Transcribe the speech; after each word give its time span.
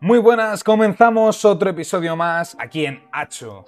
Muy 0.00 0.18
buenas, 0.18 0.64
comenzamos 0.64 1.44
otro 1.44 1.70
episodio 1.70 2.16
más 2.16 2.56
aquí 2.58 2.86
en 2.86 3.02
Hacho, 3.12 3.66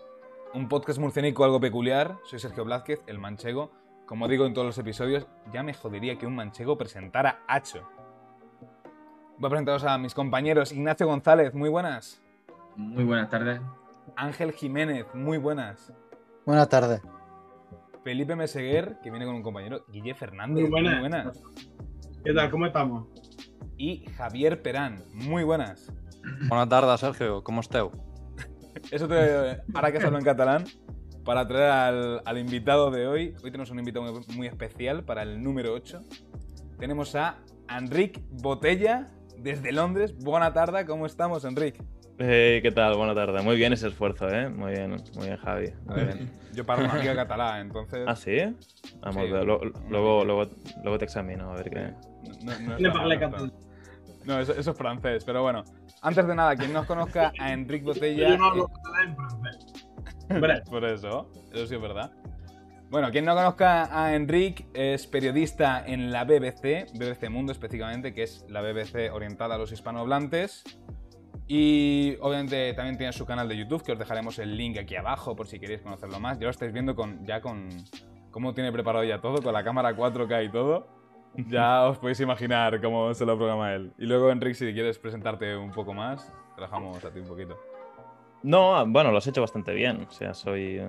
un 0.54 0.66
podcast 0.69 0.98
murcianico 0.98 1.45
algo 1.45 1.61
peculiar. 1.61 2.16
Soy 2.24 2.38
Sergio 2.38 2.64
Blázquez, 2.64 3.01
el 3.06 3.19
manchego. 3.19 3.71
Como 4.06 4.29
digo 4.29 4.46
en 4.46 4.54
todos 4.54 4.66
los 4.66 4.79
episodios, 4.79 5.26
ya 5.53 5.62
me 5.62 5.74
jodería 5.74 6.16
que 6.16 6.26
un 6.26 6.34
manchego 6.34 6.79
presentara 6.79 7.42
Hacho. 7.46 7.87
Voy 9.38 9.46
a 9.46 9.50
presentaros 9.50 9.84
a 9.84 9.98
mis 9.98 10.14
compañeros. 10.14 10.72
Ignacio 10.72 11.06
González, 11.06 11.53
muy 11.55 11.68
buenas. 11.68 12.23
Muy 12.77 13.05
buenas 13.05 13.29
tardes. 13.29 13.61
Ángel 14.17 14.53
Jiménez, 14.53 15.07
muy 15.14 15.37
buenas. 15.39 15.93
Buenas 16.46 16.69
tardes. 16.69 17.03
Felipe 18.05 18.35
Meseguer, 18.37 18.99
que 19.03 19.11
viene 19.11 19.27
con 19.27 19.35
un 19.37 19.43
compañero. 19.43 19.85
Guille 19.89 20.14
Fernández, 20.14 20.62
Muy 20.62 20.71
buenas. 20.71 20.93
muy 20.93 21.01
buenas. 21.01 21.43
¿Qué 22.25 22.33
tal? 22.33 22.51
¿Cómo 22.51 22.67
estamos? 22.67 23.07
Y 23.77 24.07
Javier 24.17 24.62
Perán, 24.62 25.03
muy 25.12 25.45
buenas. 25.45 25.93
Bona 26.48 26.68
tarda, 26.68 26.96
Sergio. 26.98 27.43
Com 27.43 27.61
esteu? 27.61 27.93
Eso 28.90 29.08
te, 29.08 29.62
ahora 29.75 29.93
que 29.93 29.99
hablo 29.99 30.18
en 30.18 30.25
catalán, 30.25 30.64
para 31.25 31.46
traer 31.46 31.71
al, 31.71 32.22
al 32.25 32.39
invitado 32.39 32.91
de 32.91 33.06
hoy. 33.06 33.34
Hoy 33.42 33.50
tenemos 33.50 33.70
un 33.70 33.78
invitado 33.78 34.12
muy, 34.12 34.22
muy 34.36 34.47
especial 34.47 35.05
para 35.05 35.22
el 35.22 35.42
número 35.42 35.72
8. 35.72 36.00
Tenemos 36.78 37.14
a 37.14 37.39
Enric 37.69 38.20
Botella 38.31 39.11
desde 39.39 39.72
Londres. 39.72 40.17
Buena 40.19 40.53
tarde, 40.53 40.84
¿cómo 40.84 41.06
estamos, 41.06 41.45
Enric? 41.45 41.83
Hey, 42.19 42.61
¿qué 42.62 42.70
tal? 42.70 42.97
Buena 42.97 43.14
tarde. 43.14 43.42
Muy 43.42 43.56
bien 43.56 43.73
ese 43.73 43.89
esfuerzo, 43.89 44.28
¿eh? 44.28 44.48
Muy 44.48 44.73
bien, 44.73 44.91
muy 45.17 45.27
bien, 45.27 45.36
Javi. 45.39 45.73
Muy 45.86 46.05
bien. 46.05 46.31
Yo 46.53 46.64
parlo 46.64 46.84
una 46.84 46.95
mica 46.95 47.14
català, 47.14 47.61
entonces... 47.61 48.05
¿Ah, 48.06 48.14
sí? 48.14 48.36
Vamos, 49.00 49.23
Sí, 49.25 49.28
luego, 49.31 49.61
una 49.61 49.89
luego, 49.89 50.25
luego, 50.25 50.50
luego 50.83 50.98
te 50.98 51.05
examino, 51.06 51.50
a 51.50 51.55
ver 51.56 51.70
qué. 51.70 51.95
No, 52.45 52.78
no 52.78 52.95
mal, 52.95 53.19
catalán. 53.19 53.53
No, 54.25 54.39
eso, 54.41 54.53
eso 54.53 54.70
es 54.70 54.77
francés, 54.77 55.25
pero 55.25 55.42
bueno. 55.42 55.64
Antes 56.00 56.27
de 56.27 56.34
nada, 56.34 56.56
quien 56.56 56.72
no 56.72 56.81
os 56.81 56.86
conozca 56.86 57.33
a 57.39 57.53
Enric 57.53 57.84
Botella... 57.84 58.31
Yo 58.31 58.39
no 58.39 58.47
hablo 58.47 58.69
eh, 58.69 58.72
catalán 58.75 59.08
en 59.08 59.17
francés. 59.17 60.65
Por 60.70 60.84
eso, 60.84 61.31
eso 61.53 61.67
sí 61.67 61.75
es 61.75 61.81
verdad. 61.81 62.12
Bueno, 62.93 63.11
quien 63.11 63.25
no 63.25 63.34
conozca 63.34 63.89
a 63.91 64.15
Enric 64.15 64.67
es 64.75 65.06
periodista 65.06 65.83
en 65.87 66.12
la 66.12 66.25
BBC, 66.25 66.93
BBC 66.93 67.31
Mundo 67.31 67.53
específicamente, 67.53 68.12
que 68.12 68.25
es 68.25 68.45
la 68.50 68.61
BBC 68.61 69.11
orientada 69.12 69.55
a 69.55 69.59
los 69.59 69.73
hispanohablantes. 69.73 70.62
Y 71.48 72.17
obviamente 72.20 72.75
también 72.75 72.98
tiene 72.98 73.12
su 73.15 73.25
canal 73.25 73.48
de 73.48 73.56
YouTube, 73.56 73.83
que 73.83 73.93
os 73.93 73.98
dejaremos 73.98 74.39
el 74.39 74.56
link 74.56 74.77
aquí 74.78 74.95
abajo 74.97 75.34
por 75.34 75.47
si 75.47 75.59
queréis 75.59 75.81
conocerlo 75.81 76.20
más. 76.20 76.39
Ya 76.39 76.45
lo 76.45 76.50
estáis 76.50 76.73
viendo 76.73 76.95
con, 76.95 77.25
ya 77.27 77.41
con 77.41 77.70
cómo 78.31 78.53
tiene 78.53 78.73
preparado 78.73 79.05
ya 79.05 79.20
todo, 79.20 79.43
con 79.43 79.55
la 79.55 79.65
cámara 79.65 79.97
4K 79.97 80.47
y 80.47 80.50
todo. 80.50 81.02
Ya 81.34 81.84
os 81.88 81.98
podéis 81.98 82.20
imaginar 82.20 82.80
cómo 82.80 83.12
se 83.14 83.25
lo 83.25 83.36
programa 83.36 83.72
él. 83.75 83.92
Y 83.98 84.06
luego, 84.06 84.30
Enric, 84.30 84.55
si 84.55 84.72
quieres 84.72 84.98
presentarte 84.98 85.56
un 85.56 85.70
poco 85.70 85.94
más, 85.94 86.33
dejamos 86.58 87.02
a 87.05 87.11
ti 87.11 87.20
un 87.20 87.27
poquito. 87.27 87.58
No, 88.42 88.84
bueno, 88.86 89.11
lo 89.11 89.19
has 89.19 89.27
hecho 89.27 89.41
bastante 89.41 89.72
bien. 89.72 90.06
O 90.08 90.12
sea, 90.12 90.34
soy. 90.34 90.83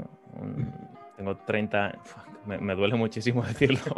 tengo 1.16 1.38
30. 1.38 1.98
Me, 2.46 2.76
duele 2.76 2.96
muchísimo 2.96 3.42
decirlo. 3.48 3.94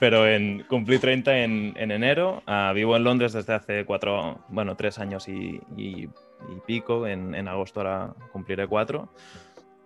pero 0.00 0.26
en, 0.26 0.62
cumplí 0.64 0.98
30 0.98 1.38
en, 1.38 1.74
en 1.76 1.90
enero. 1.90 2.42
Ah, 2.46 2.72
vivo 2.74 2.96
en 2.96 3.04
Londres 3.04 3.32
desde 3.34 3.52
hace 3.54 3.84
cuatro. 3.84 4.38
Bueno, 4.48 4.74
tres 4.76 4.98
años 4.98 5.28
y, 5.28 5.60
y- 5.76 6.04
y 6.04 6.60
pico. 6.66 7.06
En, 7.06 7.34
en 7.34 7.46
agosto 7.48 7.80
ahora 7.80 8.14
cumpliré 8.32 8.66
cuatro. 8.66 9.08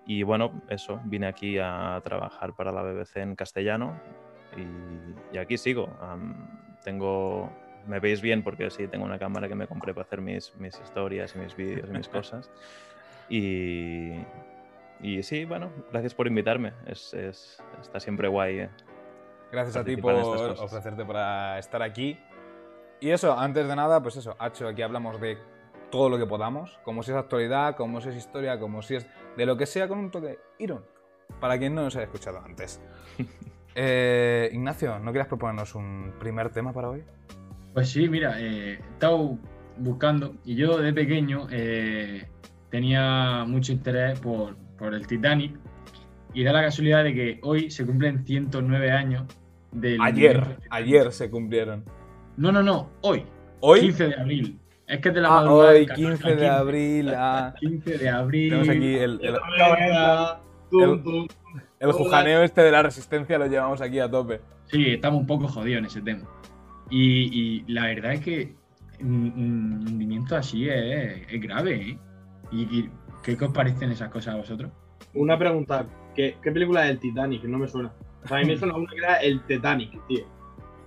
Y 0.07 0.23
bueno, 0.23 0.63
eso. 0.69 1.01
Vine 1.05 1.27
aquí 1.27 1.59
a 1.59 2.01
trabajar 2.05 2.55
para 2.55 2.71
la 2.73 2.83
BBC 2.83 3.17
en 3.17 3.35
castellano. 3.35 3.99
Y, 4.57 5.35
y 5.35 5.39
aquí 5.39 5.57
sigo. 5.59 5.97
Am, 6.01 6.77
tengo. 6.85 7.51
Me 7.87 7.99
veis 7.99 8.21
bien 8.23 8.43
porque 8.45 8.71
sí, 8.71 8.87
tengo 8.87 9.05
una 9.05 9.19
cámara 9.19 9.49
que 9.49 9.55
me 9.57 9.67
compré 9.67 9.93
para 9.93 10.05
hacer 10.05 10.21
mis, 10.21 10.55
mis 10.57 10.79
historias 10.81 11.35
y 11.35 11.39
mis 11.39 11.57
vídeos 11.57 11.89
y 11.89 11.93
mis 11.93 12.09
cosas. 12.17 12.51
Y, 13.29 14.13
y 15.01 15.23
sí, 15.23 15.45
bueno, 15.45 15.71
gracias 15.91 16.15
por 16.15 16.27
invitarme. 16.27 16.73
Es, 16.87 17.13
es- 17.15 17.63
está 17.81 17.99
siempre 17.99 18.29
guay. 18.29 18.59
eh. 18.61 18.71
Gracias 19.51 19.77
a 19.77 19.85
ti 19.85 19.97
por 19.97 20.15
ofrecerte 20.15 21.05
para 21.05 21.59
estar 21.59 21.83
aquí. 21.83 22.19
Y 23.01 23.11
eso, 23.11 23.37
antes 23.37 23.67
de 23.67 23.75
nada, 23.75 24.01
pues 24.03 24.17
eso, 24.17 24.37
Hacho, 24.39 24.69
aquí 24.69 24.81
hablamos 24.83 25.21
de 25.21 25.37
todo 25.91 26.09
lo 26.09 26.17
que 26.19 26.25
podamos, 26.27 26.79
como 26.85 27.03
si 27.03 27.11
es 27.11 27.17
actualidad, 27.17 27.75
como 27.77 28.01
si 28.01 28.11
es 28.11 28.17
historia, 28.17 28.59
como 28.61 28.81
si 28.81 28.95
es 28.95 29.07
de 29.37 29.45
lo 29.45 29.57
que 29.57 29.67
sea 29.67 29.89
con 29.89 29.99
un 29.99 30.11
toque 30.11 30.39
irónico, 30.59 30.87
para 31.41 31.59
quien 31.59 31.75
no 31.75 31.83
nos 31.83 31.97
haya 31.97 32.05
escuchado 32.05 32.41
antes. 32.45 32.81
Eh, 33.75 34.51
Ignacio, 34.53 34.99
¿no 34.99 35.11
quieres 35.13 35.29
proponernos 35.29 35.75
un 35.75 36.13
primer 36.19 36.51
tema 36.51 36.73
para 36.73 36.91
hoy? 36.91 37.03
Pues 37.73 37.89
sí, 37.91 38.09
mira, 38.09 38.39
eh, 38.41 38.73
he 38.75 38.93
estado 38.93 39.39
buscando 39.79 40.35
y 40.45 40.55
yo 40.57 40.79
de 40.79 40.93
pequeño 40.93 41.47
eh, 41.51 42.29
tenía 42.71 43.45
mucho 43.47 43.73
interés 43.73 44.21
por, 44.21 44.57
por 44.79 44.93
el 44.95 45.07
Titanic 45.07 45.57
y 46.35 46.45
da 46.45 46.53
la 46.53 46.63
casualidad 46.63 47.05
de 47.05 47.15
que 47.15 47.41
hoy 47.43 47.71
se 47.71 47.87
cumplen 47.87 48.25
109 48.27 48.91
años 48.91 49.25
del... 49.71 50.01
Ayer, 50.03 50.59
ayer 50.71 51.11
se 51.13 51.31
cumplieron. 51.31 51.85
No, 52.37 52.53
no, 52.53 52.63
no, 52.63 52.91
hoy, 53.03 53.25
¿Hoy? 53.61 53.81
15 53.81 54.09
de 54.09 54.15
abril. 54.17 54.59
Es 54.87 55.01
que 55.01 55.11
de 55.11 55.21
la 55.23 55.29
Ah, 55.39 55.51
hoy, 55.51 55.75
del 55.75 55.87
14 55.89 56.05
al 56.07 56.17
15 56.19 56.37
de 56.37 56.49
abril. 56.49 57.13
ah. 57.17 57.55
15 57.59 57.99
de 57.99 58.09
abril. 58.11 58.49
Tenemos 58.51 58.69
aquí 58.69 58.95
el, 58.97 59.21
el, 59.23 59.35
el- 59.35 61.03
tum. 61.03 61.27
El 61.81 61.93
jujaneo 61.93 62.43
este 62.43 62.63
de 62.63 62.71
la 62.71 62.83
resistencia, 62.83 63.39
lo 63.39 63.47
llevamos 63.47 63.81
aquí 63.81 63.99
a 63.99 64.11
tope. 64.11 64.41
Sí, 64.67 64.87
estamos 64.91 65.21
un 65.21 65.27
poco 65.27 65.49
jodidos 65.49 65.79
en 65.81 65.85
ese 65.87 66.01
tema. 66.03 66.23
Y, 66.91 67.65
y 67.67 67.73
la 67.73 67.87
verdad 67.87 68.13
es 68.15 68.21
que 68.21 68.55
un, 69.01 69.33
un 69.37 69.87
hundimiento 69.89 70.37
así 70.37 70.69
es, 70.69 71.23
es 71.31 71.41
grave, 71.41 71.75
¿eh? 71.91 71.99
¿Y, 72.51 72.63
y 72.79 72.91
qué 73.23 73.37
os 73.45 73.53
parecen 73.53 73.91
esas 73.91 74.11
cosas 74.11 74.35
a 74.35 74.39
vosotros? 74.39 74.71
Una 75.15 75.39
pregunta. 75.39 75.87
¿Qué, 76.15 76.37
¿Qué 76.43 76.53
película 76.53 76.85
es 76.85 76.91
el 76.93 76.99
Titanic? 76.99 77.45
No 77.45 77.59
me 77.59 77.69
suena. 77.69 77.93
O 78.25 78.29
sea, 78.29 78.37
a 78.37 78.41
mí 78.41 78.47
me 78.47 78.57
suena 78.59 78.75
una 78.77 78.91
que 78.91 78.99
era 78.99 79.17
el 79.17 79.43
Titanic, 79.47 80.07
tío. 80.07 80.25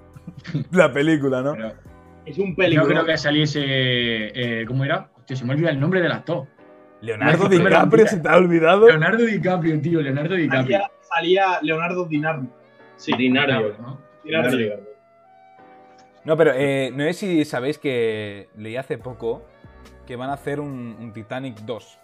La 0.72 0.92
película, 0.92 1.42
¿no? 1.42 1.53
Pero 1.53 1.74
Es 2.26 2.38
un 2.38 2.52
yo 2.52 2.56
película. 2.56 2.88
creo 2.88 3.06
que 3.06 3.18
saliese. 3.18 3.62
eh, 3.64 4.66
¿Cómo 4.68 4.84
era? 4.86 5.09
Hostia, 5.18 5.36
se 5.36 5.46
me 5.46 5.53
olvida 5.53 5.70
el 5.72 5.80
nombre 5.80 6.02
del 6.02 6.12
actor. 6.12 6.47
Leonardo 7.01 7.47
DiCaprio. 7.50 8.07
¿se 8.07 8.17
te 8.19 8.28
ha 8.29 8.35
olvidado? 8.38 8.88
Leonardo 8.88 9.23
DiCaprio, 9.23 9.81
tío, 9.81 10.01
Leonardo 10.01 10.35
DiCaprio. 10.35 10.78
salía, 10.79 10.91
salía 11.01 11.59
Leonardo 11.61 12.06
Dinardo. 12.06 12.47
Sí, 12.97 13.11
Claro, 13.13 13.75
¿no? 13.79 14.01
Dinardo. 14.23 14.57
No, 16.23 16.35
pero 16.38 16.51
eh, 16.55 16.91
no 16.94 17.03
sé 17.03 17.13
si 17.13 17.45
sabéis 17.45 17.78
que 17.78 18.50
leí 18.57 18.75
hace 18.78 18.97
poco 18.97 19.44
que 20.07 20.16
van 20.16 20.29
a 20.29 20.34
hacer 20.34 20.59
un, 20.59 20.95
un 21.00 21.13
Titanic 21.13 21.57
2. 21.59 22.00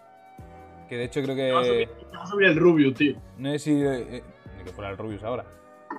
Que 0.87 0.97
de 0.97 1.05
hecho 1.05 1.21
creo 1.23 1.35
a 1.59 1.63
subir- 1.63 1.87
que. 1.87 2.05
me 2.11 2.17
va 2.17 2.23
a 2.23 2.27
subir 2.27 2.47
el 2.47 2.57
Rubio, 2.57 2.93
tío. 2.93 3.15
No 3.37 3.51
sé 3.53 3.59
si. 3.59 3.71
eh, 3.81 4.21
ni 4.57 4.63
que 4.65 4.71
fuera 4.71 4.91
el 4.91 4.97
Rubius 4.97 5.23
ahora. 5.23 5.45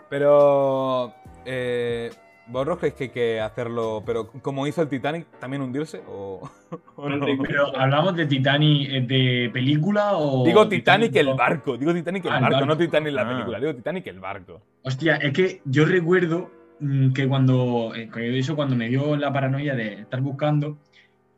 Pero. 0.08 1.14
Eh, 1.44 2.10
¿Vosotros 2.48 2.78
creéis 2.78 2.94
que 2.96 3.04
hay 3.04 3.10
que 3.10 3.40
hacerlo, 3.40 4.02
pero 4.04 4.28
como 4.42 4.66
hizo 4.66 4.82
el 4.82 4.88
Titanic, 4.88 5.26
también 5.38 5.62
hundirse? 5.62 6.02
¿O, 6.08 6.50
o 6.96 7.08
no? 7.08 7.24
Pero 7.46 7.76
hablamos 7.76 8.16
de 8.16 8.26
Titanic 8.26 8.88
eh, 8.90 9.00
de 9.00 9.50
película 9.52 10.16
o. 10.16 10.44
Digo 10.44 10.68
Titanic 10.68 11.14
el 11.16 11.34
barco, 11.34 11.76
digo 11.76 11.94
Titanic 11.94 12.24
el 12.24 12.32
Ah, 12.32 12.36
el 12.36 12.42
barco, 12.42 12.54
barco. 12.56 12.66
no 12.66 12.76
Titanic 12.76 13.12
la 13.12 13.22
Ah. 13.22 13.28
película, 13.28 13.60
digo 13.60 13.74
Titanic 13.74 14.06
el 14.08 14.20
barco. 14.20 14.60
Hostia, 14.82 15.16
es 15.16 15.32
que 15.32 15.60
yo 15.64 15.84
recuerdo 15.84 16.50
mm, 16.80 17.12
que 17.12 17.28
cuando, 17.28 17.92
eh, 17.94 18.10
que 18.12 18.38
eso 18.38 18.56
cuando 18.56 18.74
me 18.74 18.88
dio 18.88 19.16
la 19.16 19.32
paranoia 19.32 19.74
de 19.76 20.00
estar 20.00 20.20
buscando, 20.20 20.78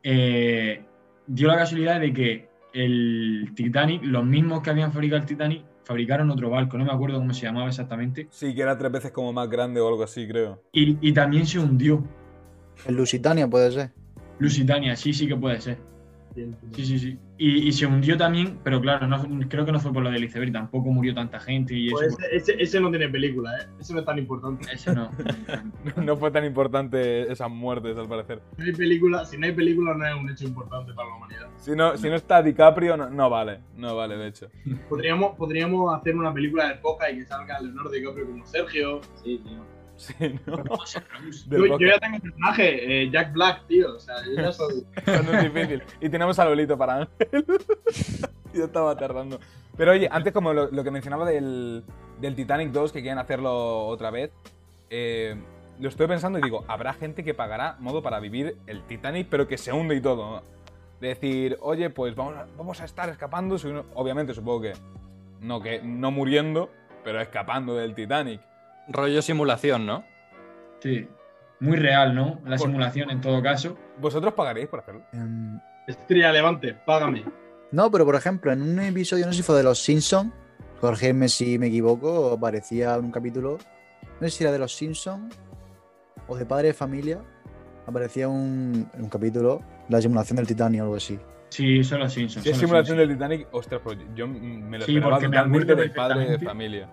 eh, 0.03 0.83
dio 1.27 1.47
la 1.47 1.55
casualidad 1.57 1.99
de 1.99 2.13
que 2.13 2.47
el 2.73 3.51
Titanic, 3.55 4.03
los 4.03 4.25
mismos 4.25 4.61
que 4.61 4.69
habían 4.71 4.91
fabricado 4.91 5.21
el 5.21 5.27
Titanic, 5.27 5.63
fabricaron 5.85 6.29
otro 6.31 6.49
barco, 6.49 6.77
no 6.77 6.83
me 6.85 6.91
acuerdo 6.91 7.19
cómo 7.19 7.33
se 7.33 7.45
llamaba 7.45 7.67
exactamente, 7.69 8.27
Sí, 8.31 8.53
que 8.53 8.61
era 8.61 8.77
tres 8.77 8.91
veces 8.91 9.11
como 9.11 9.31
más 9.31 9.49
grande 9.49 9.79
o 9.79 9.87
algo 9.87 10.03
así, 10.03 10.27
creo. 10.27 10.61
y, 10.73 10.97
y 11.07 11.13
también 11.13 11.45
se 11.45 11.59
hundió. 11.59 12.03
El 12.85 12.95
Lusitania 12.95 13.47
puede 13.47 13.71
ser. 13.71 13.91
Lusitania, 14.39 14.95
sí, 14.97 15.13
sí 15.13 15.27
que 15.27 15.35
puede 15.37 15.61
ser. 15.61 15.77
Sí, 16.73 16.85
sí, 16.85 16.99
sí. 16.99 17.17
Y, 17.37 17.67
y 17.67 17.71
se 17.71 17.85
hundió 17.85 18.17
también, 18.17 18.59
pero 18.63 18.79
claro, 18.81 19.07
no, 19.07 19.21
creo 19.47 19.65
que 19.65 19.71
no 19.71 19.79
fue 19.79 19.91
por 19.93 20.03
lo 20.03 20.11
del 20.11 20.23
iceberg, 20.23 20.51
tampoco 20.51 20.89
murió 20.89 21.13
tanta 21.13 21.39
gente 21.39 21.73
y 21.73 21.87
eso. 21.87 21.95
Pues 21.97 22.13
ese, 22.19 22.35
ese- 22.53 22.61
ese 22.63 22.79
no 22.81 22.89
tiene 22.89 23.07
película, 23.09 23.51
¿eh? 23.57 23.67
Ese 23.79 23.93
no 23.93 23.99
es 23.99 24.05
tan 24.05 24.17
importante. 24.17 24.67
Ese 24.71 24.93
no. 24.93 25.09
No 26.03 26.17
fue 26.17 26.31
tan 26.31 26.43
importante 26.45 27.31
esas 27.31 27.49
muertes, 27.49 27.97
al 27.97 28.07
parecer. 28.07 28.41
Si 28.55 28.61
no 28.61 28.65
hay 28.65 28.73
película, 28.73 29.25
si 29.25 29.37
no 29.37 29.45
hay 29.45 29.53
película 29.53 29.93
no 29.95 30.05
es 30.05 30.15
un 30.15 30.29
hecho 30.29 30.45
importante 30.45 30.93
para 30.93 31.09
la 31.09 31.15
humanidad. 31.15 31.47
Si 31.57 31.71
no, 31.71 31.95
si 31.97 32.09
no 32.09 32.15
está 32.15 32.41
DiCaprio, 32.43 32.97
no, 32.97 33.09
no 33.09 33.29
vale. 33.29 33.59
No 33.77 33.95
vale, 33.95 34.17
de 34.17 34.27
hecho. 34.27 34.47
Podríamos, 34.89 35.35
podríamos 35.37 35.93
hacer 35.95 36.15
una 36.15 36.33
película 36.33 36.67
de 36.69 36.75
poca 36.75 37.09
y 37.11 37.17
que 37.19 37.25
salga 37.25 37.59
Leonardo 37.61 37.89
DiCaprio 37.91 38.25
como 38.27 38.45
Sergio. 38.45 39.01
Sí, 39.23 39.39
tío. 39.43 39.63
Sí, 39.97 40.13
¿no? 40.45 40.57
Yo, 41.49 41.77
ya 41.79 41.99
tengo 41.99 42.15
un 42.15 42.21
personaje, 42.21 43.03
eh, 43.03 43.09
Jack 43.11 43.33
Black, 43.33 43.67
tío. 43.67 43.95
O 43.95 43.99
sea, 43.99 44.15
yo 44.25 44.33
ya 44.33 44.51
soy. 44.51 44.85
Es 45.05 45.53
difícil. 45.53 45.83
Y 46.01 46.09
tenemos 46.09 46.37
al 46.39 46.49
Lolito 46.49 46.77
para 46.77 46.97
Ángel. 46.97 47.45
Yo 48.53 48.65
estaba 48.65 48.95
tardando. 48.95 49.39
Pero 49.77 49.91
oye, 49.91 50.07
antes 50.09 50.31
como 50.31 50.53
lo, 50.53 50.71
lo 50.71 50.83
que 50.83 50.91
mencionaba 50.91 51.25
del, 51.25 51.83
del 52.21 52.35
Titanic 52.35 52.71
2, 52.71 52.93
que 52.93 53.01
quieren 53.01 53.19
hacerlo 53.19 53.87
otra 53.87 54.11
vez, 54.11 54.31
eh, 54.89 55.35
lo 55.79 55.89
estoy 55.89 56.07
pensando 56.07 56.39
y 56.39 56.41
digo, 56.41 56.63
habrá 56.67 56.93
gente 56.93 57.23
que 57.23 57.33
pagará 57.33 57.75
modo 57.79 58.01
para 58.01 58.19
vivir 58.21 58.57
el 58.67 58.83
Titanic, 58.83 59.27
pero 59.29 59.47
que 59.47 59.57
se 59.57 59.73
hunde 59.73 59.95
y 59.95 60.01
todo. 60.01 60.41
decir, 61.01 61.57
oye, 61.61 61.89
pues 61.89 62.15
vamos 62.15 62.35
a, 62.35 62.47
vamos 62.57 62.81
a 62.81 62.85
estar 62.85 63.09
escapando. 63.09 63.57
Obviamente, 63.93 64.33
supongo 64.33 64.61
que 64.61 64.73
no, 65.41 65.61
que 65.61 65.81
no 65.81 66.11
muriendo, 66.11 66.69
pero 67.03 67.19
escapando 67.19 67.75
del 67.75 67.93
Titanic. 67.93 68.41
Rollo 68.87 69.21
simulación, 69.21 69.85
¿no? 69.85 70.03
Sí. 70.79 71.07
Muy 71.59 71.77
real, 71.77 72.13
¿no? 72.13 72.39
La 72.45 72.57
Por- 72.57 72.67
simulación 72.67 73.09
en 73.09 73.21
todo 73.21 73.41
caso. 73.41 73.77
¿Vosotros 73.99 74.33
pagaréis 74.33 74.67
por 74.67 74.79
hacerlo? 74.81 75.03
Em, 75.13 75.59
Estrella 75.87 76.31
Levante, 76.31 76.73
págame. 76.85 77.23
no, 77.71 77.89
pero 77.91 78.05
por 78.05 78.15
ejemplo, 78.15 78.51
en 78.51 78.61
un 78.61 78.79
episodio, 78.79 79.25
no 79.25 79.31
sé 79.31 79.37
si 79.37 79.43
fue 79.43 79.55
de 79.57 79.63
Los 79.63 79.79
Simpsons, 79.81 80.33
corregidme 80.81 81.29
si 81.29 81.57
me 81.57 81.67
equivoco, 81.67 82.33
aparecía 82.33 82.95
en 82.95 83.05
un 83.05 83.11
capítulo, 83.11 83.57
no 84.19 84.27
sé 84.27 84.29
si 84.29 84.43
era 84.43 84.51
de 84.51 84.59
Los 84.59 84.75
Simpsons 84.75 85.33
o 86.27 86.35
de 86.35 86.45
Padre 86.45 86.67
de 86.69 86.73
Familia, 86.73 87.21
aparecía 87.87 88.27
un, 88.27 88.89
en 88.93 89.03
un 89.03 89.09
capítulo 89.09 89.61
la 89.89 90.01
simulación 90.01 90.37
del 90.37 90.47
Titanic 90.47 90.81
o 90.81 90.83
algo 90.83 90.95
así. 90.95 91.19
Sí, 91.49 91.83
son 91.83 91.99
los 91.99 92.11
Simpsons. 92.11 92.43
Si 92.43 92.49
es 92.49 92.57
simulación 92.57 92.97
del. 92.97 93.09
Titanic, 93.09 93.47
ostras, 93.51 93.79
pues 93.83 93.97
yo 94.15 94.27
me 94.27 94.77
lo 94.79 94.85
Sí, 94.85 94.91
esperaba 94.93 95.11
porque 95.15 95.29
me 95.29 95.37
totalmente 95.37 95.75
del 95.75 95.91
padre 95.91 96.29
de 96.31 96.39
familia. 96.39 96.89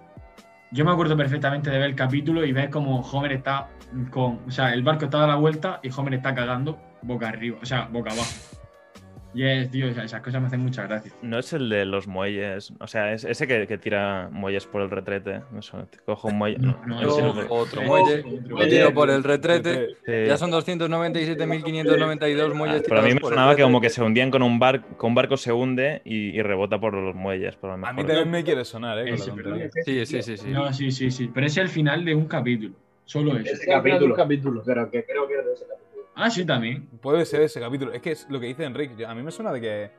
Yo 0.73 0.87
me 0.87 0.91
acuerdo 0.91 1.17
perfectamente 1.19 1.71
de 1.71 1.79
ver 1.79 1.91
el 1.91 1.95
capítulo 1.95 2.47
y 2.47 2.53
ver 2.53 2.71
cómo 2.71 3.01
Homer 3.01 3.33
está 3.33 3.69
con. 4.11 4.41
O 4.47 4.51
sea, 4.51 4.73
el 4.73 4.83
barco 4.83 5.05
está 5.05 5.19
dando 5.19 5.35
la 5.35 5.39
vuelta 5.39 5.81
y 5.83 5.91
Homer 5.95 6.15
está 6.15 6.35
cagando 6.35 6.81
boca 7.03 7.29
arriba, 7.29 7.59
o 7.61 7.67
sea, 7.67 7.89
boca 7.93 8.11
abajo. 8.11 8.62
Y 9.35 9.45
es, 9.45 9.71
tío, 9.71 9.87
esas 9.89 10.21
cosas 10.21 10.43
me 10.43 10.49
hacen 10.49 10.61
mucha 10.61 10.83
gracia. 10.87 11.11
No 11.23 11.39
es 11.39 11.51
el 11.55 11.71
de 11.71 11.87
los 11.87 12.07
muelles. 12.07 12.71
O 12.81 12.87
sea, 12.87 13.15
es 13.15 13.25
ese 13.25 13.47
que, 13.47 13.67
que 13.67 13.79
tira 13.79 14.29
muelles 14.31 14.67
por 14.67 14.83
el 14.83 14.91
retrete. 14.91 15.41
Eso, 15.59 15.79
te 15.91 15.99
cojo 16.01 16.29
un 16.29 16.37
muelle. 16.37 16.59
No, 16.59 16.77
no, 16.87 17.01
es 17.01 17.17
de- 17.17 17.23
cojo 17.47 17.55
otro 17.55 17.81
muelle, 17.83 18.19
otro. 18.21 18.59
lo 18.59 18.69
tiro 18.69 18.93
por 18.93 19.09
el 19.11 19.25
retrete. 19.25 19.97
Sí. 20.05 20.13
Ya 20.27 20.37
son 20.37 20.51
297.592 20.51 22.51
Ah, 22.51 22.55
muelles 22.55 22.83
pero 22.89 23.01
a 23.01 23.05
mí 23.05 23.15
me 23.15 23.21
sonaba 23.21 23.57
que 23.57 23.63
como 23.63 23.81
que 23.81 23.91
se 23.91 24.03
hundían 24.03 24.31
con 24.31 24.43
un 24.43 24.59
barco, 24.59 24.97
con 24.97 25.09
un 25.11 25.15
barco 25.15 25.37
se 25.37 25.53
hunde 25.53 26.03
y, 26.05 26.31
y 26.39 26.43
rebota 26.43 26.79
por 26.79 26.95
los 26.95 27.15
muelles. 27.15 27.57
Por 27.57 27.79
lo 27.79 27.87
A 27.87 27.93
mí 27.93 28.05
también 28.05 28.31
me 28.31 28.45
quiere 28.45 28.65
sonar, 28.65 28.99
¿eh? 28.99 29.15
Ese. 29.15 29.31
Sí, 29.85 30.07
sí, 30.07 30.23
sí, 30.23 30.37
sí. 30.37 30.49
No, 30.51 30.73
sí, 30.73 30.91
sí, 30.91 31.11
sí. 31.11 31.31
Pero 31.33 31.47
es 31.47 31.57
el 31.57 31.69
final 31.69 32.05
de 32.05 32.15
un 32.15 32.27
capítulo. 32.27 32.75
Solo 33.05 33.37
eso. 33.37 33.53
Ese 33.53 33.67
capítulo. 33.67 34.15
capítulo, 34.15 34.63
pero 34.65 34.91
que 34.91 35.05
creo 35.05 35.27
que 35.27 35.35
es 35.39 35.45
de 35.47 35.53
ese 35.55 35.65
capítulo. 35.65 35.82
Ah, 36.15 36.31
sí, 36.31 36.45
también. 36.45 36.87
Puede 37.01 37.25
ser 37.25 37.43
ese 37.43 37.59
capítulo. 37.61 37.93
Es 37.93 38.03
que 38.03 38.13
es 38.13 38.27
lo 38.29 38.39
que 38.39 38.47
dice 38.47 38.65
Enrique. 38.65 39.05
A 39.07 39.15
mí 39.15 39.23
me 39.23 39.31
suena 39.31 39.53
de 39.53 39.61
que. 39.61 39.91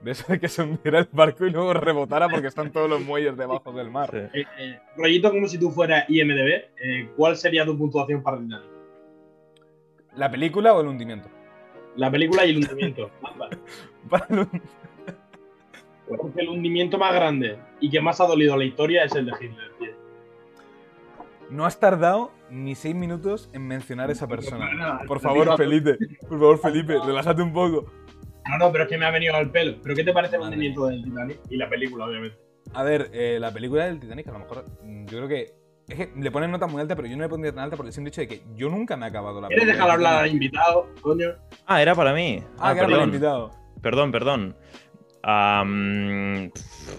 De 0.00 0.12
eso 0.12 0.24
de 0.32 0.38
que 0.38 0.48
se 0.48 0.62
hundiera 0.62 1.00
el 1.00 1.08
barco 1.10 1.44
y 1.44 1.50
luego 1.50 1.74
rebotara 1.74 2.28
porque 2.28 2.46
están 2.46 2.70
todos 2.70 2.88
los 2.88 3.00
muelles 3.00 3.36
debajo 3.36 3.72
del 3.72 3.90
mar. 3.90 4.08
Sí. 4.12 4.38
Eh, 4.40 4.46
eh, 4.58 4.78
rollito 4.96 5.30
como 5.30 5.48
si 5.48 5.58
tú 5.58 5.70
fueras 5.70 6.04
IMDB, 6.08 6.46
eh, 6.80 7.10
¿cuál 7.16 7.36
sería 7.36 7.64
tu 7.64 7.76
puntuación 7.76 8.22
para 8.22 8.38
Titanic? 8.38 8.64
¿La 10.14 10.30
película 10.30 10.72
o 10.74 10.80
el 10.80 10.86
hundimiento? 10.86 11.28
La 11.96 12.10
película 12.12 12.46
y 12.46 12.50
el 12.50 12.56
hundimiento. 12.58 13.10
Para 14.08 14.26
el 14.30 14.38
hun- 14.38 14.62
Porque 16.08 16.40
el 16.42 16.48
hundimiento 16.48 16.96
más 16.96 17.12
grande 17.12 17.58
y 17.80 17.90
que 17.90 18.00
más 18.00 18.20
ha 18.20 18.26
dolido 18.26 18.54
a 18.54 18.56
la 18.56 18.64
historia 18.64 19.02
es 19.04 19.14
el 19.16 19.26
de 19.26 19.32
Hitler. 19.32 19.72
tío. 19.80 19.90
No 21.50 21.66
has 21.66 21.78
tardado 21.80 22.30
ni 22.50 22.74
seis 22.74 22.94
minutos 22.94 23.48
en 23.52 23.66
mencionar 23.66 24.08
a 24.08 24.12
esa 24.12 24.26
persona. 24.28 24.72
No, 24.72 24.98
Por 25.06 25.16
no, 25.16 25.20
favor. 25.20 25.56
Felipe. 25.56 25.96
Por 26.20 26.38
favor, 26.38 26.58
Felipe, 26.60 26.96
relájate 27.04 27.42
un 27.42 27.52
poco. 27.52 27.86
No, 28.48 28.58
no, 28.58 28.72
pero 28.72 28.84
es 28.84 28.90
que 28.90 28.96
me 28.98 29.04
ha 29.06 29.10
venido 29.10 29.34
al 29.34 29.50
pelo. 29.50 29.76
¿Pero 29.82 29.94
qué 29.94 30.04
te 30.04 30.12
parece 30.12 30.36
el 30.36 30.40
Vale. 30.40 30.54
hundimiento 30.54 30.86
del 30.86 31.04
Titanic? 31.04 31.38
Y 31.50 31.56
la 31.56 31.68
película, 31.68 32.06
obviamente. 32.06 32.38
A 32.74 32.82
ver, 32.82 33.10
eh, 33.12 33.38
la 33.40 33.50
película 33.52 33.84
del 33.86 34.00
Titanic, 34.00 34.26
a 34.28 34.32
lo 34.32 34.38
mejor. 34.40 34.64
mm, 34.82 35.04
Yo 35.06 35.16
creo 35.18 35.28
que. 35.28 35.58
Es 35.88 35.94
que 35.96 36.12
le 36.20 36.30
ponen 36.30 36.50
nota 36.50 36.66
muy 36.66 36.82
alta, 36.82 36.94
pero 36.94 37.08
yo 37.08 37.16
no 37.16 37.22
le 37.22 37.28
pondría 37.30 37.50
tan 37.54 37.64
alta 37.64 37.76
por 37.76 37.86
el 37.86 37.92
simple 37.92 38.10
hecho 38.10 38.20
de 38.20 38.28
que 38.28 38.42
yo 38.54 38.68
nunca 38.68 38.94
me 38.96 39.06
he 39.06 39.08
acabado 39.08 39.40
la 39.40 39.48
¿Quieres 39.48 39.64
película 39.64 39.84
dejar 39.86 39.98
del 39.98 40.06
hablar 40.06 40.24
al 40.24 40.30
invitado, 40.30 40.86
coño? 41.00 41.28
Ah, 41.66 41.80
era 41.80 41.94
para 41.94 42.12
mí. 42.12 42.42
Ah, 42.58 42.72
que 42.74 42.80
era 42.80 42.88
para 42.88 42.98
el 43.02 43.08
invitado. 43.08 43.50
Perdón, 43.80 44.12
perdón. 44.12 44.54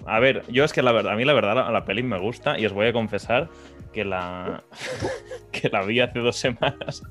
A 0.06 0.18
ver, 0.20 0.42
yo 0.48 0.64
es 0.64 0.72
que 0.72 0.82
la 0.82 0.92
verdad, 0.92 1.12
a 1.12 1.16
mí 1.16 1.24
la 1.24 1.32
verdad 1.32 1.54
la, 1.54 1.70
la 1.70 1.84
peli 1.84 2.02
me 2.02 2.18
gusta 2.18 2.58
y 2.58 2.66
os 2.66 2.72
voy 2.72 2.86
a 2.86 2.92
confesar 2.92 3.48
que 3.92 4.04
la 4.04 4.62
que 5.52 5.68
la 5.68 5.82
vi 5.82 6.00
hace 6.00 6.18
dos 6.18 6.36
semanas. 6.36 7.02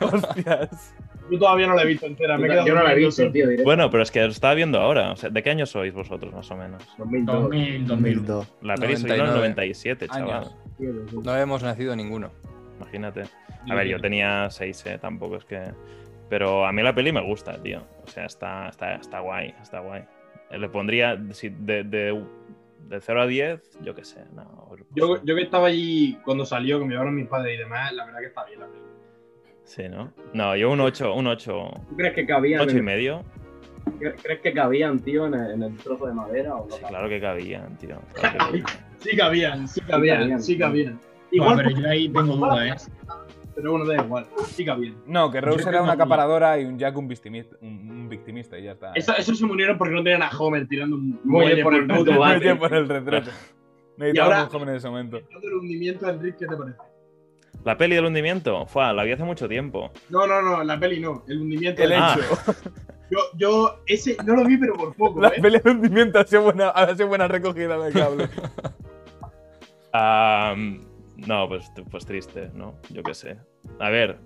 Hostias. 0.00 0.94
Yo 1.30 1.38
todavía 1.38 1.66
no 1.66 1.74
la 1.74 1.82
he 1.82 1.86
visto 1.86 2.06
entera. 2.06 2.36
Me 2.36 2.46
he 2.46 2.50
quedado 2.50 2.66
Yo 2.66 2.74
no 2.74 2.82
la 2.82 2.92
he 2.92 2.96
visto, 2.96 3.30
tío. 3.30 3.44
directo. 3.46 3.64
Bueno, 3.64 3.90
pero 3.90 4.02
es 4.02 4.10
que 4.10 4.20
lo 4.20 4.28
estaba 4.28 4.54
viendo 4.54 4.80
ahora. 4.80 5.12
O 5.12 5.16
sea, 5.16 5.30
¿de 5.30 5.42
qué 5.42 5.50
año 5.50 5.66
sois 5.66 5.94
vosotros, 5.94 6.32
más 6.34 6.50
o 6.50 6.56
menos? 6.56 6.82
2002. 6.98 7.42
2000, 7.42 7.86
2001. 7.86 8.22
2002. 8.26 8.52
La 8.62 8.74
peli 8.74 8.96
salió 8.96 9.14
en 9.14 9.20
el 9.20 9.26
99 9.26 9.36
97, 9.36 10.08
chaval. 10.08 10.50
No 11.24 11.36
hemos 11.36 11.62
nacido 11.62 11.94
ninguno. 11.96 12.30
Imagínate. 12.80 13.22
A 13.70 13.74
ver, 13.74 13.86
yo 13.86 14.00
tenía 14.00 14.50
6, 14.50 14.86
eh, 14.86 14.98
tampoco 15.00 15.36
es 15.36 15.44
que. 15.44 15.72
Pero 16.28 16.66
a 16.66 16.72
mí 16.72 16.82
la 16.82 16.94
peli 16.94 17.12
me 17.12 17.22
gusta, 17.22 17.62
tío. 17.62 17.82
O 18.04 18.08
sea, 18.08 18.24
está, 18.24 18.68
está, 18.68 18.94
está 18.96 19.20
guay, 19.20 19.54
está 19.62 19.80
guay. 19.80 20.02
Eh, 20.50 20.58
Le 20.58 20.68
pondría 20.68 21.18
si 21.30 21.50
de, 21.50 21.84
de, 21.84 22.20
de 22.88 23.00
0 23.00 23.22
a 23.22 23.26
10, 23.26 23.78
yo 23.82 23.94
qué 23.94 24.04
sé. 24.04 24.24
No, 24.34 24.70
Yo, 24.94 25.22
yo 25.24 25.34
que 25.34 25.42
estaba 25.42 25.68
allí 25.68 26.18
cuando 26.24 26.44
salió, 26.44 26.78
que 26.78 26.84
me 26.84 26.92
llevaron 26.92 27.14
mis 27.14 27.26
padres 27.28 27.54
y 27.56 27.58
demás, 27.58 27.92
la 27.94 28.04
verdad 28.06 28.20
que 28.20 28.26
está 28.26 28.44
bien 28.44 28.60
la 28.60 28.66
película. 28.66 28.92
Sí, 29.64 29.88
¿no? 29.88 30.12
No, 30.34 30.56
yo 30.56 30.70
un 30.70 30.80
8, 30.80 31.14
un 31.14 31.26
8, 31.26 31.70
¿Tú 31.88 31.96
crees 31.96 32.14
que 32.14 32.26
cabían, 32.26 32.60
8 32.62 32.74
y 32.74 32.78
en- 32.78 32.84
medio. 32.84 33.24
cre- 33.98 34.14
¿crees 34.22 34.40
que 34.40 34.52
cabían, 34.52 34.98
tío, 35.00 35.26
en 35.26 35.34
el, 35.34 35.50
en 35.52 35.62
el 35.62 35.76
trozo 35.78 36.06
de 36.06 36.12
madera 36.14 36.54
o 36.56 36.66
no? 36.68 36.76
Sí, 36.76 36.82
claro 36.86 37.08
que 37.08 37.20
cabían, 37.20 37.76
tío. 37.78 38.00
Claro 38.14 38.38
que 38.52 38.62
cabían. 38.62 38.66
Sí 38.98 39.16
cabían, 39.16 39.68
sí 39.68 39.80
cabían, 39.80 40.18
cabían. 40.20 40.42
sí 40.42 40.58
cabían. 40.58 41.00
Igual, 41.30 41.52
Igual, 41.52 41.56
pero 41.74 41.80
yo 41.80 41.88
ahí 41.88 42.08
tengo 42.08 42.36
dudas, 42.36 42.86
¿eh? 42.88 42.92
Pero 43.54 43.70
bueno, 43.72 43.86
da 43.86 44.02
igual. 44.04 44.26
Sí 44.46 44.64
cabían. 44.64 44.96
No, 45.06 45.30
que 45.30 45.40
Rose 45.40 45.68
era 45.68 45.82
una 45.82 45.92
acaparadora 45.92 46.58
y 46.58 46.64
un 46.64 46.78
Jack 46.78 46.96
un 46.96 47.08
victimista, 47.08 47.56
un, 47.60 47.68
un 47.90 48.08
victimista 48.08 48.58
y 48.58 48.64
ya 48.64 48.72
está. 48.72 48.92
Eso, 48.94 49.14
eso 49.16 49.34
se 49.34 49.46
murieron 49.46 49.76
porque 49.78 49.94
no 49.94 50.02
tenían 50.02 50.22
a 50.22 50.30
Homer 50.30 50.66
tirando 50.68 50.96
un 50.96 51.20
Muelle 51.24 51.62
por 51.62 51.74
el 51.74 51.86
puto 51.86 52.18
bate. 52.18 52.38
Muelle 52.38 52.56
por 52.56 52.74
el 52.74 52.88
retrato. 52.88 53.30
Necesitábamos 53.96 54.44
un 54.44 54.50
joven 54.50 54.68
en 54.70 54.74
ese 54.76 54.88
momento. 54.88 55.16
el 55.42 55.54
hundimiento, 55.54 56.08
Enrique, 56.08 56.36
¿qué 56.40 56.46
te 56.46 56.56
parece? 56.56 56.78
La 57.64 57.76
peli 57.76 57.94
del 57.94 58.06
hundimiento, 58.06 58.66
fue, 58.66 58.82
la 58.92 59.04
vi 59.04 59.12
hace 59.12 59.22
mucho 59.24 59.46
tiempo. 59.48 59.92
No, 60.08 60.26
no, 60.26 60.40
no, 60.42 60.64
la 60.64 60.80
peli 60.80 60.98
no. 60.98 61.22
El 61.28 61.42
hundimiento. 61.42 61.82
El 61.82 61.90
del- 61.90 61.98
Ah. 62.02 62.16
hecho. 62.18 62.54
Yo, 63.12 63.18
yo, 63.36 63.82
ese 63.86 64.16
no 64.24 64.36
lo 64.36 64.46
vi, 64.46 64.56
pero 64.56 64.72
por 64.72 64.94
poco, 64.94 65.20
La 65.20 65.28
¿eh? 65.28 65.32
pelea 65.42 65.60
de 65.62 65.70
hundimiento 65.70 66.18
ha 66.18 66.24
sido 66.24 66.44
buena, 66.44 66.70
ha 66.70 66.94
sido 66.94 67.08
buena 67.08 67.28
recogida 67.28 67.76
del 67.76 67.92
cable. 67.92 68.26
Ah, 69.92 70.54
no, 71.26 71.48
pues, 71.48 71.70
pues 71.90 72.06
triste, 72.06 72.50
¿no? 72.54 72.78
Yo 72.90 73.02
qué 73.02 73.14
sé. 73.14 73.36
A 73.78 73.90
ver. 73.90 74.18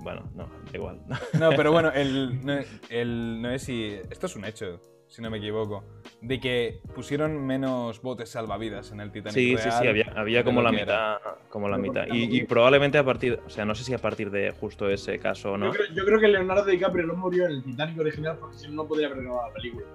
Bueno, 0.00 0.30
no, 0.34 0.44
da 0.44 0.78
igual. 0.78 1.00
No, 1.38 1.50
pero 1.56 1.72
bueno, 1.72 1.90
el, 1.92 2.44
no, 2.44 2.58
el, 2.88 3.42
no 3.42 3.50
sé 3.50 3.58
si. 3.58 4.00
Esto 4.10 4.26
es 4.26 4.36
un 4.36 4.44
hecho, 4.44 4.80
si 5.08 5.22
no 5.22 5.30
me 5.30 5.38
equivoco. 5.38 5.84
De 6.20 6.38
que 6.38 6.80
pusieron 6.94 7.44
menos 7.44 8.00
botes 8.00 8.30
salvavidas 8.30 8.92
en 8.92 9.00
el 9.00 9.10
Titanic. 9.10 9.34
Sí, 9.34 9.56
sí, 9.56 9.68
real 9.68 9.82
sí, 9.82 9.88
había, 9.88 10.12
había 10.14 10.44
como 10.44 10.62
la 10.62 10.70
mitad. 10.70 11.18
Como 11.48 11.68
la 11.68 11.78
mitad. 11.78 12.06
Y, 12.12 12.36
y 12.36 12.44
probablemente 12.44 12.98
a 12.98 13.04
partir. 13.04 13.40
O 13.44 13.50
sea, 13.50 13.64
no 13.64 13.74
sé 13.74 13.84
si 13.84 13.94
a 13.94 13.98
partir 13.98 14.30
de 14.30 14.52
justo 14.52 14.88
ese 14.88 15.18
caso, 15.18 15.58
¿no? 15.58 15.66
Yo, 15.66 15.72
creo, 15.72 15.86
yo 15.94 16.04
creo 16.04 16.20
que 16.20 16.28
Leonardo 16.28 16.64
DiCaprio 16.64 17.06
no 17.06 17.14
murió 17.14 17.46
en 17.46 17.52
el 17.52 17.64
Titanic 17.64 17.98
original 17.98 18.36
porque 18.38 18.56
si 18.56 18.68
no, 18.68 18.74
no 18.74 18.86
podría 18.86 19.08
haber 19.08 19.22
grabado 19.22 19.48
la 19.48 19.54
película. 19.54 19.86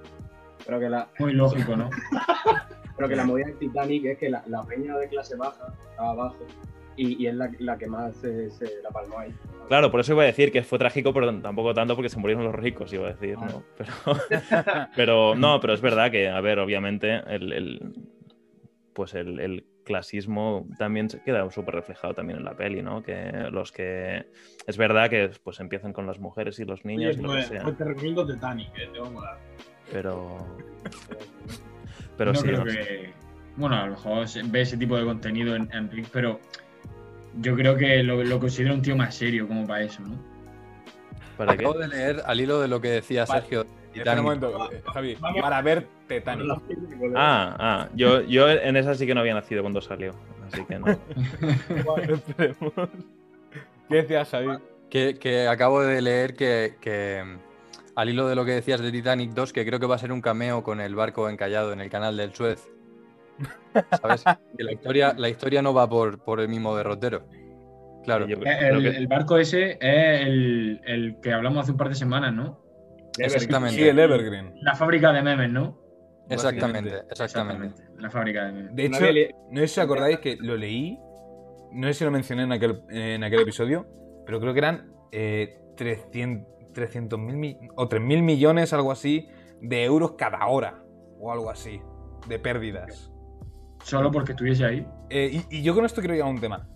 Pero 0.65 0.79
que 0.79 0.89
la, 0.89 1.09
Muy 1.19 1.33
lógico, 1.33 1.75
¿no? 1.77 1.89
pero 2.95 3.09
que 3.09 3.15
la 3.15 3.25
movida 3.25 3.45
del 3.47 3.57
Titanic 3.57 4.05
es 4.05 4.17
que 4.17 4.29
la, 4.29 4.43
la 4.47 4.63
peña 4.63 4.97
de 4.97 5.07
clase 5.09 5.35
baja 5.35 5.73
estaba 5.89 6.09
abajo 6.11 6.45
y, 6.95 7.23
y 7.23 7.27
es 7.27 7.33
la, 7.35 7.49
la 7.59 7.77
que 7.77 7.87
más 7.87 8.15
se, 8.17 8.51
se 8.51 8.81
la 8.83 8.89
palmó 8.91 9.17
ahí. 9.19 9.33
Claro, 9.67 9.89
por 9.89 9.99
eso 9.99 10.13
iba 10.13 10.23
a 10.23 10.27
decir 10.27 10.51
que 10.51 10.61
fue 10.63 10.77
trágico, 10.77 11.11
pero 11.13 11.33
tampoco 11.41 11.73
tanto 11.73 11.95
porque 11.95 12.09
se 12.09 12.19
murieron 12.19 12.43
los 12.43 12.53
ricos, 12.53 12.93
iba 12.93 13.07
a 13.07 13.13
decir, 13.13 13.35
Ah. 13.39 13.47
¿no? 13.49 13.63
Pero, 13.77 13.93
pero 14.95 15.35
no, 15.35 15.59
pero 15.59 15.73
es 15.73 15.81
verdad 15.81 16.11
que, 16.11 16.29
a 16.29 16.39
ver, 16.41 16.59
obviamente, 16.59 17.21
el, 17.27 17.51
el- 17.51 17.93
pues 18.93 19.15
el, 19.15 19.39
el 19.39 19.65
clasismo 19.85 20.67
también 20.77 21.09
se 21.09 21.19
queda 21.23 21.49
súper 21.49 21.73
reflejado 21.73 22.13
también 22.13 22.37
en 22.39 22.45
la 22.45 22.55
peli, 22.55 22.83
¿no? 22.83 23.01
Que 23.01 23.31
los 23.51 23.71
que 23.71 24.27
es 24.67 24.77
verdad 24.77 25.09
que 25.09 25.31
pues 25.43 25.59
empiezan 25.59 25.93
con 25.93 26.05
las 26.05 26.19
mujeres 26.19 26.59
y 26.59 26.65
los 26.65 26.85
niños 26.85 27.17
Oye, 27.17 27.19
y 27.19 27.23
lo 27.23 27.29
que 27.29 27.35
pues, 27.37 27.47
sea, 27.47 27.63
pues 27.63 27.77
te 27.77 27.83
recomiendo 27.85 28.25
Titanic, 28.25 28.69
eh, 28.77 28.89
te 28.93 28.99
va 28.99 29.07
a 29.07 29.09
molar. 29.09 29.37
pero 29.91 30.37
pero 32.17 32.33
no 32.33 32.39
sí, 32.39 32.45
creo 32.47 32.65
no 32.65 32.71
sé. 32.71 32.77
que. 32.77 33.13
Bueno, 33.55 33.75
a 33.75 33.85
lo 33.85 33.91
mejor 33.91 34.25
ve 34.45 34.61
ese 34.61 34.77
tipo 34.77 34.97
de 34.97 35.05
contenido 35.05 35.55
en, 35.55 35.69
en 35.73 35.89
Rick, 35.91 36.07
pero 36.11 36.39
yo 37.39 37.55
creo 37.55 37.75
que 37.75 38.01
lo, 38.03 38.23
lo 38.23 38.39
considero 38.39 38.73
un 38.73 38.81
tío 38.81 38.95
más 38.95 39.15
serio 39.15 39.47
como 39.47 39.65
para 39.67 39.83
eso, 39.83 40.01
¿no? 40.01 40.17
¿Para 41.37 41.55
qué? 41.57 41.65
Acabo 41.65 41.79
de 41.79 41.87
leer 41.87 42.21
al 42.25 42.39
hilo 42.39 42.59
de 42.59 42.67
lo 42.67 42.79
que 42.81 42.89
decía 42.89 43.25
Vale. 43.25 43.41
Sergio. 43.41 43.61
Espera 43.93 44.21
un 44.21 44.27
Titanic. 44.27 44.41
momento, 44.41 44.71
eh, 44.71 44.81
Javi. 44.91 45.15
Para 45.39 45.61
ver 45.61 45.87
Titanic. 46.07 46.47
Ah, 47.15 47.55
ah, 47.59 47.89
yo, 47.93 48.21
yo 48.21 48.49
en 48.49 48.75
esa 48.75 48.95
sí 48.95 49.05
que 49.05 49.13
no 49.13 49.19
había 49.21 49.35
nacido 49.35 49.61
cuando 49.61 49.81
salió, 49.81 50.13
así 50.51 50.65
que 50.65 50.79
no. 50.79 50.85
¿Qué 53.89 53.95
decías, 53.95 54.29
Javi? 54.29 54.57
Que, 54.89 55.17
que 55.19 55.47
acabo 55.47 55.81
de 55.81 56.01
leer 56.01 56.35
que, 56.35 56.75
que, 56.81 57.23
al 57.95 58.09
hilo 58.09 58.27
de 58.27 58.35
lo 58.35 58.45
que 58.45 58.51
decías 58.51 58.81
de 58.81 58.91
Titanic 58.91 59.31
2, 59.31 59.53
que 59.53 59.65
creo 59.65 59.79
que 59.79 59.85
va 59.85 59.95
a 59.95 59.99
ser 59.99 60.11
un 60.11 60.21
cameo 60.21 60.63
con 60.63 60.81
el 60.81 60.95
barco 60.95 61.29
encallado 61.29 61.73
en 61.73 61.81
el 61.81 61.89
canal 61.89 62.17
del 62.17 62.33
Suez. 62.33 62.67
¿Sabes? 64.01 64.23
Que 64.57 64.63
la 64.63 64.73
historia, 64.73 65.13
la 65.17 65.29
historia 65.29 65.61
no 65.61 65.73
va 65.73 65.89
por, 65.89 66.23
por 66.23 66.39
el 66.39 66.47
mismo 66.47 66.75
derrotero. 66.75 67.25
Claro. 68.03 68.27
Yo 68.27 68.39
creo- 68.39 68.51
Eh, 68.53 68.57
creo 68.59 68.77
El, 68.77 68.83
que- 68.91 68.97
el 68.97 69.07
barco 69.07 69.37
ese 69.37 69.71
es 69.79 70.21
el, 70.27 70.81
el 70.85 71.17
que 71.21 71.31
hablamos 71.33 71.63
hace 71.63 71.71
un 71.71 71.77
par 71.77 71.89
de 71.89 71.95
semanas, 71.95 72.33
¿no? 72.33 72.59
Exactamente. 73.17 73.75
Sí, 73.75 73.87
el 73.87 73.97
Evergreen. 73.99 74.53
La 74.61 74.75
fábrica 74.75 75.11
de 75.13 75.21
memes, 75.21 75.49
¿no? 75.51 75.79
Exactamente, 76.29 77.01
exactamente. 77.09 77.81
La 77.97 78.09
fábrica 78.09 78.45
de 78.45 78.51
memes. 78.53 78.75
De 78.75 78.85
hecho, 78.85 79.31
no 79.51 79.61
sé 79.61 79.67
si 79.67 79.79
acordáis 79.81 80.19
que 80.19 80.37
lo 80.39 80.55
leí, 80.57 80.97
no 81.71 81.87
sé 81.87 81.93
si 81.93 82.03
lo 82.05 82.11
mencioné 82.11 82.43
en 82.43 82.51
aquel, 82.51 82.81
en 82.89 83.23
aquel 83.23 83.41
episodio, 83.41 83.85
pero 84.25 84.39
creo 84.39 84.53
que 84.53 84.59
eran 84.59 84.91
eh, 85.11 85.59
300 85.77 86.47
mil 87.17 87.57
o 87.75 87.87
3 87.87 88.01
mil 88.01 88.23
millones, 88.23 88.73
algo 88.73 88.91
así, 88.91 89.27
de 89.61 89.83
euros 89.83 90.13
cada 90.13 90.45
hora 90.47 90.83
o 91.19 91.31
algo 91.31 91.49
así, 91.49 91.81
de 92.27 92.39
pérdidas. 92.39 93.11
Solo 93.83 94.11
porque 94.11 94.31
estuviese 94.31 94.65
ahí. 94.65 94.87
Eh, 95.09 95.43
y, 95.49 95.57
y 95.57 95.61
yo 95.63 95.75
con 95.75 95.85
esto 95.85 96.01
quiero 96.01 96.13
llegar 96.13 96.29
a 96.29 96.31
un 96.31 96.39
tema. 96.39 96.67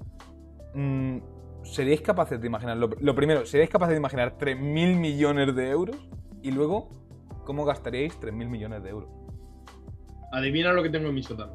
Mm, 0.73 1.17
¿Seríais 1.63 2.01
capaces 2.01 2.39
de 2.39 2.47
imaginar, 2.47 2.77
lo, 2.77 2.87
lo 2.99 3.15
primero, 3.15 3.45
¿seríais 3.45 3.69
capaces 3.69 3.91
de 3.93 3.97
imaginar 3.99 4.37
3 4.37 4.59
mil 4.59 4.95
millones 4.97 5.55
de 5.55 5.69
euros? 5.69 5.97
Y 6.41 6.51
luego, 6.51 6.89
¿cómo 7.45 7.65
gastaríais 7.65 8.17
3 8.19 8.33
mil 8.33 8.47
millones 8.49 8.83
de 8.83 8.89
euros? 8.89 9.09
Adivina 10.31 10.73
lo 10.73 10.83
que 10.83 10.89
tengo 10.89 11.07
en 11.09 11.15
mi 11.15 11.23
sótano. 11.23 11.53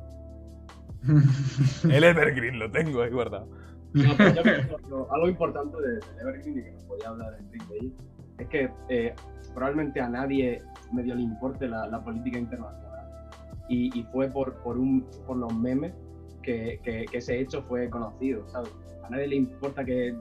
El 1.91 2.05
Evergreen 2.05 2.59
lo 2.59 2.71
tengo 2.71 3.03
ahí 3.03 3.11
guardado. 3.11 3.49
No, 3.93 4.15
pero 4.17 4.35
yo 4.35 4.43
creo 4.43 4.77
que 4.79 4.89
lo- 4.89 5.13
algo 5.13 5.29
importante 5.29 5.77
de, 5.81 5.89
de 5.97 6.21
Evergreen 6.23 6.59
y 6.59 6.63
que 6.65 6.73
nos 6.73 6.83
podía 6.85 7.09
hablar 7.09 7.35
Enrique 7.39 7.67
de 7.69 7.77
ello 7.79 7.95
es 8.43 8.49
que 8.49 8.71
eh, 8.89 9.15
probablemente 9.55 10.01
a 10.01 10.09
nadie 10.09 10.63
medio 10.93 11.15
le 11.15 11.23
importe 11.23 11.67
la, 11.69 11.87
la 11.87 12.03
política 12.03 12.39
internacional. 12.39 13.09
Y, 13.69 13.99
y 13.99 14.03
fue 14.05 14.29
por, 14.29 14.55
por, 14.63 14.79
un, 14.79 15.07
por 15.27 15.37
los 15.37 15.55
memes 15.55 15.93
que, 16.43 16.81
que- 16.83 17.07
que 17.11 17.19
ese 17.19 17.41
hecho 17.41 17.63
fue 17.63 17.89
conocido, 17.89 18.47
¿sabes? 18.49 18.71
A 19.05 19.11
nadie 19.11 19.29
le 19.29 19.37
importa 19.37 19.85
que 19.85 20.15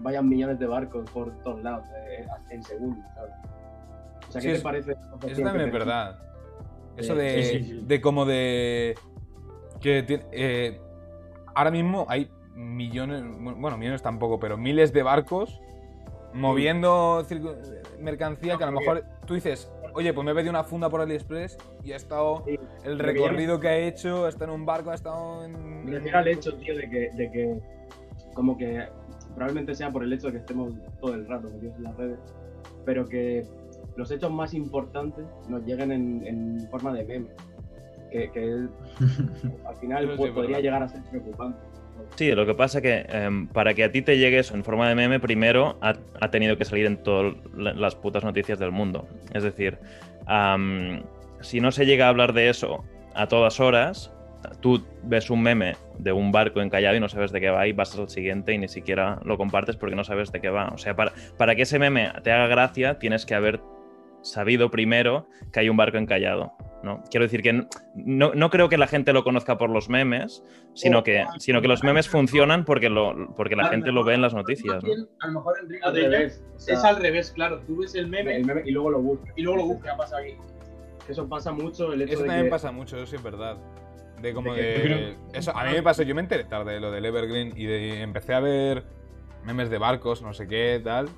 vayan 0.00 0.28
millones 0.28 0.58
de 0.58 0.66
barcos 0.66 1.08
por 1.10 1.30
todos 1.42 1.62
lados 1.62 1.84
eh, 2.10 2.26
en 2.50 2.62
segundos, 2.62 3.04
¿sabes? 3.14 3.32
O 4.28 4.32
sea, 4.32 4.40
¿qué 4.42 4.50
Sí, 4.50 4.56
te 4.56 4.62
parece? 4.62 4.92
Eso 5.26 5.42
también 5.42 5.66
es 5.68 5.72
verdad. 5.72 6.18
Eso 6.96 7.14
Eh, 7.14 7.16
de, 7.16 7.42
sí, 7.44 7.64
sí, 7.64 7.84
de 7.86 8.00
como 8.00 8.24
de. 8.24 8.94
Que 9.80 10.04
eh, 10.32 10.80
ahora 11.54 11.70
mismo 11.70 12.04
hay 12.08 12.30
millones, 12.54 13.22
bueno, 13.38 13.78
millones 13.78 14.02
tampoco, 14.02 14.38
pero 14.40 14.56
miles 14.56 14.92
de 14.92 15.02
barcos 15.04 15.60
moviendo 16.32 17.24
circu- 17.28 17.56
mercancía 17.98 18.56
que 18.56 18.64
a 18.64 18.70
lo 18.70 18.78
mejor 18.78 19.04
tú 19.26 19.34
dices, 19.34 19.70
oye, 19.94 20.12
pues 20.12 20.24
me 20.24 20.32
he 20.32 20.34
pedido 20.34 20.50
una 20.50 20.64
funda 20.64 20.88
por 20.88 21.00
AliExpress 21.00 21.58
y 21.82 21.92
ha 21.92 21.96
estado 21.96 22.44
Sí, 22.46 22.58
el 22.84 22.98
recorrido 22.98 23.58
que 23.60 23.68
ha 23.68 23.76
hecho, 23.78 24.28
está 24.28 24.44
en 24.44 24.50
un 24.50 24.66
barco, 24.66 24.90
ha 24.90 24.94
estado 24.94 25.44
en. 25.44 25.84
Me 25.84 25.92
refiero 25.92 26.18
al 26.18 26.28
hecho, 26.28 26.54
tío, 26.56 26.76
de 26.76 26.88
que, 26.88 27.10
de 27.14 27.30
que 27.30 27.60
como 28.34 28.56
que 28.56 28.86
probablemente 29.34 29.74
sea 29.74 29.90
por 29.90 30.02
el 30.04 30.12
hecho 30.12 30.26
de 30.28 30.34
que 30.34 30.38
estemos 30.38 30.72
todo 31.00 31.14
el 31.14 31.26
rato 31.26 31.48
metidos 31.50 31.76
en 31.76 31.82
las 31.84 31.96
redes, 31.96 32.18
pero 32.84 33.04
que 33.06 33.46
los 33.96 34.10
hechos 34.10 34.30
más 34.30 34.54
importantes 34.54 35.24
nos 35.48 35.64
lleguen 35.64 35.90
en, 35.92 36.26
en 36.26 36.68
forma 36.70 36.92
de 36.92 37.04
meme. 37.04 37.28
Que, 38.10 38.30
que 38.30 38.42
al 39.66 39.76
final 39.76 40.06
pues, 40.16 40.20
es 40.30 40.34
podría 40.34 40.60
llegar 40.60 40.82
a 40.82 40.88
ser 40.88 41.02
preocupante. 41.10 41.58
Sí, 42.16 42.32
lo 42.32 42.46
que 42.46 42.54
pasa 42.54 42.80
que 42.80 43.06
em, 43.08 43.46
para 43.46 43.74
que 43.74 43.84
a 43.84 43.92
ti 43.92 44.02
te 44.02 44.18
llegue 44.18 44.40
eso 44.40 44.54
en 44.54 44.64
forma 44.64 44.88
de 44.88 44.94
meme, 44.94 45.20
primero 45.20 45.78
ha, 45.80 45.94
tenido 46.30 46.58
que 46.58 46.64
salir 46.64 46.86
en 46.86 46.96
todas 46.96 47.34
la- 47.56 47.74
las 47.74 47.94
putas 47.94 48.24
noticias 48.24 48.58
del 48.58 48.72
mundo. 48.72 49.06
Es 49.32 49.42
decir, 49.44 49.78
si 51.40 51.60
no 51.60 51.70
se 51.70 51.86
llega 51.86 52.06
a 52.06 52.08
hablar 52.08 52.32
de 52.32 52.48
eso 52.48 52.84
a 53.14 53.28
todas 53.28 53.60
horas, 53.60 54.12
tú 54.60 54.84
ves 55.02 55.30
un 55.30 55.42
meme 55.42 55.76
de 55.98 56.12
un 56.12 56.32
barco 56.32 56.60
encallado 56.60 56.96
y 56.96 57.00
no 57.00 57.08
sabes 57.08 57.32
de 57.32 57.40
qué 57.40 57.50
va 57.50 57.66
y 57.66 57.72
vas 57.72 57.96
al 57.98 58.08
siguiente 58.08 58.52
y 58.52 58.58
ni 58.58 58.68
siquiera 58.68 59.20
lo 59.24 59.36
compartes 59.36 59.76
porque 59.76 59.96
no 59.96 60.04
sabes 60.04 60.32
de 60.32 60.40
qué 60.40 60.50
va. 60.50 60.68
O 60.68 60.78
sea, 60.78 60.94
para 60.94 61.56
que 61.56 61.62
ese 61.62 61.78
meme 61.78 62.10
te 62.22 62.32
haga 62.32 62.46
gracia, 62.46 62.98
tienes 62.98 63.26
que 63.26 63.34
haber 63.34 63.60
sabido 64.22 64.70
primero 64.70 65.28
que 65.52 65.60
hay 65.60 65.68
un 65.68 65.76
barco 65.76 65.96
encallado. 65.98 66.52
¿no? 66.82 67.02
Quiero 67.10 67.24
decir 67.24 67.42
que 67.42 67.66
no, 67.96 68.32
no 68.34 68.50
creo 68.50 68.68
que 68.68 68.78
la 68.78 68.86
gente 68.86 69.12
lo 69.12 69.24
conozca 69.24 69.58
por 69.58 69.68
los 69.68 69.88
memes, 69.88 70.44
sino 70.74 71.02
que, 71.02 71.24
sino 71.38 71.60
que 71.60 71.66
los 71.66 71.82
memes 71.82 72.08
funcionan 72.08 72.64
porque, 72.64 72.88
lo, 72.88 73.34
porque 73.34 73.56
la 73.56 73.68
gente 73.68 73.90
lo 73.90 74.04
ve 74.04 74.14
en 74.14 74.22
las 74.22 74.32
noticias. 74.32 74.82
¿no? 74.84 74.90
A 75.20 75.26
lo 75.26 75.32
mejor 75.32 75.54
Enrique 75.60 75.84
Al 75.84 75.94
revés. 75.94 76.44
o 76.54 76.60
sea, 76.60 76.74
Es 76.74 76.84
al 76.84 76.96
revés, 77.02 77.32
claro. 77.32 77.60
Tú 77.66 77.78
ves 77.80 77.94
el 77.96 78.06
meme 78.06 78.36
el 78.36 78.44
meme 78.46 78.62
y 78.64 78.70
luego 78.70 78.90
lo 78.90 79.00
buscas. 79.00 79.32
y 79.36 79.42
luego 79.42 79.58
lo 79.58 79.66
buscas. 79.66 79.92
¿Qué 79.92 79.98
pasa 79.98 80.18
aquí? 80.18 80.34
Eso 81.08 81.28
pasa 81.28 81.52
mucho, 81.52 81.92
el 81.92 82.02
hecho 82.02 82.12
Eso 82.12 82.22
de 82.22 82.28
también 82.28 82.46
que... 82.46 82.50
pasa 82.50 82.70
mucho, 82.70 82.96
eso 82.96 83.06
sí 83.06 83.16
es 83.16 83.22
verdad. 83.22 83.56
De 84.22 84.32
como 84.34 84.54
De 84.54 84.80
creo- 84.82 85.16
Eso, 85.32 85.56
a 85.56 85.64
mí 85.64 85.72
me 85.72 85.82
pasó, 85.82 86.02
yo 86.04 86.14
me 86.14 86.20
enteré 86.20 86.44
tarde 86.44 86.74
de 86.74 86.80
lo 86.80 86.90
del 86.92 87.04
Evergreen 87.06 87.52
y 87.56 87.64
de- 87.66 88.02
empecé 88.02 88.34
a 88.34 88.40
ver 88.40 88.84
memes 89.44 89.68
de 89.70 89.78
barcos, 89.78 90.22
no 90.22 90.32
sé 90.32 90.46
qué, 90.46 90.80
tal. 90.84 91.08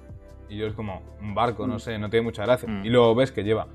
Y 0.50 0.56
yo 0.56 0.66
es 0.66 0.74
como, 0.74 1.00
un 1.20 1.34
barco, 1.34 1.66
no 1.66 1.78
sé, 1.78 1.98
no 1.98 2.10
tiene 2.10 2.24
mucha 2.24 2.44
gracia. 2.44 2.68
Mm. 2.68 2.84
Y 2.84 2.90
luego 2.90 3.14
ves 3.14 3.32
que 3.32 3.42
lleva 3.42 3.68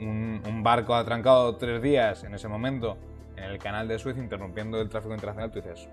un, 0.00 0.42
un 0.46 0.62
barco 0.62 0.94
atrancado 0.94 1.56
tres 1.56 1.80
días 1.80 2.24
en 2.24 2.34
ese 2.34 2.48
momento 2.48 2.98
en 3.36 3.44
el 3.44 3.58
canal 3.58 3.86
de 3.86 3.98
Suez 3.98 4.16
interrumpiendo 4.16 4.80
el 4.80 4.88
tráfico 4.88 5.14
internacional. 5.14 5.50
Tú 5.50 5.60
dices, 5.60 5.88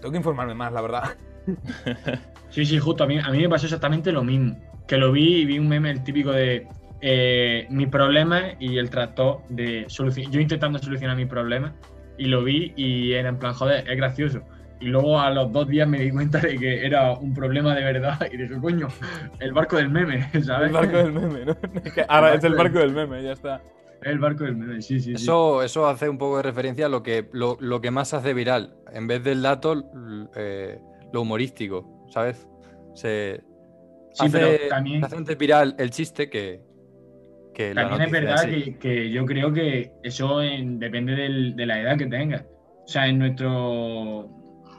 tengo 0.00 0.12
que 0.12 0.18
informarme 0.18 0.54
más, 0.54 0.72
la 0.72 0.80
verdad. 0.80 1.16
Sí, 2.48 2.64
sí, 2.64 2.78
justo. 2.78 3.04
A 3.04 3.06
mí, 3.06 3.18
a 3.18 3.28
mí 3.30 3.38
me 3.38 3.48
pasó 3.48 3.66
exactamente 3.66 4.12
lo 4.12 4.22
mismo. 4.22 4.56
Que 4.86 4.96
lo 4.96 5.12
vi 5.12 5.40
y 5.40 5.44
vi 5.44 5.58
un 5.58 5.68
meme 5.68 5.90
el 5.90 6.04
típico 6.04 6.30
de 6.30 6.66
eh, 7.00 7.66
mi 7.70 7.86
problema 7.86 8.52
y 8.58 8.78
el 8.78 8.88
tractor 8.88 9.42
de 9.48 9.84
solución. 9.88 10.30
Yo 10.30 10.40
intentando 10.40 10.78
solucionar 10.78 11.16
mi 11.16 11.26
problema 11.26 11.74
y 12.16 12.26
lo 12.26 12.44
vi 12.44 12.72
y 12.76 13.12
era 13.12 13.28
en 13.28 13.38
plan, 13.38 13.52
joder, 13.52 13.88
es 13.90 13.96
gracioso. 13.96 14.42
Y 14.80 14.86
luego 14.86 15.18
a 15.18 15.30
los 15.30 15.50
dos 15.52 15.66
días 15.68 15.88
me 15.88 16.00
di 16.00 16.10
cuenta 16.10 16.38
de 16.38 16.58
que 16.58 16.84
era 16.84 17.12
un 17.14 17.32
problema 17.32 17.74
de 17.74 17.82
verdad 17.82 18.18
y 18.30 18.36
dije, 18.36 18.58
coño, 18.60 18.88
el 19.40 19.52
barco 19.52 19.76
del 19.76 19.88
meme, 19.90 20.28
¿sabes? 20.44 20.68
El 20.68 20.72
barco 20.74 20.96
del 20.98 21.12
meme, 21.12 21.44
¿no? 21.46 21.56
Ahora 22.08 22.34
es 22.34 22.44
el 22.44 22.54
barco 22.54 22.78
del 22.78 22.92
meme, 22.92 23.22
ya 23.22 23.32
está. 23.32 23.62
El 24.02 24.18
barco 24.18 24.44
del 24.44 24.56
meme, 24.56 24.82
sí, 24.82 25.00
sí. 25.00 25.16
sí. 25.16 25.22
Eso, 25.22 25.62
eso 25.62 25.86
hace 25.88 26.08
un 26.10 26.18
poco 26.18 26.36
de 26.36 26.42
referencia 26.42 26.86
a 26.86 26.88
lo 26.90 27.02
que, 27.02 27.26
lo, 27.32 27.56
lo 27.60 27.80
que 27.80 27.90
más 27.90 28.12
hace 28.12 28.34
viral. 28.34 28.74
En 28.92 29.06
vez 29.06 29.24
del 29.24 29.40
dato, 29.42 29.90
eh, 30.36 30.78
lo 31.12 31.22
humorístico, 31.22 32.06
¿sabes? 32.10 32.46
Se 32.94 33.40
Sí, 34.12 34.26
hace, 34.26 34.38
pero 34.38 34.68
también- 34.68 35.04
hace 35.04 35.16
antes 35.16 35.36
viral 35.38 35.74
el 35.78 35.90
chiste 35.90 36.28
que, 36.30 36.60
que 37.54 37.74
También 37.74 38.02
es 38.02 38.10
verdad 38.10 38.42
sí. 38.44 38.62
que, 38.64 38.78
que 38.78 39.10
yo 39.10 39.24
creo 39.24 39.52
que 39.52 39.92
eso 40.02 40.42
en- 40.42 40.78
depende 40.78 41.14
del- 41.14 41.56
de 41.56 41.66
la 41.66 41.80
edad 41.80 41.96
que 41.98 42.06
tengas. 42.06 42.42
O 42.84 42.88
sea, 42.88 43.08
en 43.08 43.18
nuestro 43.18 44.30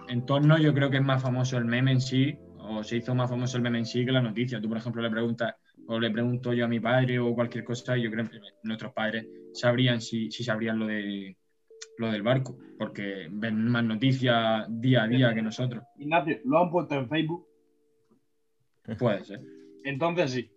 entorno 0.07 0.57
yo 0.57 0.73
creo 0.73 0.89
que 0.89 0.97
es 0.97 1.03
más 1.03 1.21
famoso 1.21 1.57
el 1.57 1.65
meme 1.65 1.91
en 1.91 2.01
sí, 2.01 2.37
o 2.59 2.83
se 2.83 2.97
hizo 2.97 3.15
más 3.15 3.29
famoso 3.29 3.57
el 3.57 3.63
meme 3.63 3.79
en 3.79 3.85
sí 3.85 4.05
que 4.05 4.11
la 4.11 4.21
noticia. 4.21 4.59
Tú, 4.61 4.67
por 4.69 4.77
ejemplo, 4.77 5.01
le 5.01 5.09
preguntas, 5.09 5.55
o 5.87 5.99
le 5.99 6.11
pregunto 6.11 6.53
yo 6.53 6.65
a 6.65 6.67
mi 6.67 6.79
padre 6.79 7.19
o 7.19 7.33
cualquier 7.33 7.63
cosa, 7.63 7.97
y 7.97 8.03
yo 8.03 8.11
creo 8.11 8.29
que 8.29 8.39
nuestros 8.63 8.93
padres 8.93 9.25
sabrían 9.53 10.01
si, 10.01 10.29
si 10.31 10.43
sabrían 10.43 10.79
lo 10.79 10.87
de 10.87 11.37
lo 11.99 12.11
del 12.11 12.21
barco, 12.23 12.57
porque 12.77 13.27
ven 13.31 13.67
más 13.69 13.83
noticias 13.83 14.65
día 14.69 15.03
a 15.03 15.07
día 15.07 15.33
que 15.33 15.41
nosotros. 15.41 15.83
Ignacio, 15.97 16.39
lo 16.45 16.59
han 16.63 16.69
puesto 16.71 16.95
en 16.95 17.07
Facebook. 17.09 17.47
Puede 18.99 19.23
ser, 19.25 19.41
Entonces 19.83 20.31
sí. 20.31 20.51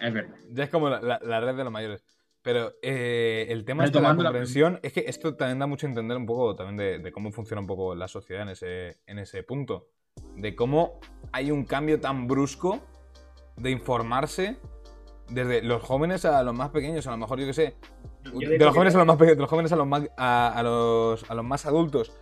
es 0.00 0.12
verdad. 0.12 0.34
Ya 0.52 0.64
es 0.64 0.70
como 0.70 0.88
la, 0.90 1.00
la- 1.00 1.20
la 1.22 1.40
red 1.40 1.56
de 1.56 1.64
los 1.64 1.72
mayores. 1.72 2.02
Pero 2.46 2.74
eh, 2.80 3.46
el 3.48 3.64
tema 3.64 3.88
de 3.88 4.00
la 4.00 4.14
comprensión 4.14 4.78
es 4.84 4.92
que 4.92 5.06
esto 5.08 5.34
también 5.34 5.58
da 5.58 5.66
mucho 5.66 5.88
a 5.88 5.88
entender 5.88 6.16
un 6.16 6.26
poco 6.26 6.54
también 6.54 6.76
de, 6.76 6.98
de 7.00 7.10
cómo 7.10 7.32
funciona 7.32 7.60
un 7.60 7.66
poco 7.66 7.96
la 7.96 8.06
sociedad 8.06 8.42
en 8.42 8.50
ese, 8.50 9.00
en 9.08 9.18
ese 9.18 9.42
punto. 9.42 9.88
De 10.36 10.54
cómo 10.54 11.00
hay 11.32 11.50
un 11.50 11.64
cambio 11.64 11.98
tan 11.98 12.28
brusco 12.28 12.78
de 13.56 13.72
informarse 13.72 14.58
desde 15.28 15.60
los 15.60 15.82
jóvenes 15.82 16.24
a 16.24 16.40
los 16.44 16.54
más 16.54 16.70
pequeños, 16.70 17.08
a 17.08 17.10
lo 17.10 17.16
mejor 17.16 17.40
yo 17.40 17.46
que 17.46 17.52
sé. 17.52 17.74
De, 18.32 18.58
los 18.58 18.72
jóvenes 18.72 18.94
a 18.94 18.98
los 18.98 19.08
más 19.08 19.16
pequeños, 19.16 19.38
de 19.38 19.42
los 19.42 19.50
jóvenes 19.50 19.72
a 19.72 19.76
los 19.76 19.86
más, 19.88 20.08
a, 20.16 20.56
a 20.56 20.62
los, 20.62 21.28
a 21.28 21.34
los 21.34 21.44
más 21.44 21.66
adultos. 21.66 22.12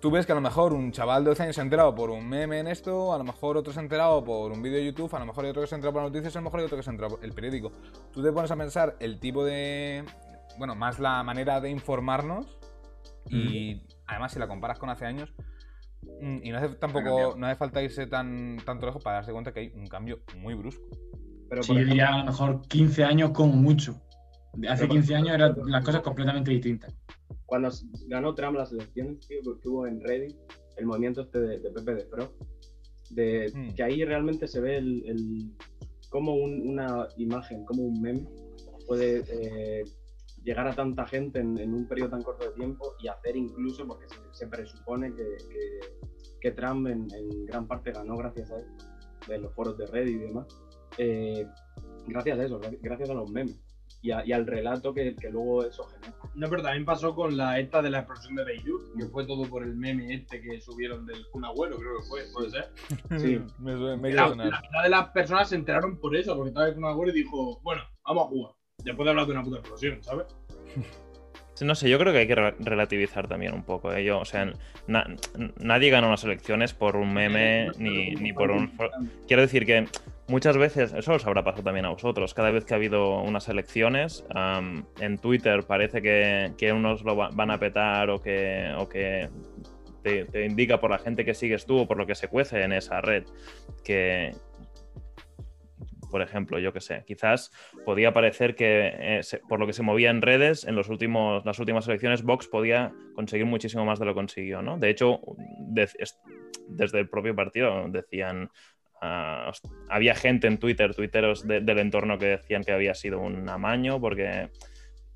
Tú 0.00 0.12
ves 0.12 0.26
que 0.26 0.32
a 0.32 0.34
lo 0.36 0.40
mejor 0.40 0.72
un 0.72 0.92
chaval 0.92 1.24
de 1.24 1.30
12 1.30 1.42
años 1.42 1.54
se 1.56 1.60
ha 1.60 1.64
enterado 1.64 1.92
por 1.92 2.10
un 2.10 2.28
meme 2.28 2.60
en 2.60 2.68
esto, 2.68 3.12
a 3.12 3.18
lo 3.18 3.24
mejor 3.24 3.56
otro 3.56 3.72
se 3.72 3.80
ha 3.80 3.82
enterado 3.82 4.22
por 4.22 4.52
un 4.52 4.62
vídeo 4.62 4.78
de 4.78 4.86
YouTube, 4.86 5.12
a 5.12 5.18
lo 5.18 5.26
mejor 5.26 5.44
hay 5.44 5.50
otro 5.50 5.62
que 5.62 5.68
se 5.68 5.74
ha 5.74 5.78
enterado 5.78 5.94
por 5.94 6.02
noticias, 6.02 6.36
a 6.36 6.38
lo 6.38 6.44
mejor 6.44 6.60
hay 6.60 6.66
otro 6.66 6.76
que 6.76 6.84
se 6.84 6.90
ha 6.90 6.92
enterado 6.92 7.16
por 7.16 7.24
el 7.24 7.32
periódico. 7.32 7.72
Tú 8.12 8.22
te 8.22 8.30
pones 8.30 8.50
a 8.50 8.56
pensar 8.56 8.96
el 9.00 9.18
tipo 9.18 9.44
de. 9.44 10.04
Bueno, 10.56 10.76
más 10.76 11.00
la 11.00 11.22
manera 11.24 11.60
de 11.60 11.70
informarnos 11.70 12.58
y 13.26 13.82
además 14.06 14.32
si 14.32 14.38
la 14.38 14.46
comparas 14.46 14.78
con 14.78 14.88
hace 14.88 15.04
años. 15.04 15.34
mm, 16.20 16.38
Y 16.44 16.50
no 16.50 16.58
hace 16.58 16.68
tampoco, 16.76 17.34
no 17.36 17.46
hace 17.46 17.56
falta 17.56 17.82
irse 17.82 18.06
tan 18.06 18.56
tanto 18.64 18.86
lejos 18.86 19.02
para 19.02 19.16
darse 19.16 19.32
cuenta 19.32 19.52
que 19.52 19.60
hay 19.60 19.72
un 19.74 19.88
cambio 19.88 20.20
muy 20.36 20.54
brusco. 20.54 20.86
Pero, 21.48 21.62
Sí, 21.62 21.72
ejemplo, 21.72 21.90
diría 21.92 22.14
a 22.14 22.18
lo 22.18 22.24
mejor 22.24 22.62
15 22.68 23.04
años 23.04 23.30
como 23.30 23.54
mucho. 23.54 24.00
Hace 24.68 24.82
Pero, 24.82 24.94
15 24.94 25.14
años 25.16 25.34
eran 25.34 25.56
las 25.66 25.84
cosas 25.84 26.02
completamente 26.02 26.50
distintas. 26.50 26.94
Cuando 27.46 27.70
ganó 28.06 28.34
Trump 28.34 28.56
las 28.56 28.72
elecciones, 28.72 29.26
tío, 29.26 29.40
que 29.60 29.68
hubo 29.68 29.86
en 29.86 30.00
Reddit, 30.00 30.36
el 30.76 30.86
movimiento 30.86 31.22
este 31.22 31.40
de, 31.40 31.58
de 31.58 31.70
Pepe 31.70 31.94
de 31.94 32.04
Pro, 32.04 32.32
de, 33.10 33.50
Mm. 33.54 33.74
que 33.74 33.82
ahí 33.82 34.04
realmente 34.04 34.46
se 34.46 34.60
ve 34.60 34.76
el, 34.76 35.02
el- 35.06 35.52
cómo 36.10 36.34
un- 36.34 36.68
una 36.68 37.06
imagen, 37.16 37.64
como 37.64 37.82
un 37.84 38.00
meme 38.00 38.26
puede 38.86 39.22
eh, 39.28 39.84
llegar 40.44 40.66
a 40.68 40.74
tanta 40.74 41.06
gente 41.06 41.40
en, 41.40 41.58
en 41.58 41.74
un 41.74 41.86
periodo 41.86 42.10
tan 42.10 42.22
corto 42.22 42.46
de 42.48 42.54
tiempo 42.54 42.94
y 43.02 43.08
hacer 43.08 43.36
incluso, 43.36 43.86
porque 43.86 44.06
se, 44.08 44.16
se 44.32 44.46
presupone 44.46 45.12
que, 45.14 45.24
que, 45.50 45.80
que 46.40 46.50
Trump 46.52 46.86
en, 46.86 47.06
en 47.14 47.44
gran 47.46 47.66
parte 47.66 47.92
ganó 47.92 48.16
gracias 48.16 48.50
a 48.50 48.58
eso, 48.58 48.70
de 49.28 49.38
los 49.38 49.52
foros 49.54 49.76
de 49.76 49.86
Reddit 49.86 50.14
y 50.16 50.18
demás, 50.20 50.46
eh, 50.96 51.46
gracias 52.06 52.38
a 52.38 52.44
eso, 52.44 52.60
gra- 52.60 52.78
gracias 52.80 53.10
a 53.10 53.14
los 53.14 53.30
memes 53.30 53.60
y, 54.00 54.10
a- 54.12 54.24
y 54.24 54.32
al 54.32 54.46
relato 54.46 54.94
que, 54.94 55.14
que 55.16 55.28
luego 55.30 55.64
eso 55.64 55.84
genera. 55.84 56.14
No, 56.34 56.48
pero 56.48 56.62
también 56.62 56.84
pasó 56.84 57.14
con 57.14 57.36
la 57.36 57.58
esta 57.58 57.82
de 57.82 57.90
la 57.90 57.98
explosión 58.00 58.36
de 58.36 58.44
Beirut, 58.44 58.96
que 58.96 59.06
fue 59.06 59.26
todo 59.26 59.44
por 59.48 59.62
el 59.64 59.74
meme 59.76 60.14
este 60.14 60.40
que 60.40 60.60
subieron 60.60 61.04
del 61.06 61.26
Kun 61.30 61.44
Agüero, 61.44 61.76
creo 61.78 61.98
que 61.98 62.04
fue, 62.08 62.20
puede 62.32 62.50
ser. 62.50 62.72
Sí. 63.18 63.40
me, 63.58 63.74
me 63.96 64.12
La, 64.12 64.26
quiere 64.26 64.28
sonar. 64.28 64.46
la 64.50 64.60
mitad 64.60 64.82
de 64.84 64.88
las 64.88 65.08
personas 65.10 65.48
se 65.48 65.56
enteraron 65.56 65.98
por 65.98 66.14
eso, 66.14 66.36
porque 66.36 66.48
estaba 66.50 66.68
el 66.68 66.74
Kun 66.74 66.84
Agüero 66.84 67.10
y 67.12 67.14
dijo, 67.22 67.60
bueno, 67.62 67.82
vamos 68.04 68.24
a 68.24 68.28
jugar. 68.28 68.52
Después 68.84 69.04
de 69.04 69.10
hablar 69.10 69.26
de 69.26 69.32
una 69.32 69.42
puta 69.42 69.58
explosión, 69.58 70.02
¿sabes? 70.02 70.26
No 71.62 71.74
sé, 71.74 71.88
yo 71.88 71.98
creo 71.98 72.12
que 72.12 72.20
hay 72.20 72.26
que 72.26 72.34
re- 72.34 72.54
relativizar 72.60 73.28
también 73.28 73.52
un 73.54 73.62
poco. 73.64 73.92
¿eh? 73.92 74.10
O 74.12 74.24
sea, 74.24 74.52
na- 74.86 75.06
nadie 75.58 75.90
gana 75.90 76.06
unas 76.06 76.24
elecciones 76.24 76.72
por 76.74 76.96
un 76.96 77.12
meme 77.12 77.68
ni, 77.78 78.10
ni 78.14 78.32
por 78.32 78.50
un... 78.50 78.72
Quiero 79.26 79.42
decir 79.42 79.66
que 79.66 79.86
muchas 80.28 80.56
veces, 80.56 80.92
eso 80.92 81.12
os 81.14 81.26
habrá 81.26 81.42
pasado 81.42 81.64
también 81.64 81.86
a 81.86 81.90
vosotros, 81.90 82.34
cada 82.34 82.50
vez 82.50 82.64
que 82.64 82.74
ha 82.74 82.76
habido 82.76 83.20
unas 83.22 83.48
elecciones, 83.48 84.24
en 85.00 85.18
Twitter 85.18 85.62
parece 85.64 86.02
que, 86.02 86.52
que 86.58 86.72
unos 86.72 87.02
lo 87.02 87.16
va- 87.16 87.30
van 87.32 87.50
a 87.50 87.58
petar 87.58 88.10
o 88.10 88.20
que, 88.20 88.70
o 88.76 88.88
que 88.88 89.28
te, 90.02 90.26
te 90.26 90.44
indica 90.46 90.80
por 90.80 90.90
la 90.90 90.98
gente 90.98 91.24
que 91.24 91.34
sigues 91.34 91.66
tú 91.66 91.78
o 91.80 91.86
por 91.88 91.96
lo 91.96 92.06
que 92.06 92.14
se 92.14 92.28
cuece 92.28 92.62
en 92.62 92.72
esa 92.72 93.00
red 93.00 93.24
que, 93.84 94.32
por 96.10 96.22
ejemplo, 96.22 96.58
yo 96.58 96.72
que 96.72 96.80
sé, 96.80 97.04
quizás 97.06 97.50
podía 97.84 98.12
parecer 98.12 98.54
que 98.54 98.92
eh, 98.94 99.20
por 99.48 99.60
lo 99.60 99.66
que 99.66 99.72
se 99.72 99.82
movía 99.82 100.10
en 100.10 100.22
redes, 100.22 100.64
en 100.64 100.74
los 100.74 100.88
últimos, 100.88 101.44
las 101.44 101.58
últimas 101.58 101.86
elecciones, 101.88 102.22
Vox 102.22 102.48
podía 102.48 102.92
conseguir 103.14 103.46
muchísimo 103.46 103.84
más 103.84 103.98
de 103.98 104.06
lo 104.06 104.14
consiguió, 104.14 104.62
¿no? 104.62 104.78
De 104.78 104.90
hecho, 104.90 105.20
de- 105.58 105.82
es- 105.98 106.18
desde 106.68 106.98
el 107.00 107.08
propio 107.08 107.34
partido 107.34 107.88
decían, 107.88 108.50
ah, 109.00 109.52
había 109.88 110.14
gente 110.14 110.46
en 110.46 110.58
Twitter, 110.58 110.94
tuiteros 110.94 111.46
de- 111.46 111.60
del 111.60 111.78
entorno 111.78 112.18
que 112.18 112.26
decían 112.26 112.62
que 112.64 112.72
había 112.72 112.94
sido 112.94 113.20
un 113.20 113.48
amaño, 113.48 114.00
porque... 114.00 114.48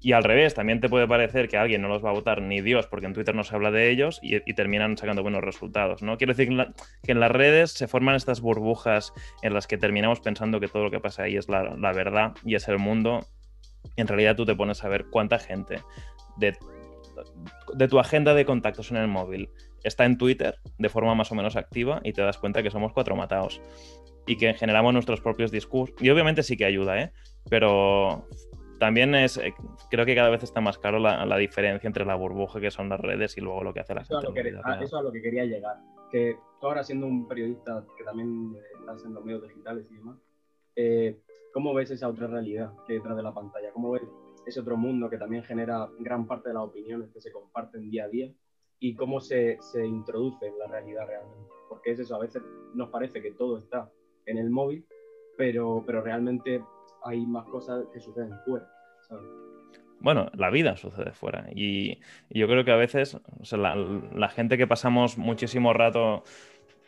Y 0.05 0.13
al 0.13 0.25
revés, 0.25 0.55
también 0.55 0.81
te 0.81 0.89
puede 0.89 1.07
parecer 1.07 1.49
que 1.49 1.57
alguien 1.57 1.81
no 1.81 1.87
los 1.87 2.05
va 2.05 2.11
a 2.11 2.13
votar 2.13 2.43
ni 2.43 2.61
Dios, 2.61 2.89
porque 2.89 3.07
en 3.07 3.13
Twitter 3.13 3.37
no 3.37 3.45
se 3.45 3.55
habla 3.55 3.71
de 3.71 3.89
ellos 3.89 4.19
y, 4.21 4.41
terminan 4.55 4.99
sacando 4.99 5.23
buenos 5.23 5.45
resultados, 5.45 6.03
¿no? 6.03 6.19
Quiero 6.19 6.35
decir 6.35 6.49
que 7.05 7.13
en, 7.13 7.21
las 7.21 7.31
redes 7.31 7.71
se 7.71 7.87
forman 7.87 8.17
estas 8.17 8.41
burbujas 8.41 9.13
en 9.43 9.55
las 9.55 9.69
que 9.69 9.79
terminamos 9.79 10.19
pensando 10.19 10.59
que 10.59 10.67
todo 10.67 10.83
lo 10.83 10.91
que 10.91 10.99
pasa 10.99 11.23
ahí 11.23 11.37
es 11.37 11.49
la, 11.49 11.93
verdad 11.93 12.33
y 12.45 12.57
es 12.57 12.67
el 12.67 12.79
mundo. 12.79 13.29
En 13.97 14.09
realidad 14.09 14.35
tú 14.35 14.45
te 14.45 14.57
pones 14.57 14.83
a 14.83 14.89
ver 14.89 15.07
cuánta 15.07 15.39
gente 15.39 15.79
de, 16.37 16.57
de 17.75 17.89
tu 17.89 18.01
agenda 18.01 18.35
de 18.35 18.45
contactos 18.45 18.91
en 18.91 18.97
el 18.97 19.07
móvil 19.07 19.51
está 19.85 20.05
en 20.05 20.19
Twitter 20.19 20.59
de 20.79 20.89
forma 20.89 21.15
más 21.15 21.31
o 21.31 21.35
menos 21.37 21.57
activa 21.57 22.01
y 22.03 22.13
te 22.13 22.23
das 22.23 22.39
cuenta 22.39 22.63
que 22.63 22.71
somos 22.71 22.93
cuatro 22.93 23.15
matados 23.15 23.61
y 24.27 24.37
que 24.37 24.55
generamos 24.55 24.93
nuestros 24.93 25.21
propios 25.21 25.51
discursos. 25.51 25.97
Y 26.01 26.11
obviamente 26.11 26.43
sí 26.43 26.57
que 26.57 26.65
ayuda, 26.65 27.01
¿eh? 27.01 27.13
Pero 27.49 28.29
también 28.83 29.15
es, 29.15 29.37
eh, 29.39 29.55
creo 29.91 30.05
que 30.05 30.17
cada 30.17 30.29
vez 30.29 30.43
está 30.43 30.61
más 30.61 30.77
claro 30.77 30.99
la, 30.99 31.25
la 31.25 31.37
diferencia 31.37 31.87
entre 31.87 32.05
la 32.05 32.17
burbuja 32.17 32.61
que 32.61 32.73
son 32.73 32.89
las 32.89 32.99
redes 33.01 33.39
y 33.39 33.41
luego 33.41 33.63
lo 33.63 33.73
que 33.73 33.79
hace 33.79 33.95
la 33.95 34.01
Eso 34.01 34.21
gente. 34.21 34.27
lo 34.29 34.35
que, 34.35 34.41
a- 34.41 34.63
real. 34.73 34.83
eso 34.83 34.99
a 34.99 35.03
lo 35.05 35.13
que 35.13 35.23
quería 35.23 35.45
llegar. 35.45 35.77
Que 36.11 36.37
tú 36.61 36.67
ahora 36.67 36.83
siendo 36.83 37.07
un 37.07 37.29
periodista 37.29 37.85
que 37.97 38.03
también 38.03 38.57
estás 38.81 39.05
en 39.05 39.15
los 39.15 39.25
medios 39.25 39.43
digitales 39.47 39.87
y 39.91 39.95
demás, 39.95 40.19
eh, 40.75 41.21
¿cómo 41.55 41.73
ves 41.75 41.93
esa 41.93 42.09
otra 42.09 42.27
realidad 42.27 42.73
que 42.85 42.95
hay 42.95 42.99
detrás 42.99 43.17
de 43.17 43.23
la 43.23 43.33
pantalla? 43.33 43.71
¿Cómo 43.73 43.93
ves 43.93 44.03
ese 44.47 44.59
otro 44.61 44.77
mundo 44.77 45.09
que 45.09 45.19
también 45.19 45.45
genera 45.45 45.89
gran 46.01 46.27
parte 46.27 46.49
de 46.49 46.55
las 46.57 46.65
opiniones 46.65 47.09
que 47.13 47.21
se 47.21 47.31
comparten 47.31 47.89
día 47.89 48.05
a 48.07 48.09
día? 48.09 48.33
¿Y 48.81 48.97
cómo 48.97 49.21
se, 49.21 49.59
se 49.61 49.87
introduce 49.87 50.45
en 50.47 50.59
la 50.59 50.67
realidad 50.67 51.07
realmente? 51.07 51.49
Porque 51.69 51.93
es 51.93 52.01
eso, 52.01 52.17
a 52.17 52.19
veces 52.19 52.43
nos 52.75 52.89
parece 52.91 53.23
que 53.23 53.31
todo 53.31 53.59
está 53.59 53.89
en 54.27 54.39
el 54.39 54.51
móvil, 54.51 54.85
pero, 55.37 55.85
pero 55.87 56.03
realmente 56.03 56.63
hay 57.05 57.25
más 57.27 57.45
cosas 57.47 57.85
que 57.93 58.01
suceden 58.01 58.33
fuera. 58.45 58.67
Bueno, 60.01 60.31
la 60.35 60.51
vida 60.51 60.77
sucede 60.77 61.13
fuera. 61.13 61.47
Y, 61.55 62.01
yo 62.29 62.49
creo 62.49 62.65
que 62.65 62.73
a 62.73 62.77
veces 62.77 63.19
la, 63.53 64.29
gente 64.29 64.59
que 64.59 64.67
pasamos 64.67 65.17
muchísimo 65.17 65.73
rato 65.73 66.25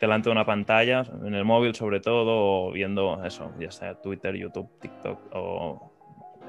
delante 0.00 0.28
de 0.28 0.32
una 0.32 0.44
pantalla, 0.44 1.04
en 1.24 1.34
el 1.34 1.44
móvil 1.44 1.74
sobre 1.74 2.00
todo, 2.00 2.66
o 2.66 2.72
viendo 2.72 3.24
eso, 3.24 3.52
ya 3.58 3.70
sea 3.70 3.94
Twitter, 3.94 4.34
YouTube, 4.34 4.68
TikTok 4.80 5.18
o 5.32 5.92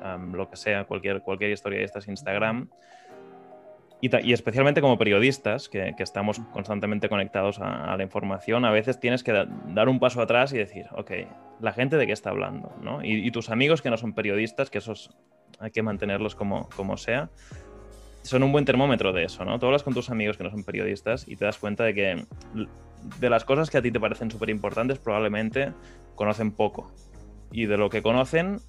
am, 0.01 0.33
lo 0.33 0.49
que 0.49 0.55
sea, 0.55 0.85
cualquier, 0.85 1.21
cualquier 1.21 1.51
historia 1.51 1.79
de 1.79 1.85
estas, 1.85 2.07
Instagram. 2.07 2.69
Y, 4.23 4.33
especialmente 4.33 4.81
como 4.81 4.97
periodistas, 4.97 5.69
que, 5.69 5.93
que 5.97 6.03
estamos 6.03 6.39
constantemente 6.53 7.09
conectados 7.09 7.59
a, 7.59 7.93
a 7.93 7.97
la 7.97 8.03
información, 8.03 8.63
a 8.65 8.71
veces 8.71 8.99
tienes 8.99 9.23
que 9.23 9.31
da- 9.31 9.47
dar 9.67 9.89
un 9.89 9.99
paso 9.99 10.21
atrás 10.21 10.53
y 10.53 10.57
decir, 10.57 10.85
ok, 10.91 11.11
la 11.59 11.71
gente 11.73 11.97
de 11.97 12.05
qué 12.05 12.13
está 12.13 12.29
hablando, 12.29 12.73
¿no? 12.81 13.03
Y, 13.03 13.25
y 13.25 13.31
tus 13.31 13.49
amigos 13.49 13.81
que 13.81 13.89
no 13.89 13.97
son 13.97 14.13
periodistas, 14.13 14.69
que 14.69 14.77
esos 14.77 15.09
hay 15.59 15.71
que 15.71 15.81
mantenerlos 15.81 16.35
como, 16.35 16.69
como 16.75 16.97
sea, 16.97 17.29
son 18.21 18.43
un 18.43 18.51
buen 18.51 18.65
termómetro 18.65 19.13
de 19.13 19.23
eso, 19.23 19.45
¿no? 19.45 19.57
Tú 19.59 19.67
hablas 19.67 19.83
con 19.83 19.93
tus 19.93 20.09
amigos 20.09 20.37
que 20.37 20.43
no 20.43 20.49
son 20.51 20.63
periodistas 20.63 21.27
y 21.27 21.35
te 21.35 21.45
das 21.45 21.57
cuenta 21.57 21.83
de 21.83 21.93
que 21.93 22.25
de 23.19 23.29
las 23.29 23.45
cosas 23.45 23.69
que 23.69 23.77
a 23.77 23.81
ti 23.81 23.91
te 23.91 23.99
parecen 23.99 24.31
súper 24.31 24.49
importantes 24.49 24.99
probablemente 24.99 25.73
conocen 26.15 26.51
poco. 26.51 26.91
Y 27.51 27.67
de 27.67 27.77
lo 27.77 27.89
que 27.89 28.01
conocen, 28.01 28.59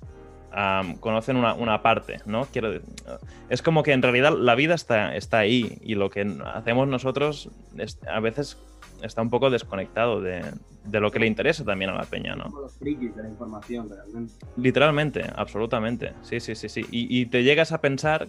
conocen 1.01 1.37
una, 1.37 1.55
una 1.55 1.83
parte, 1.83 2.21
¿no? 2.27 2.47
Quiero 2.47 2.81
es 3.49 3.63
como 3.63 3.83
que 3.83 3.93
en 3.93 4.03
realidad 4.03 4.33
la 4.37 4.55
vida 4.55 4.75
está, 4.75 5.15
está 5.17 5.39
ahí 5.39 5.79
y 5.83 5.95
lo 5.95 6.11
que 6.11 6.27
hacemos 6.55 6.89
nosotros 6.89 7.51
es- 7.77 7.99
a 8.09 8.21
veces 8.21 8.57
está 9.03 9.21
un 9.23 9.29
poco 9.31 9.51
desconectado 9.51 10.21
de, 10.23 10.43
de 10.85 11.01
lo 11.01 11.11
que 11.11 11.19
le 11.19 11.27
interesa 11.27 11.65
también 11.65 11.91
a 11.91 11.95
la 11.95 12.05
peña, 12.05 12.35
¿no? 12.35 12.45
Somos 12.45 12.63
los 12.63 12.73
frikis 12.79 13.15
de 13.15 13.23
la 13.23 13.29
información 13.29 13.89
realmente. 13.91 14.33
Literalmente, 14.57 15.25
absolutamente. 15.37 16.13
Sí, 16.23 16.41
sí, 16.41 16.55
sí, 16.55 16.69
sí. 16.69 16.81
Y, 16.91 17.21
y 17.21 17.27
te 17.27 17.43
llegas 17.45 17.73
a 17.73 17.81
pensar, 17.81 18.27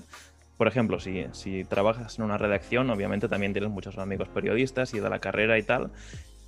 por 0.57 0.67
ejemplo, 0.67 0.99
si, 0.99 1.25
si 1.31 1.63
trabajas 1.63 2.17
en 2.19 2.25
una 2.25 2.37
redacción, 2.37 2.89
obviamente 2.89 3.29
también 3.29 3.53
tienes 3.53 3.69
muchos 3.71 3.97
amigos 3.97 4.27
periodistas 4.27 4.93
y 4.93 4.99
de 4.99 5.09
la 5.09 5.19
carrera 5.19 5.57
y 5.57 5.63
tal. 5.63 5.91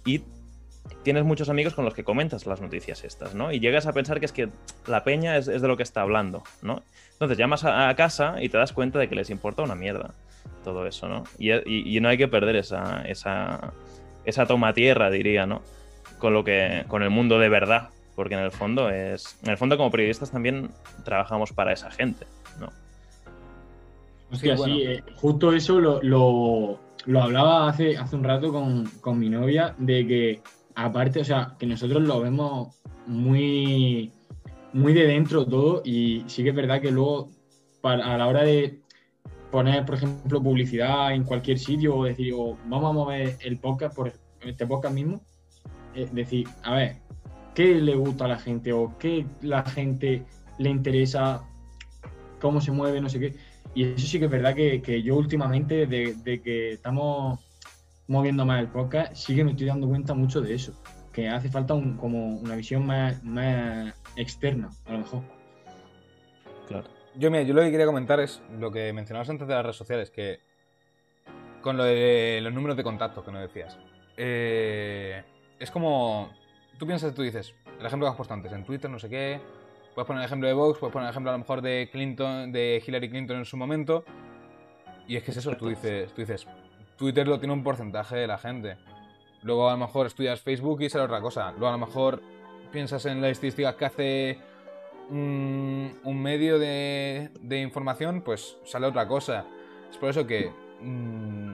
Y 0.05 0.23
tienes 1.03 1.23
muchos 1.23 1.49
amigos 1.49 1.73
con 1.73 1.85
los 1.85 1.93
que 1.93 2.03
comentas 2.03 2.45
las 2.45 2.61
noticias 2.61 3.03
estas, 3.03 3.33
¿no? 3.35 3.51
Y 3.51 3.59
llegas 3.59 3.85
a 3.87 3.93
pensar 3.93 4.19
que 4.19 4.25
es 4.25 4.31
que 4.31 4.49
la 4.87 5.03
peña 5.03 5.37
es, 5.37 5.47
es 5.47 5.61
de 5.61 5.67
lo 5.67 5.77
que 5.77 5.83
está 5.83 6.01
hablando, 6.01 6.43
¿no? 6.61 6.81
Entonces 7.13 7.37
llamas 7.37 7.63
a, 7.65 7.89
a 7.89 7.95
casa 7.95 8.35
y 8.41 8.49
te 8.49 8.57
das 8.57 8.73
cuenta 8.73 8.99
de 8.99 9.07
que 9.09 9.15
les 9.15 9.29
importa 9.29 9.61
una 9.63 9.75
mierda 9.75 10.11
todo 10.63 10.85
eso, 10.87 11.07
¿no? 11.07 11.23
Y, 11.37 11.51
y- 11.51 11.97
y 11.97 11.99
no 12.01 12.09
hay 12.09 12.17
que 12.17 12.27
perder 12.27 12.55
esa, 12.57 13.01
esa, 13.07 13.73
esa 14.25 14.45
toma 14.45 14.73
tierra, 14.73 15.09
diría, 15.09 15.45
¿no? 15.45 15.61
Con 16.17 16.33
lo 16.33 16.43
que, 16.43 16.83
con 16.87 17.01
el 17.03 17.09
mundo 17.09 17.39
de 17.39 17.49
verdad, 17.49 17.89
porque 18.15 18.33
en 18.35 18.41
el 18.41 18.51
fondo 18.51 18.89
es, 18.89 19.37
en 19.43 19.51
el 19.51 19.57
fondo 19.57 19.77
como 19.77 19.89
periodistas 19.91 20.31
también 20.31 20.69
trabajamos 21.05 21.53
para 21.53 21.71
esa 21.71 21.89
gente, 21.91 22.25
¿no? 22.59 22.71
Hostia, 24.31 24.53
Sí, 24.55 24.57
bueno. 24.59 24.75
sí, 24.75 24.81
eh, 24.83 25.03
justo 25.15 25.53
eso 25.53 25.79
lo, 25.79 26.01
lo- 26.03 26.79
lo 27.05 27.23
hablaba 27.23 27.69
hace, 27.69 27.97
hace 27.97 28.15
un 28.15 28.23
rato 28.23 28.51
con, 28.51 28.85
con 29.01 29.17
mi 29.17 29.29
novia, 29.29 29.73
de 29.77 30.05
que 30.05 30.41
aparte, 30.85 31.19
o 31.19 31.25
sea, 31.25 31.55
que 31.59 31.65
nosotros 31.65 32.03
lo 32.03 32.21
vemos 32.21 32.81
muy, 33.05 34.13
muy 34.73 34.93
de 34.93 35.07
dentro 35.07 35.45
todo 35.45 35.81
y 35.83 36.23
sí 36.27 36.43
que 36.43 36.49
es 36.49 36.55
verdad 36.55 36.81
que 36.81 36.91
luego 36.91 37.31
a 37.83 38.17
la 38.17 38.27
hora 38.27 38.43
de 38.43 38.81
poner, 39.51 39.85
por 39.85 39.95
ejemplo, 39.95 40.41
publicidad 40.41 41.13
en 41.13 41.23
cualquier 41.23 41.59
sitio 41.59 41.95
o 41.95 42.05
decir, 42.05 42.33
o 42.35 42.57
vamos 42.67 42.89
a 42.89 42.93
mover 42.93 43.37
el 43.41 43.57
podcast, 43.59 43.95
por 43.95 44.13
este 44.41 44.65
podcast 44.67 44.93
mismo, 44.93 45.21
eh, 45.95 46.07
decir, 46.11 46.47
a 46.63 46.75
ver, 46.75 46.97
¿qué 47.55 47.75
le 47.75 47.95
gusta 47.95 48.25
a 48.25 48.29
la 48.29 48.39
gente 48.39 48.71
o 48.71 48.97
qué 48.97 49.25
la 49.41 49.63
gente 49.63 50.23
le 50.59 50.69
interesa, 50.69 51.43
cómo 52.39 52.61
se 52.61 52.71
mueve, 52.71 53.01
no 53.01 53.09
sé 53.09 53.19
qué? 53.19 53.35
Y 53.75 53.83
eso 53.83 54.07
sí 54.07 54.19
que 54.19 54.25
es 54.25 54.31
verdad 54.31 54.55
que, 54.55 54.81
que 54.81 55.01
yo 55.01 55.15
últimamente, 55.15 55.87
de, 55.87 56.13
de 56.13 56.41
que 56.41 56.71
estamos 56.71 57.39
moviendo 58.09 58.45
más 58.45 58.59
el 58.59 58.67
podcast, 58.67 59.13
sí 59.15 59.35
que 59.35 59.43
me 59.45 59.51
estoy 59.51 59.67
dando 59.67 59.87
cuenta 59.87 60.13
mucho 60.13 60.41
de 60.41 60.53
eso. 60.55 60.73
Que 61.13 61.29
hace 61.29 61.47
falta 61.49 61.73
un- 61.73 61.95
como 61.95 62.37
una 62.39 62.55
visión 62.55 62.85
más, 62.85 63.23
más 63.23 63.93
externa, 64.17 64.69
a 64.85 64.91
lo 64.91 64.97
mejor. 64.99 65.21
Claro. 66.67 66.87
Yo, 67.15 67.31
mira, 67.31 67.43
yo 67.43 67.53
lo 67.53 67.61
que 67.61 67.71
quería 67.71 67.85
comentar 67.85 68.19
es 68.19 68.41
lo 68.59 68.71
que 68.71 68.91
mencionabas 68.93 69.29
antes 69.29 69.47
de 69.47 69.53
las 69.53 69.63
redes 69.63 69.75
sociales, 69.77 70.11
que 70.11 70.39
con 71.61 71.77
lo 71.77 71.83
de 71.83 72.39
los 72.41 72.53
números 72.53 72.77
de 72.77 72.83
contacto 72.83 73.23
que 73.23 73.31
nos 73.31 73.41
decías. 73.41 73.77
eh, 74.17 75.23
es 75.59 75.71
como. 75.71 76.29
Tú 76.77 76.85
piensas, 76.85 77.13
tú 77.13 77.21
dices, 77.21 77.53
el 77.79 77.85
ejemplo 77.85 78.05
que 78.07 78.11
has 78.11 78.15
puesto 78.15 78.33
antes, 78.33 78.51
en 78.53 78.63
Twitter, 78.63 78.89
no 78.89 78.99
sé 78.99 79.09
qué. 79.09 79.41
Puedes 79.95 80.07
poner 80.07 80.21
el 80.21 80.25
ejemplo 80.25 80.47
de 80.47 80.53
Vox, 80.53 80.79
puedes 80.79 80.93
poner 80.93 81.07
el 81.07 81.11
ejemplo 81.11 81.31
a 81.31 81.33
lo 81.33 81.39
mejor 81.39 81.61
de 81.61 81.89
Clinton, 81.91 82.51
de 82.53 82.81
Hillary 82.85 83.09
Clinton 83.09 83.37
en 83.37 83.45
su 83.45 83.57
momento. 83.57 84.05
Y 85.07 85.15
es 85.17 85.23
que 85.23 85.31
es 85.31 85.37
eso, 85.37 85.51
tú 85.57 85.67
dices, 85.67 86.13
tú 86.13 86.21
dices, 86.21 86.47
Twitter 86.99 87.27
lo 87.27 87.39
tiene 87.39 87.53
un 87.53 87.63
porcentaje 87.63 88.17
de 88.17 88.27
la 88.27 88.37
gente. 88.37 88.77
Luego 89.41 89.69
a 89.69 89.71
lo 89.71 89.77
mejor 89.79 90.05
estudias 90.05 90.41
Facebook 90.41 90.81
y 90.81 90.89
sale 90.89 91.05
otra 91.05 91.21
cosa. 91.21 91.51
Luego 91.51 91.69
a 91.69 91.71
lo 91.71 91.77
mejor 91.85 92.21
piensas 92.71 93.05
en 93.05 93.21
las 93.21 93.31
estadísticas 93.31 93.75
que 93.75 93.85
hace 93.85 94.39
mm, 95.09 95.87
un 96.03 96.21
medio 96.21 96.59
de, 96.59 97.29
de 97.41 97.61
información, 97.61 98.21
pues 98.21 98.57
sale 98.65 98.85
otra 98.87 99.07
cosa. 99.07 99.45
Es 99.89 99.97
por 99.97 100.09
eso 100.09 100.27
que 100.27 100.51
mm, 100.81 101.53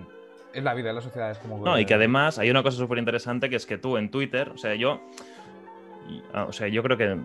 es 0.53 0.63
la 0.63 0.73
vida, 0.73 0.89
es 0.89 0.95
la 0.95 1.01
sociedad, 1.01 1.31
es 1.31 1.38
como... 1.38 1.63
No, 1.63 1.79
y 1.79 1.86
que 1.86 1.93
además 1.93 2.39
hay 2.39 2.49
una 2.49 2.63
cosa 2.63 2.77
súper 2.77 2.97
interesante 2.97 3.49
que 3.49 3.55
es 3.58 3.65
que 3.65 3.77
tú 3.77 3.97
en 3.97 4.10
Twitter, 4.10 4.49
o 4.49 4.58
sea, 4.58 4.73
yo. 4.75 4.99
O 6.34 6.51
sea, 6.53 6.67
yo 6.67 6.84
creo 6.84 6.97
que 6.97 7.17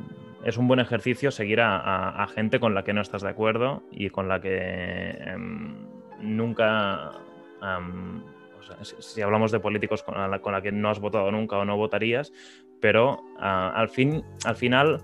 es 0.44 0.56
un 0.56 0.66
buen 0.66 0.80
ejercicio 0.80 1.30
seguir 1.30 1.61
a, 1.61 1.76
a- 1.78 2.22
a 2.22 2.26
gente 2.28 2.61
con 2.61 2.74
la 2.74 2.83
que 2.83 2.92
no 2.94 3.00
estás 3.02 3.20
de 3.22 3.28
acuerdo 3.28 3.83
y 3.90 4.09
con 4.11 4.28
la 4.28 4.40
que 4.40 5.11
em, 5.11 5.74
nunca. 6.20 7.12
Am, 7.61 8.25
o 8.59 8.62
sea, 8.62 8.85
si, 8.85 8.94
si 8.99 9.23
hablamos 9.23 9.53
de 9.53 9.61
políticos 9.61 10.03
con 10.03 10.14
la, 10.31 10.38
con 10.40 10.53
la 10.53 10.62
que 10.62 10.73
no 10.73 10.90
has 10.90 11.01
votado 11.01 11.31
nunca 11.31 11.57
o 11.59 11.64
no 11.64 11.77
votarías, 11.77 12.33
pero 12.81 13.23
ah, 13.38 13.73
al, 13.75 13.88
fin, 13.88 14.23
al 14.44 14.57
final 14.57 15.01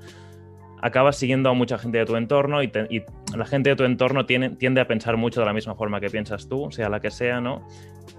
acabas 0.83 1.17
siguiendo 1.17 1.49
a 1.51 1.55
mucha 1.55 1.79
gente 1.79 1.99
de 1.99 2.05
tu 2.07 2.17
entorno 2.17 2.63
y, 2.63 2.69
te- 2.69 2.87
y 2.91 3.03
la 3.37 3.47
gente 3.47 3.71
de 3.71 3.77
tu 3.77 3.85
entorno 3.85 4.27
tiene- 4.27 4.51
tiende 4.51 4.81
a 4.81 4.87
pensar 4.87 5.17
mucho 5.17 5.41
de 5.41 5.47
la 5.47 5.53
misma 5.53 5.75
forma 5.75 6.01
que 6.01 6.11
piensas 6.11 6.49
tú, 6.49 6.71
sea 6.71 6.89
la 6.89 7.01
que 7.01 7.11
sea, 7.11 7.41
¿no? 7.41 7.67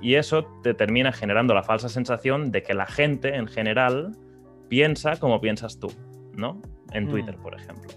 Y 0.01 0.15
eso 0.15 0.43
te 0.63 0.73
termina 0.73 1.11
generando 1.11 1.53
la 1.53 1.63
falsa 1.63 1.87
sensación 1.89 2.51
de 2.51 2.63
que 2.63 2.73
la 2.73 2.85
gente 2.85 3.35
en 3.35 3.47
general 3.47 4.11
piensa 4.69 5.17
como 5.17 5.39
piensas 5.39 5.79
tú, 5.79 5.87
¿no? 6.33 6.61
En 6.91 7.05
Mm. 7.05 7.09
Twitter, 7.09 7.37
por 7.37 7.55
ejemplo. 7.55 7.89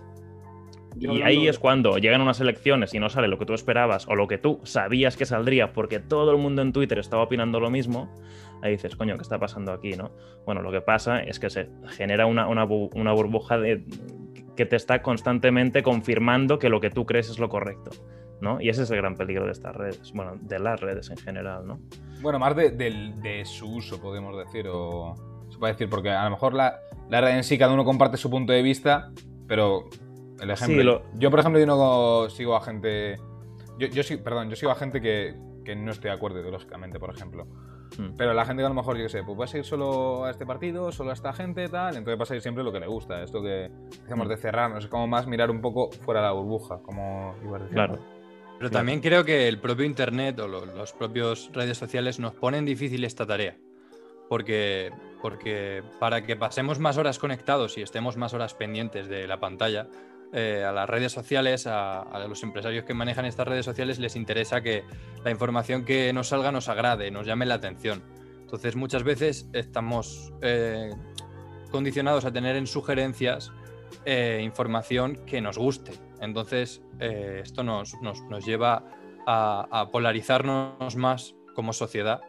Y 1.01 1.23
ahí 1.23 1.45
de- 1.45 1.49
es 1.51 1.59
cuando 1.59 1.97
llegan 1.99 2.21
unas 2.21 2.41
elecciones 2.41 2.93
y 2.95 2.99
no 2.99 3.09
sale 3.09 3.27
lo 3.29 3.39
que 3.39 3.47
tú 3.47 3.55
esperabas 3.55 4.07
o 4.09 4.15
lo 4.15 4.29
que 4.29 4.39
tú 4.39 4.61
sabías 4.65 5.17
que 5.17 5.25
saldría 5.27 5.73
porque 5.73 5.99
todo 5.99 6.31
el 6.31 6.37
mundo 6.39 6.63
en 6.63 6.73
Twitter 6.73 6.99
estaba 6.99 7.23
opinando 7.23 7.59
lo 7.59 7.71
mismo, 7.71 8.15
ahí 8.63 8.73
dices, 8.73 8.97
coño, 8.97 9.17
¿qué 9.17 9.23
está 9.23 9.39
pasando 9.39 9.73
aquí, 9.73 9.93
no? 9.93 10.11
Bueno, 10.45 10.61
lo 10.63 10.71
que 10.71 10.81
pasa 10.83 11.21
es 11.23 11.41
que 11.41 11.49
se 11.51 11.69
genera 11.97 12.27
una, 12.27 12.47
una 12.49 12.67
bu- 12.67 12.91
una 12.95 13.13
burbuja 13.13 13.57
de, 13.59 13.85
que 14.57 14.67
te 14.67 14.77
está 14.77 15.01
constantemente 15.01 15.83
confirmando 15.83 16.59
que 16.59 16.69
lo 16.69 16.81
que 16.81 16.91
tú 16.91 17.07
crees 17.07 17.31
es 17.31 17.39
lo 17.39 17.49
correcto, 17.49 17.91
¿no? 18.43 18.61
Y 18.61 18.69
ese 18.69 18.83
es 18.83 18.91
el 18.91 18.99
gran 18.99 19.15
peligro 19.17 19.47
de 19.47 19.53
estas 19.53 19.75
redes, 19.75 20.13
bueno, 20.15 20.33
de 20.43 20.59
las 20.59 20.81
redes 20.81 21.09
en 21.11 21.17
general, 21.17 21.67
¿no? 21.67 21.81
Bueno, 22.21 22.39
más 22.39 22.55
de, 22.55 22.71
del- 22.73 23.19
de 23.23 23.47
su 23.47 23.77
uso, 23.77 23.99
podemos 24.03 24.37
decir, 24.37 24.67
o 24.71 25.15
se 25.49 25.59
puede 25.59 25.73
decir, 25.73 25.89
porque 25.89 26.11
a 26.11 26.25
lo 26.25 26.31
mejor 26.31 26.53
la, 26.53 26.75
la 27.09 27.23
red 27.23 27.37
en 27.37 27.45
sí 27.45 27.57
cada 27.57 27.73
uno 27.73 27.85
comparte 27.87 28.19
su 28.19 28.29
punto 28.29 28.53
de 28.53 28.61
vista, 28.63 29.11
pero 29.49 29.89
el 30.41 30.51
ejemplo... 30.51 30.77
Sí, 30.79 30.83
lo- 30.83 31.03
Yo, 31.19 31.31
por 31.31 31.41
ejemplo, 31.41 31.61
yo 31.61 31.67
no 31.67 32.29
sigo 32.31 32.57
a 32.57 32.61
gente... 32.61 33.17
Yo, 33.79 33.87
yo 33.89 34.03
sí, 34.03 34.17
perdón, 34.17 34.51
yo 34.51 34.57
sigo 34.57 34.73
a 34.73 34.75
gente 34.75 35.01
que, 35.01 35.35
que 35.65 35.75
no 35.77 35.91
estoy 35.91 36.11
de 36.11 36.17
acuerdo 36.17 36.41
ideológicamente, 36.41 36.99
por 36.99 37.15
ejemplo. 37.15 37.47
Mm. 37.99 38.15
Pero 38.17 38.35
la 38.35 38.45
gente 38.45 38.61
que 38.63 38.67
a 38.67 38.69
lo 38.69 38.75
mejor, 38.75 38.97
yo 38.97 39.05
qué 39.05 39.09
sé, 39.09 39.23
pues 39.25 39.39
va 39.39 39.45
a 39.45 39.49
seguir 39.49 39.65
solo 39.65 40.25
a 40.25 40.31
este 40.31 40.47
partido, 40.47 40.93
solo 40.93 41.11
a 41.11 41.15
esta 41.15 41.33
gente, 41.33 41.69
tal, 41.69 41.97
entonces 41.97 42.19
va 42.19 42.23
a 42.23 42.27
seguir 42.27 42.43
siempre 42.43 42.63
lo 42.63 42.73
que 42.73 42.81
le 42.81 42.87
gusta. 42.87 43.23
Esto 43.23 43.43
que 43.43 43.71
decimos 44.03 44.27
Mm. 44.27 44.31
de 44.31 44.37
cerrarnos, 44.37 44.85
es 44.85 44.91
como 44.91 45.07
más 45.07 45.27
mirar 45.27 45.51
un 45.51 45.61
poco 45.61 45.91
fuera 46.05 46.21
de 46.21 46.27
la 46.27 46.33
burbuja, 46.33 46.79
como 46.83 47.35
ibas. 47.45 47.63
Claro. 47.73 47.95
Pero 47.95 48.69
Claro. 48.69 48.71
también 48.71 49.01
creo 49.01 49.25
que 49.25 49.49
el 49.49 49.59
propio 49.59 49.87
Internet 49.87 50.39
o 50.41 50.47
lo- 50.47 50.67
los 50.67 50.93
propios 50.93 51.51
redes 51.55 51.79
sociales 51.79 52.21
nos 52.21 52.35
ponen 52.35 52.65
difícil 52.67 53.05
esta 53.05 53.25
tarea. 53.27 53.57
Porque, 54.29 54.93
porque 55.23 55.83
para 55.99 56.23
que 56.25 56.37
pasemos 56.37 56.79
más 56.79 56.97
horas 56.99 57.19
conectados 57.19 57.77
y 57.79 57.83
estemos 57.83 58.17
más 58.17 58.33
horas 58.35 58.55
pendientes 58.55 59.09
de 59.09 59.27
la 59.27 59.41
pantalla, 59.41 59.89
eh, 60.33 60.65
a 60.65 60.73
las 60.73 60.89
redes 60.89 61.13
sociales, 61.13 61.67
a, 61.67 62.05
los 62.29 62.43
empresarios 62.43 62.85
que 62.85 62.95
manejan 62.95 63.25
estas 63.25 63.49
redes 63.49 63.65
sociales, 63.65 63.99
les 63.99 64.17
interesa 64.17 64.61
que 64.61 64.85
la 65.25 65.31
información 65.31 65.85
que 65.85 66.13
nos 66.13 66.29
salga 66.29 66.53
nos 66.53 66.69
agrade, 66.69 67.11
nos 67.11 67.27
llame 67.27 67.47
la 67.47 67.55
atención. 67.55 68.03
Entonces 68.41 68.77
muchas 68.77 69.03
veces 69.05 69.49
estamos 69.53 70.33
eh, 70.43 70.91
condicionados 71.71 72.25
a 72.25 72.33
tener 72.33 72.57
en 72.57 72.67
sugerencias 72.67 73.53
eh, 74.05 74.41
información 74.43 75.25
que 75.27 75.41
nos 75.41 75.59
guste. 75.59 75.93
Entonces, 76.21 76.83
esto 76.99 77.63
nos, 77.63 77.95
nos- 78.03 78.23
nos 78.25 78.45
lleva 78.45 78.85
a, 79.27 79.67
a 79.71 79.91
polarizarnos 79.91 80.95
más 80.97 81.35
como 81.55 81.73
sociedad 81.73 82.21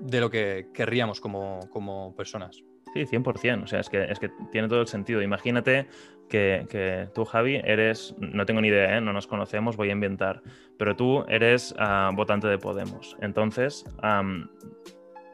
de 0.00 0.20
lo 0.20 0.30
que 0.30 0.68
querríamos 0.74 1.20
como, 1.20 1.60
como 1.70 2.14
personas. 2.16 2.64
Sí, 2.94 3.06
100%. 3.06 3.64
O 3.64 3.66
sea, 3.66 3.80
es 3.80 3.90
que, 3.90 4.04
es 4.04 4.20
que 4.20 4.30
tiene 4.52 4.68
todo 4.68 4.80
el 4.80 4.86
sentido. 4.86 5.20
Imagínate 5.20 5.88
que, 6.28 6.64
que 6.70 7.08
tú, 7.12 7.24
Javi, 7.24 7.56
eres, 7.56 8.14
no 8.18 8.46
tengo 8.46 8.60
ni 8.60 8.68
idea, 8.68 8.96
¿eh? 8.96 9.00
no 9.00 9.12
nos 9.12 9.26
conocemos, 9.26 9.76
voy 9.76 9.88
a 9.90 9.92
inventar, 9.92 10.42
pero 10.78 10.94
tú 10.94 11.24
eres 11.28 11.74
ah, 11.78 12.12
votante 12.14 12.46
de 12.46 12.56
Podemos. 12.56 13.16
Entonces, 13.20 13.84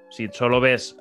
si 0.09 0.29
solo 0.29 0.61
ves 0.61 0.97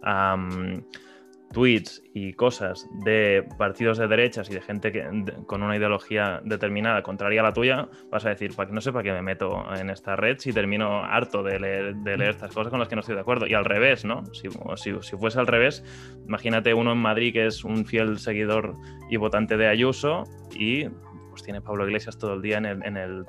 tweets 1.51 2.03
y 2.13 2.33
cosas 2.33 2.87
de 3.03 3.43
partidos 3.57 3.97
de 3.97 4.07
derechas 4.07 4.49
y 4.49 4.53
de 4.53 4.61
gente 4.61 4.91
que, 4.91 5.07
con 5.47 5.63
una 5.63 5.75
ideología 5.75 6.41
determinada 6.43 7.01
contraria 7.01 7.41
a 7.41 7.43
la 7.43 7.53
tuya, 7.53 7.87
vas 8.11 8.25
a 8.25 8.29
decir, 8.29 8.55
para 8.55 8.67
que 8.67 8.75
no 8.75 8.81
sé 8.81 8.91
para 8.91 9.03
qué 9.03 9.11
me 9.11 9.21
meto 9.21 9.65
en 9.75 9.89
esta 9.89 10.15
red 10.15 10.37
si 10.39 10.53
termino 10.53 11.03
harto 11.03 11.43
de 11.43 11.59
leer, 11.59 11.95
de 11.95 12.17
leer 12.17 12.31
estas 12.31 12.53
cosas 12.53 12.69
con 12.69 12.79
las 12.79 12.87
que 12.87 12.95
no 12.95 13.01
estoy 13.01 13.15
de 13.15 13.21
acuerdo. 13.21 13.47
Y 13.47 13.53
al 13.53 13.65
revés, 13.65 14.05
¿no? 14.05 14.23
Si, 14.33 14.47
si, 14.75 14.93
si 15.01 15.17
fuese 15.17 15.39
al 15.39 15.47
revés, 15.47 15.83
imagínate 16.27 16.73
uno 16.73 16.91
en 16.91 16.99
Madrid 16.99 17.33
que 17.33 17.47
es 17.47 17.63
un 17.63 17.85
fiel 17.85 18.19
seguidor 18.19 18.73
y 19.09 19.17
votante 19.17 19.57
de 19.57 19.67
Ayuso 19.67 20.23
y 20.55 20.87
pues 21.29 21.43
tiene 21.43 21.61
Pablo 21.61 21.85
Iglesias 21.85 22.17
todo 22.17 22.33
el 22.33 22.41
día 22.41 22.57
en 22.57 22.65
el, 22.65 22.85
en 22.85 22.97
el, 22.97 23.25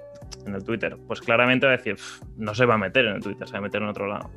en 0.46 0.54
el 0.54 0.64
Twitter. 0.64 0.96
Pues 1.06 1.20
claramente 1.20 1.66
va 1.66 1.72
a 1.72 1.76
decir, 1.76 1.94
"Pff, 1.94 2.22
no 2.36 2.54
se 2.54 2.66
va 2.66 2.74
a 2.74 2.78
meter 2.78 3.06
en 3.06 3.16
el 3.16 3.22
Twitter, 3.22 3.46
se 3.46 3.52
va 3.52 3.58
a 3.58 3.62
meter 3.62 3.82
en 3.82 3.88
otro 3.88 4.06
lado. 4.06 4.30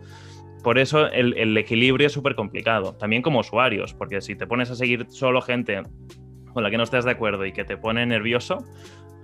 Por 0.63 0.77
eso 0.79 1.07
el, 1.11 1.57
equilibrio 1.57 2.07
es 2.07 2.13
súper 2.13 2.35
complicado, 2.35 2.93
también 2.95 3.21
como 3.21 3.39
usuarios, 3.39 3.93
porque 3.93 4.21
si 4.21 4.35
te 4.35 4.47
pones 4.47 4.71
a 4.71 4.75
seguir 4.75 5.05
solo 5.09 5.41
gente 5.41 5.83
con 6.53 6.63
la 6.63 6.69
que 6.71 6.77
no 6.77 6.83
estás 6.83 7.03
de 7.03 7.11
acuerdo 7.11 7.45
y 7.45 7.51
que 7.51 7.65
te 7.65 7.75
pone 7.77 8.05
nervioso, 8.05 8.63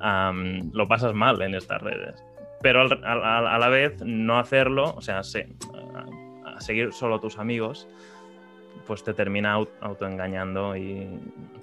lo 0.01 0.87
pasas 0.87 1.13
mal 1.13 1.41
en 1.41 1.55
estas 1.55 1.81
redes. 1.81 2.23
Pero 2.61 2.81
a, 2.81 3.57
la 3.57 3.69
vez 3.69 4.01
no 4.03 4.37
hacerlo, 4.37 4.93
o 4.95 5.01
sea, 5.01 5.23
se- 5.23 5.47
a- 5.95 6.57
a 6.57 6.61
seguir 6.61 6.91
solo 6.91 7.21
tus 7.21 7.37
amigos, 7.39 7.87
pues 8.85 9.03
te 9.05 9.13
termina 9.13 9.57
au- 9.57 9.69
autoengañando. 9.79 10.73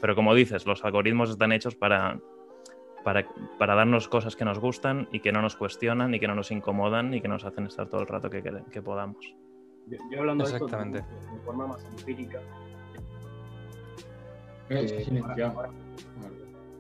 Pero 0.01 0.15
como 0.15 0.35
dices, 0.35 0.65
los 0.67 0.83
algoritmos 0.87 1.29
están 1.29 1.53
hechos 1.53 1.75
para, 1.75 2.19
darnos 3.59 4.09
cosas 4.09 4.37
que 4.37 4.47
nos 4.47 4.59
gustan 4.59 5.07
y 5.13 5.21
que 5.21 5.33
no 5.33 5.43
nos 5.43 5.55
cuestionan 5.57 6.15
y 6.15 6.21
que 6.21 6.29
no 6.29 6.35
nos 6.35 6.51
incomodan 6.51 7.13
y 7.13 7.21
que 7.21 7.29
nos 7.29 7.45
hacen 7.45 7.67
estar 7.67 7.89
todo 7.89 8.01
el 8.01 8.07
rato 8.07 8.31
que 8.31 8.83
podamos. 8.83 9.35
Yo, 9.87 9.99
yo 10.11 10.21
hablando 10.21 10.45
de 10.45 10.51
esto 10.53 10.65
Exactamente. 10.65 11.01
de, 11.09 11.33
de 11.37 11.41
forma 11.45 11.67
más 11.69 11.85
empírica, 11.85 12.41
Eh, 14.69 14.87
que, 14.87 15.05
silenciado. 15.05 15.53
ahora- 15.61 15.71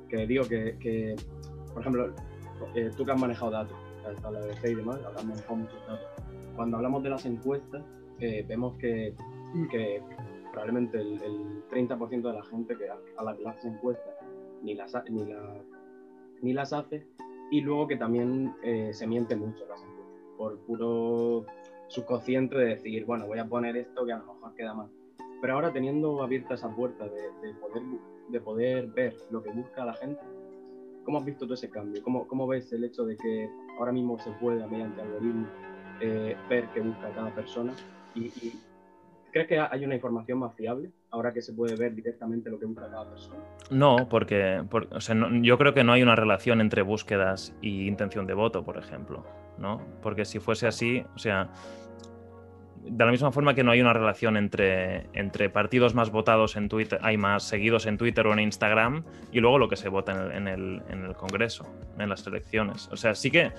que 0.08 0.26
digo 0.26 0.44
que, 0.48 0.76
que, 0.80 1.14
por 1.72 1.80
ejemplo, 1.82 2.12
eh, 2.74 2.90
tú 2.96 3.04
que 3.04 3.12
has 3.12 3.20
manejado 3.20 3.50
datos, 3.52 3.76
has 4.04 4.16
en 4.24 4.32
la 4.32 4.40
BBC 4.40 4.70
y 4.70 4.74
demás, 4.74 4.98
habrás 5.04 5.24
manejado 5.24 5.56
muchos 5.56 5.86
datos. 5.86 6.06
Cuando 6.56 6.76
hablamos 6.78 7.02
de 7.02 7.10
las 7.10 7.24
encuestas, 7.26 7.84
eh, 8.20 8.44
vemos 8.48 8.76
que, 8.78 9.14
que 9.70 10.02
probablemente 10.52 10.98
el, 11.00 11.20
el 11.22 11.68
30% 11.70 12.22
de 12.22 12.32
la 12.32 12.42
gente 12.44 12.76
que 12.76 12.88
a, 12.88 12.96
a 13.18 13.24
la 13.24 13.36
que 13.36 13.42
las 13.42 13.64
encuestas 13.64 14.14
ni 14.62 14.74
las, 14.74 14.92
ni, 15.10 15.24
la- 15.24 15.60
ni 16.42 16.52
las 16.52 16.72
hace, 16.72 17.06
y 17.52 17.60
luego 17.60 17.86
que 17.86 17.96
también 17.96 18.54
eh, 18.64 18.90
se 18.92 19.06
miente 19.06 19.36
mucho 19.36 19.64
las 19.68 19.80
encuestas, 19.80 20.36
por 20.36 20.58
puro 20.60 21.46
subconsciente 21.88 22.56
de 22.56 22.64
decir, 22.66 23.04
bueno, 23.04 23.26
voy 23.26 23.38
a 23.38 23.44
poner 23.44 23.76
esto 23.76 24.04
que 24.04 24.12
a 24.12 24.18
lo 24.18 24.34
mejor 24.34 24.54
queda 24.54 24.74
mal. 24.74 24.88
Pero 25.40 25.54
ahora 25.54 25.72
teniendo 25.72 26.22
abierta 26.22 26.54
esa 26.54 26.74
puerta 26.74 27.04
de, 27.04 27.22
de 27.48 27.54
poder, 27.54 27.82
de 28.28 28.40
poder 28.40 28.86
ver 28.88 29.14
lo 29.30 29.42
que 29.42 29.50
busca 29.50 29.84
la 29.84 29.94
gente, 29.94 30.20
¿cómo 31.04 31.18
has 31.18 31.24
visto 31.24 31.44
todo 31.44 31.54
ese 31.54 31.70
cambio? 31.70 32.02
¿Cómo, 32.02 32.26
cómo 32.26 32.46
ves 32.46 32.72
el 32.72 32.84
hecho 32.84 33.04
de 33.04 33.16
que 33.16 33.48
ahora 33.78 33.92
mismo 33.92 34.18
se 34.18 34.30
pueda, 34.32 34.66
mediante 34.66 35.00
algoritmos, 35.02 35.48
eh, 36.00 36.36
ver 36.48 36.68
qué 36.74 36.80
busca 36.80 37.10
cada 37.10 37.30
persona? 37.34 37.72
Y, 38.14 38.24
y 38.26 38.60
¿Crees 39.32 39.48
que 39.48 39.58
hay 39.58 39.84
una 39.84 39.94
información 39.94 40.38
más 40.38 40.54
fiable 40.54 40.90
ahora 41.10 41.30
que 41.34 41.42
se 41.42 41.52
puede 41.52 41.76
ver 41.76 41.94
directamente 41.94 42.48
lo 42.48 42.58
que 42.58 42.64
busca 42.64 42.88
cada 42.90 43.06
persona? 43.10 43.36
No, 43.70 44.08
porque, 44.08 44.64
por- 44.70 44.88
o 44.90 45.00
sea, 45.02 45.14
no- 45.14 45.28
yo 45.42 45.58
creo 45.58 45.74
que 45.74 45.84
no 45.84 45.92
hay 45.92 46.02
una 46.02 46.16
relación 46.16 46.62
entre 46.62 46.80
búsquedas 46.80 47.54
y 47.60 47.86
intención 47.86 48.26
de 48.26 48.32
voto, 48.32 48.64
por 48.64 48.78
ejemplo, 48.78 49.24
¿no? 49.58 49.80
Porque 50.02 50.24
si 50.24 50.38
fuese 50.38 50.66
así, 50.66 51.04
o 51.14 51.18
sea, 51.18 51.48
de 52.82 53.04
la 53.04 53.10
misma 53.10 53.32
forma 53.32 53.52
que 53.54 53.64
no 53.64 53.72
hay 53.72 53.80
una 53.80 53.92
relación 53.92 54.36
entre, 54.36 55.06
entre 55.12 55.50
partidos 55.50 55.92
más 55.94 56.10
votados 56.10 56.54
en 56.54 56.68
Twitter, 56.68 57.00
hay 57.02 57.16
más 57.16 57.42
seguidos 57.42 57.84
en 57.86 57.98
Twitter 57.98 58.24
o 58.28 58.32
en 58.32 58.38
Instagram, 58.38 59.02
y 59.32 59.40
luego 59.40 59.58
lo 59.58 59.68
que 59.68 59.74
se 59.76 59.88
vota 59.88 60.12
en 60.36 60.46
el, 60.46 60.82
en 60.88 61.04
el- 61.04 61.16
Congreso, 61.16 61.66
en 61.98 62.08
las 62.08 62.24
elecciones. 62.28 62.88
O 62.92 62.96
sea, 62.96 63.16
sí 63.16 63.30
que 63.32 63.50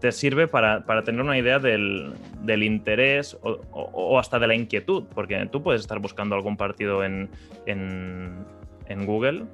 te 0.00 0.10
sirve 0.10 0.48
para, 0.48 0.84
para 0.86 1.04
tener 1.04 1.20
una 1.20 1.38
idea 1.38 1.60
del, 1.60 2.14
del 2.40 2.64
interés 2.64 3.38
o, 3.42 3.60
o- 3.70 3.90
o 3.92 4.18
hasta 4.18 4.40
de 4.40 4.48
la 4.48 4.54
inquietud, 4.56 5.04
porque 5.14 5.46
tú 5.52 5.62
puedes 5.62 5.82
estar 5.82 6.00
buscando 6.00 6.34
algún 6.34 6.56
partido 6.56 7.04
en, 7.04 7.30
en 7.66 9.06
Google 9.06 9.44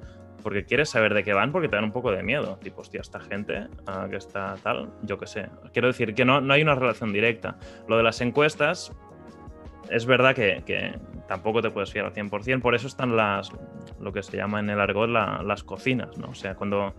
porque 0.41 0.65
quieres 0.65 0.89
saber 0.89 1.13
de 1.13 1.23
qué 1.23 1.33
van, 1.33 1.51
porque 1.51 1.67
te 1.69 1.75
dan 1.75 1.85
un 1.85 1.91
poco 1.91 2.11
de 2.11 2.23
miedo. 2.23 2.57
Tipo, 2.61 2.81
hostia, 2.81 3.01
esta 3.01 3.19
gente 3.19 3.67
ah, 3.87 4.07
que 4.09 4.17
está 4.17 4.55
tal, 4.63 4.89
yo 5.03 5.17
qué 5.17 5.27
sé. 5.27 5.47
Quiero 5.73 5.87
decir 5.87 6.13
que 6.13 6.25
no, 6.25 6.41
no 6.41 6.53
hay 6.53 6.61
una 6.61 6.75
relación 6.75 7.13
directa. 7.13 7.57
Lo 7.87 7.97
de 7.97 8.03
las 8.03 8.21
encuestas, 8.21 8.91
es 9.89 10.05
verdad 10.05 10.35
que, 10.35 10.93
tampoco 11.27 11.61
te 11.61 11.69
puedes 11.71 11.91
fiar 11.91 12.05
al 12.05 12.13
100%, 12.13 12.61
por 12.61 12.75
eso 12.75 12.87
están 12.87 13.15
las, 13.15 13.51
lo 13.99 14.11
que 14.11 14.21
se 14.23 14.35
llama 14.37 14.59
en 14.59 14.69
el 14.69 14.79
argot 14.81 15.09
la- 15.09 15.41
las 15.43 15.63
cocinas, 15.63 16.17
¿no? 16.17 16.29
O 16.29 16.35
sea, 16.35 16.55
cuando 16.55 16.93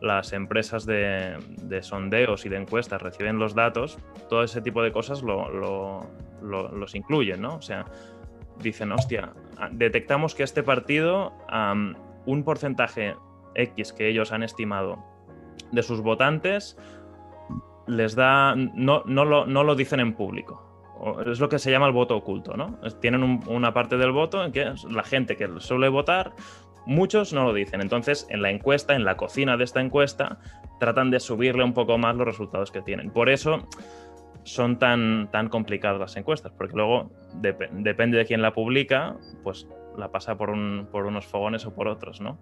las 0.00 0.32
empresas 0.32 0.86
de, 0.86 1.36
de 1.62 1.82
sondeos 1.82 2.44
y 2.46 2.48
de 2.48 2.56
encuestas 2.56 3.02
reciben 3.02 3.38
los 3.38 3.54
datos, 3.54 3.98
todo 4.28 4.42
ese 4.44 4.60
tipo 4.62 4.82
de 4.82 4.92
cosas 4.92 5.22
lo- 5.22 5.48
lo- 5.50 6.06
lo- 6.42 6.68
los 6.72 6.94
incluyen, 6.94 7.40
¿no? 7.42 7.56
O 7.56 7.62
sea, 7.62 7.84
dicen, 8.62 8.90
hostia, 8.92 9.32
ah, 9.56 9.68
detectamos 9.72 10.34
que 10.34 10.42
este 10.44 10.62
partido, 10.64 11.32
un 12.28 12.44
porcentaje 12.44 13.16
X 13.54 13.92
que 13.92 14.08
ellos 14.08 14.32
han 14.32 14.42
estimado 14.42 14.98
de 15.72 15.82
sus 15.82 16.00
votantes, 16.02 16.76
les 17.86 18.14
da, 18.14 18.54
no, 18.54 19.02
no, 19.06 19.24
lo, 19.24 19.46
no 19.46 19.64
lo 19.64 19.74
dicen 19.74 20.00
en 20.00 20.14
público. 20.14 20.62
Es 21.26 21.40
lo 21.40 21.48
que 21.48 21.58
se 21.58 21.70
llama 21.70 21.86
el 21.86 21.92
voto 21.92 22.16
oculto, 22.16 22.56
¿no? 22.56 22.78
Tienen 23.00 23.22
un- 23.22 23.40
una 23.48 23.72
parte 23.72 23.96
del 23.96 24.12
voto 24.12 24.44
en 24.44 24.52
que 24.52 24.72
la 24.90 25.02
gente 25.04 25.36
que 25.36 25.48
suele 25.58 25.88
votar, 25.88 26.32
muchos 26.86 27.32
no 27.32 27.44
lo 27.44 27.54
dicen. 27.54 27.80
Entonces, 27.80 28.26
en 28.30 28.42
la 28.42 28.50
encuesta, 28.50 28.94
en 28.94 29.04
la 29.04 29.16
cocina 29.16 29.56
de 29.56 29.64
esta 29.64 29.80
encuesta, 29.80 30.38
tratan 30.80 31.10
de 31.10 31.20
subirle 31.20 31.64
un 31.64 31.72
poco 31.72 31.96
más 31.98 32.14
los 32.16 32.26
resultados 32.26 32.70
que 32.70 32.82
tienen. 32.82 33.10
Por 33.10 33.28
eso 33.30 33.66
son 34.42 34.78
tan, 34.78 35.30
tan 35.30 35.48
complicadas 35.48 36.00
las 36.00 36.16
encuestas, 36.16 36.52
porque 36.58 36.74
luego 36.76 37.10
dep- 37.40 37.70
depende 37.70 38.18
de 38.18 38.26
quién 38.26 38.42
la 38.42 38.52
publica, 38.52 39.16
pues 39.44 39.66
la 39.98 40.10
pasa 40.10 40.36
por, 40.38 40.50
un- 40.50 40.88
por 40.90 41.04
unos 41.06 41.26
fogones 41.26 41.66
o 41.66 41.74
por 41.74 41.88
otros, 41.88 42.20
¿no? 42.20 42.38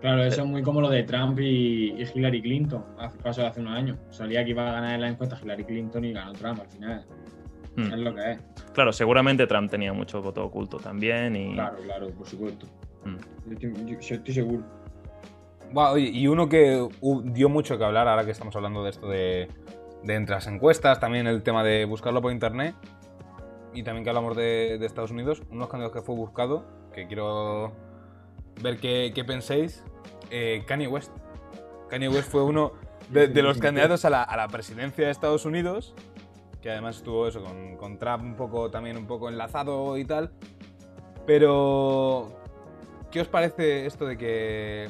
Claro, 0.00 0.22
eso 0.24 0.42
es 0.42 0.46
muy 0.46 0.62
como 0.62 0.80
lo 0.82 0.90
de 0.90 1.02
Trump 1.04 1.38
y, 1.40 1.92
y 1.92 2.04
Hillary 2.14 2.42
Clinton. 2.42 2.84
Hace 2.98 3.18
pasó 3.18 3.46
hace 3.46 3.60
unos 3.60 3.74
años. 3.76 3.96
Salía 4.10 4.44
que 4.44 4.50
iba 4.50 4.68
a 4.68 4.72
ganar 4.72 4.94
en 4.96 5.00
la 5.00 5.08
encuesta 5.08 5.38
Hillary 5.42 5.64
Clinton 5.64 6.04
y 6.04 6.12
ganó 6.12 6.32
Trump 6.34 6.60
al 6.60 6.68
final. 6.68 7.04
Hmm. 7.76 7.92
Es 7.92 7.98
lo 7.98 8.14
que 8.14 8.32
es. 8.32 8.38
Claro, 8.74 8.92
seguramente 8.92 9.46
Trump 9.46 9.70
tenía 9.70 9.92
mucho 9.94 10.20
voto 10.20 10.44
oculto 10.44 10.76
también 10.78 11.34
y... 11.36 11.54
Claro, 11.54 11.78
claro, 11.84 12.10
por 12.10 12.26
supuesto. 12.26 12.66
Mm. 13.04 13.16
Yo 13.46 13.52
estoy, 13.52 13.72
yo- 13.86 14.00
yo 14.00 14.14
estoy 14.16 14.34
seguro. 14.34 14.62
Oye, 15.74 16.10
y 16.10 16.26
uno 16.28 16.48
que 16.48 16.86
dio 17.24 17.48
mucho 17.48 17.78
que 17.78 17.84
hablar 17.84 18.06
ahora 18.06 18.24
que 18.24 18.30
estamos 18.30 18.54
hablando 18.54 18.84
de 18.84 18.90
esto 18.90 19.08
de, 19.08 19.48
de 20.04 20.14
entre 20.14 20.34
las 20.34 20.46
encuestas, 20.46 21.00
también 21.00 21.26
el 21.26 21.42
tema 21.42 21.64
de 21.64 21.84
buscarlo 21.86 22.20
por 22.22 22.30
internet, 22.30 22.74
y 23.74 23.82
también 23.82 24.04
que 24.04 24.10
hablamos 24.10 24.36
de, 24.36 24.78
de 24.78 24.86
Estados 24.86 25.10
Unidos, 25.10 25.40
uno 25.46 25.50
de 25.50 25.58
los 25.58 25.68
candidatos 25.68 26.00
que 26.00 26.06
fue 26.06 26.14
buscado, 26.14 26.64
que 26.92 27.06
quiero 27.06 27.72
ver 28.62 28.78
qué, 28.78 29.24
penséis, 29.26 29.82
eh, 30.30 30.62
Kanye 30.66 30.86
West. 30.86 31.12
Kanye 31.90 32.08
West 32.08 32.30
fue 32.30 32.42
uno 32.42 32.72
de, 33.10 33.28
los 33.42 33.58
candidatos 33.58 34.04
a 34.04 34.10
la, 34.10 34.48
presidencia 34.48 35.04
de 35.04 35.10
Estados 35.10 35.44
Unidos, 35.44 35.94
que 36.62 36.70
además 36.70 36.96
estuvo 36.96 37.26
eso 37.26 37.42
con, 37.42 37.76
con 37.76 37.98
Trump 37.98 38.22
un 38.22 38.36
poco 38.36 38.70
también 38.70 38.96
un 38.96 39.06
poco 39.06 39.28
enlazado 39.28 39.98
y 39.98 40.04
tal. 40.04 40.32
Pero, 41.26 42.32
¿qué 43.10 43.20
os 43.20 43.28
parece 43.28 43.86
esto 43.86 44.06
de 44.06 44.16
que 44.16 44.88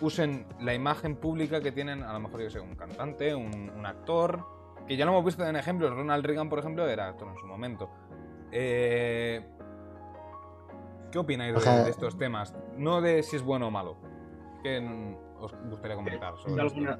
usen 0.00 0.46
la 0.60 0.72
imagen 0.72 1.16
pública 1.16 1.60
que 1.60 1.72
tienen, 1.72 2.02
a 2.02 2.12
lo 2.12 2.20
mejor 2.20 2.42
yo 2.42 2.50
sé, 2.50 2.60
un 2.60 2.74
cantante, 2.74 3.34
un 3.34 3.84
actor, 3.84 4.53
que 4.86 4.96
ya 4.96 5.04
lo 5.04 5.12
hemos 5.12 5.24
visto 5.24 5.44
en 5.46 5.56
ejemplos, 5.56 5.90
Ronald 5.94 6.24
Reagan, 6.24 6.48
por 6.48 6.58
ejemplo, 6.58 6.86
era 6.88 7.08
actor 7.08 7.28
en 7.28 7.36
su 7.36 7.46
momento. 7.46 7.90
Eh, 8.52 9.44
¿Qué 11.10 11.18
opináis 11.18 11.54
de, 11.64 11.84
de 11.84 11.90
estos 11.90 12.18
temas? 12.18 12.54
No 12.76 13.00
de 13.00 13.22
si 13.22 13.36
es 13.36 13.42
bueno 13.42 13.68
o 13.68 13.70
malo. 13.70 13.96
¿Qué 14.62 14.78
os 15.40 15.54
gustaría 15.70 15.96
comentar 15.96 16.34
Es 16.34 16.40
sobre 16.40 16.54
algo, 16.62 16.66
esto? 16.66 16.80
na- 16.80 16.98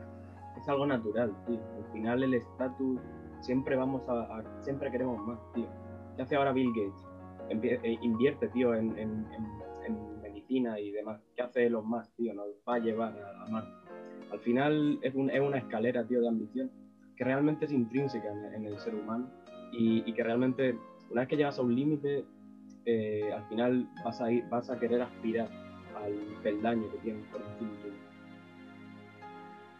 es 0.56 0.68
algo 0.68 0.86
natural, 0.86 1.34
tío. 1.46 1.60
Al 1.76 1.92
final 1.92 2.22
el 2.22 2.34
estatus 2.34 3.00
siempre 3.40 3.76
vamos 3.76 4.02
a, 4.08 4.12
a- 4.38 4.62
siempre 4.62 4.90
queremos 4.90 5.18
más, 5.26 5.38
tío. 5.52 5.66
¿Qué 6.16 6.22
hace 6.22 6.36
ahora 6.36 6.52
Bill 6.52 6.70
Gates? 6.74 7.06
Empie- 7.50 7.80
eh, 7.82 7.98
invierte, 8.02 8.48
tío, 8.48 8.74
en, 8.74 8.96
en- 8.98 9.26
en- 9.32 9.62
en 9.86 10.20
medicina 10.22 10.78
y 10.78 10.90
demás. 10.92 11.20
¿Qué 11.34 11.42
hace 11.42 11.66
Elon 11.66 11.86
Musk, 11.88 12.14
tío? 12.16 12.32
Nos 12.34 12.46
va 12.68 12.76
a 12.76 12.78
llevar 12.78 13.12
a, 13.20 13.44
a 13.44 13.48
Marte. 13.48 13.70
Al 14.32 14.38
final 14.40 14.98
es, 15.02 15.14
un- 15.14 15.30
es 15.30 15.40
una 15.40 15.58
escalera, 15.58 16.06
tío, 16.06 16.20
de 16.20 16.28
ambición 16.28 16.70
que 17.16 17.24
realmente 17.24 17.64
es 17.66 17.72
intrínseca 17.72 18.28
en, 18.54 18.64
el 18.64 18.78
ser 18.78 18.94
humano 18.94 19.28
y, 19.72 20.12
que 20.12 20.22
realmente 20.22 20.76
una 21.10 21.22
vez 21.22 21.28
que 21.28 21.36
llegas 21.36 21.58
a 21.58 21.62
un 21.62 21.74
límite, 21.74 22.24
eh, 22.86 23.30
al 23.32 23.46
final 23.48 23.88
vas 24.04 24.20
a, 24.20 24.30
ir, 24.30 24.44
vas 24.48 24.70
a 24.70 24.78
querer 24.78 25.02
aspirar 25.02 25.48
al 25.96 26.12
peldaño 26.42 26.90
que 26.90 26.98
tienes 26.98 27.24
por 27.26 27.40
encima. 27.42 27.70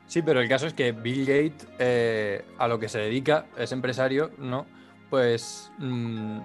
Sí, 0.07 0.23
pero 0.23 0.41
el 0.41 0.49
caso 0.49 0.67
es 0.67 0.75
que 0.75 0.93
Bill 0.93 1.25
Gates, 1.27 1.67
eh, 1.79 2.45
a 2.59 2.69
lo 2.69 2.79
que 2.79 2.89
se 2.89 2.99
dedica, 2.99 3.47
es 3.59 3.73
empresario, 3.73 4.31
¿no? 4.39 4.67
Pues 5.11 5.73
mm, 5.79 6.39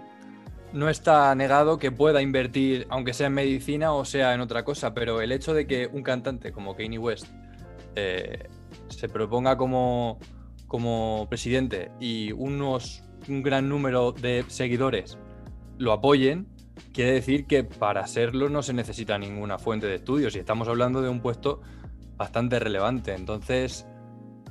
no 0.73 0.89
está 0.89 1.33
negado 1.35 1.77
que 1.77 1.91
pueda 1.91 2.21
invertir, 2.21 2.87
aunque 2.89 3.13
sea 3.13 3.27
en 3.27 3.33
medicina 3.33 3.93
o 3.93 4.05
sea 4.05 4.33
en 4.33 4.41
otra 4.41 4.63
cosa, 4.63 4.93
pero 4.93 5.21
el 5.21 5.31
hecho 5.31 5.53
de 5.53 5.67
que 5.67 5.87
un 5.87 6.03
cantante 6.03 6.51
como 6.51 6.75
Kanye 6.75 6.97
West 6.97 7.27
eh, 7.95 8.47
se 8.87 9.09
proponga 9.09 9.57
como, 9.57 10.19
como 10.69 11.27
presidente 11.29 11.91
y 11.99 12.31
unos, 12.31 13.03
un 13.27 13.43
gran 13.43 13.67
número 13.67 14.13
de 14.13 14.45
seguidores 14.47 15.17
lo 15.77 15.91
apoyen, 15.91 16.47
quiere 16.93 17.11
decir 17.11 17.45
que 17.47 17.63
para 17.65 18.07
serlo 18.07 18.47
no 18.49 18.61
se 18.61 18.73
necesita 18.73 19.17
ninguna 19.17 19.57
fuente 19.59 19.87
de 19.87 19.95
estudios 19.95 20.35
y 20.35 20.39
estamos 20.39 20.67
hablando 20.69 21.01
de 21.01 21.09
un 21.09 21.19
puesto 21.21 21.59
bastante 22.15 22.59
relevante. 22.59 23.13
Entonces, 23.13 23.85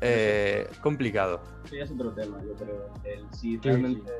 eh, 0.00 0.66
complicado. 0.82 1.40
Sí, 1.70 1.78
es 1.78 1.90
otro 1.90 2.12
tema, 2.12 2.38
yo 2.44 2.54
creo. 2.54 2.92
El, 3.04 3.26
si 3.32 3.52
Sí, 3.52 3.60
realmente 3.62 4.10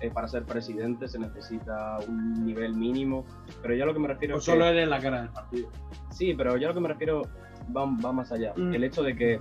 eh, 0.00 0.10
para 0.10 0.28
ser 0.28 0.44
presidente 0.44 1.08
se 1.08 1.18
necesita 1.18 1.98
un 2.08 2.44
nivel 2.44 2.74
mínimo, 2.74 3.24
pero 3.62 3.74
yo 3.74 3.84
a 3.84 3.86
lo 3.86 3.92
que 3.94 4.00
me 4.00 4.08
refiero 4.08 4.36
O 4.36 4.38
es 4.38 4.44
solo 4.44 4.64
que- 4.64 4.70
eres 4.70 4.88
la 4.88 4.98
cara 5.00 5.20
del 5.22 5.30
partido. 5.30 5.68
Sí, 6.10 6.34
pero 6.34 6.56
yo 6.56 6.66
a 6.66 6.70
lo 6.70 6.74
que 6.74 6.80
me 6.80 6.88
refiero 6.88 7.22
va, 7.76 7.84
va 7.84 8.12
más 8.12 8.32
allá. 8.32 8.52
Mm. 8.56 8.74
El 8.74 8.84
hecho 8.84 9.02
de 9.02 9.14
que, 9.16 9.40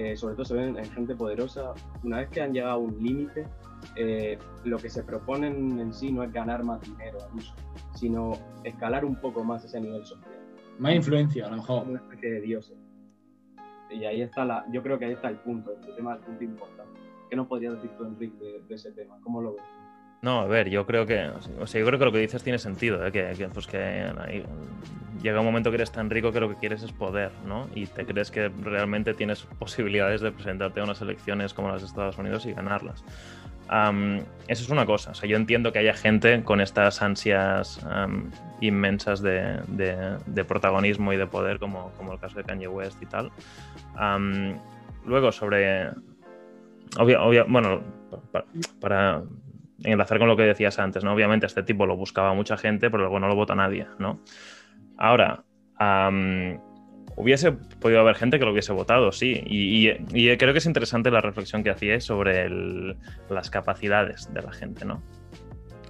eh, 0.00 0.16
sobre 0.16 0.34
todo 0.34 0.44
se 0.46 0.54
ven 0.54 0.78
en 0.78 0.84
gente 0.92 1.14
poderosa, 1.14 1.74
una 2.02 2.18
vez 2.18 2.30
que 2.30 2.40
han 2.40 2.52
llegado 2.54 2.72
a 2.74 2.78
un 2.78 2.96
límite, 3.02 3.46
eh, 3.96 4.38
lo 4.64 4.78
que 4.78 4.88
se 4.88 5.02
proponen 5.02 5.78
en 5.78 5.92
sí 5.92 6.10
no 6.10 6.22
es 6.22 6.32
ganar 6.32 6.64
más 6.64 6.80
dinero 6.80 7.18
al 7.22 7.36
uso, 7.36 7.54
sino 7.94 8.32
escalar 8.64 9.04
un 9.04 9.16
poco 9.16 9.44
más 9.44 9.64
ese 9.64 9.78
nivel 9.80 10.04
social, 10.04 10.38
Más 10.78 10.94
influencia, 10.94 11.46
a 11.46 11.50
lo 11.50 11.56
mejor. 11.56 11.86
una 11.86 11.98
especie 11.98 12.30
de 12.32 12.40
dioses. 12.40 12.76
Y 13.90 14.04
ahí 14.04 14.22
está 14.22 14.44
la, 14.44 14.64
yo 14.72 14.82
creo 14.82 14.98
que 14.98 15.04
ahí 15.04 15.12
está 15.12 15.28
el 15.28 15.36
punto, 15.38 15.72
el 15.86 15.94
tema 15.96 16.14
el 16.14 16.20
punto 16.20 16.44
importante. 16.44 17.00
¿Qué 17.28 17.36
nos 17.36 17.46
podrías 17.46 17.74
decir 17.74 17.90
tú, 17.98 18.04
Enrique, 18.04 18.36
de, 18.42 18.60
de 18.66 18.74
ese 18.74 18.92
tema? 18.92 19.18
¿Cómo 19.22 19.42
lo 19.42 19.54
ves? 19.54 19.64
No, 20.22 20.40
a 20.40 20.46
ver, 20.46 20.68
yo 20.68 20.86
creo 20.86 21.06
que, 21.06 21.30
o 21.60 21.66
sea, 21.66 21.80
yo 21.80 21.86
creo 21.86 21.98
que 21.98 22.04
lo 22.04 22.12
que 22.12 22.18
dices 22.18 22.42
tiene 22.42 22.58
sentido, 22.58 23.06
¿eh? 23.06 23.10
que, 23.10 23.48
pues 23.54 23.66
que 23.66 24.10
llega 25.22 25.40
un 25.40 25.46
momento 25.46 25.70
que 25.70 25.76
eres 25.76 25.90
tan 25.90 26.10
rico 26.10 26.30
que 26.32 26.40
lo 26.40 26.48
que 26.50 26.56
quieres 26.56 26.82
es 26.82 26.92
poder, 26.92 27.30
¿no? 27.46 27.68
Y 27.74 27.86
te 27.86 28.04
crees 28.04 28.30
que 28.30 28.48
realmente 28.62 29.14
tienes 29.14 29.42
posibilidades 29.58 30.20
de 30.20 30.30
presentarte 30.32 30.80
a 30.80 30.84
unas 30.84 31.00
elecciones 31.00 31.54
como 31.54 31.68
las 31.68 31.80
de 31.80 31.86
Estados 31.88 32.18
Unidos 32.18 32.44
y 32.46 32.52
ganarlas. 32.52 33.02
Eso 34.48 34.64
es 34.64 34.68
una 34.68 34.84
cosa, 34.84 35.12
o 35.12 35.14
sea, 35.14 35.28
yo 35.28 35.36
entiendo 35.36 35.72
que 35.72 35.78
haya 35.78 35.94
gente 35.94 36.42
con 36.42 36.60
estas 36.60 37.00
ansias 37.02 37.80
inmensas 38.60 39.22
de, 39.22 39.60
de- 39.68 40.44
protagonismo 40.44 41.12
y 41.12 41.16
de 41.16 41.26
poder, 41.26 41.58
como, 41.58 41.92
como 41.92 42.12
el 42.12 42.18
caso 42.18 42.36
de 42.36 42.44
Kanye 42.44 42.66
West 42.68 43.00
y 43.02 43.06
tal. 43.06 43.30
Luego, 45.06 45.32
sobre... 45.32 45.90
bueno, 47.48 47.80
pa- 48.32 48.44
para 48.80 49.22
enlazar 49.84 50.18
con 50.18 50.28
lo 50.28 50.36
que 50.36 50.42
decías 50.42 50.78
antes, 50.78 51.04
¿no? 51.04 51.12
Obviamente 51.12 51.46
este 51.46 51.62
tipo 51.62 51.86
lo 51.86 51.96
buscaba 51.96 52.34
mucha 52.34 52.56
gente, 52.56 52.90
pero 52.90 53.04
luego 53.04 53.20
no 53.20 53.28
lo 53.28 53.34
vota 53.34 53.54
nadie, 53.54 53.86
¿no? 53.98 54.20
Ahora, 54.98 55.44
am, 55.76 56.60
hubiese 57.16 57.52
podido 57.52 58.00
haber 58.00 58.16
gente 58.16 58.38
que 58.38 58.44
lo 58.44 58.52
hubiese 58.52 58.72
votado, 58.72 59.12
sí, 59.12 59.42
y, 59.46 59.88
creo 60.36 60.52
que 60.52 60.58
es 60.58 60.66
interesante 60.66 61.10
la 61.10 61.20
reflexión 61.20 61.62
que 61.62 61.70
hacíais 61.70 62.04
sobre 62.04 62.48
las 63.28 63.50
capacidades 63.50 64.32
de 64.32 64.42
la 64.42 64.52
gente, 64.52 64.84
¿no? 64.84 65.02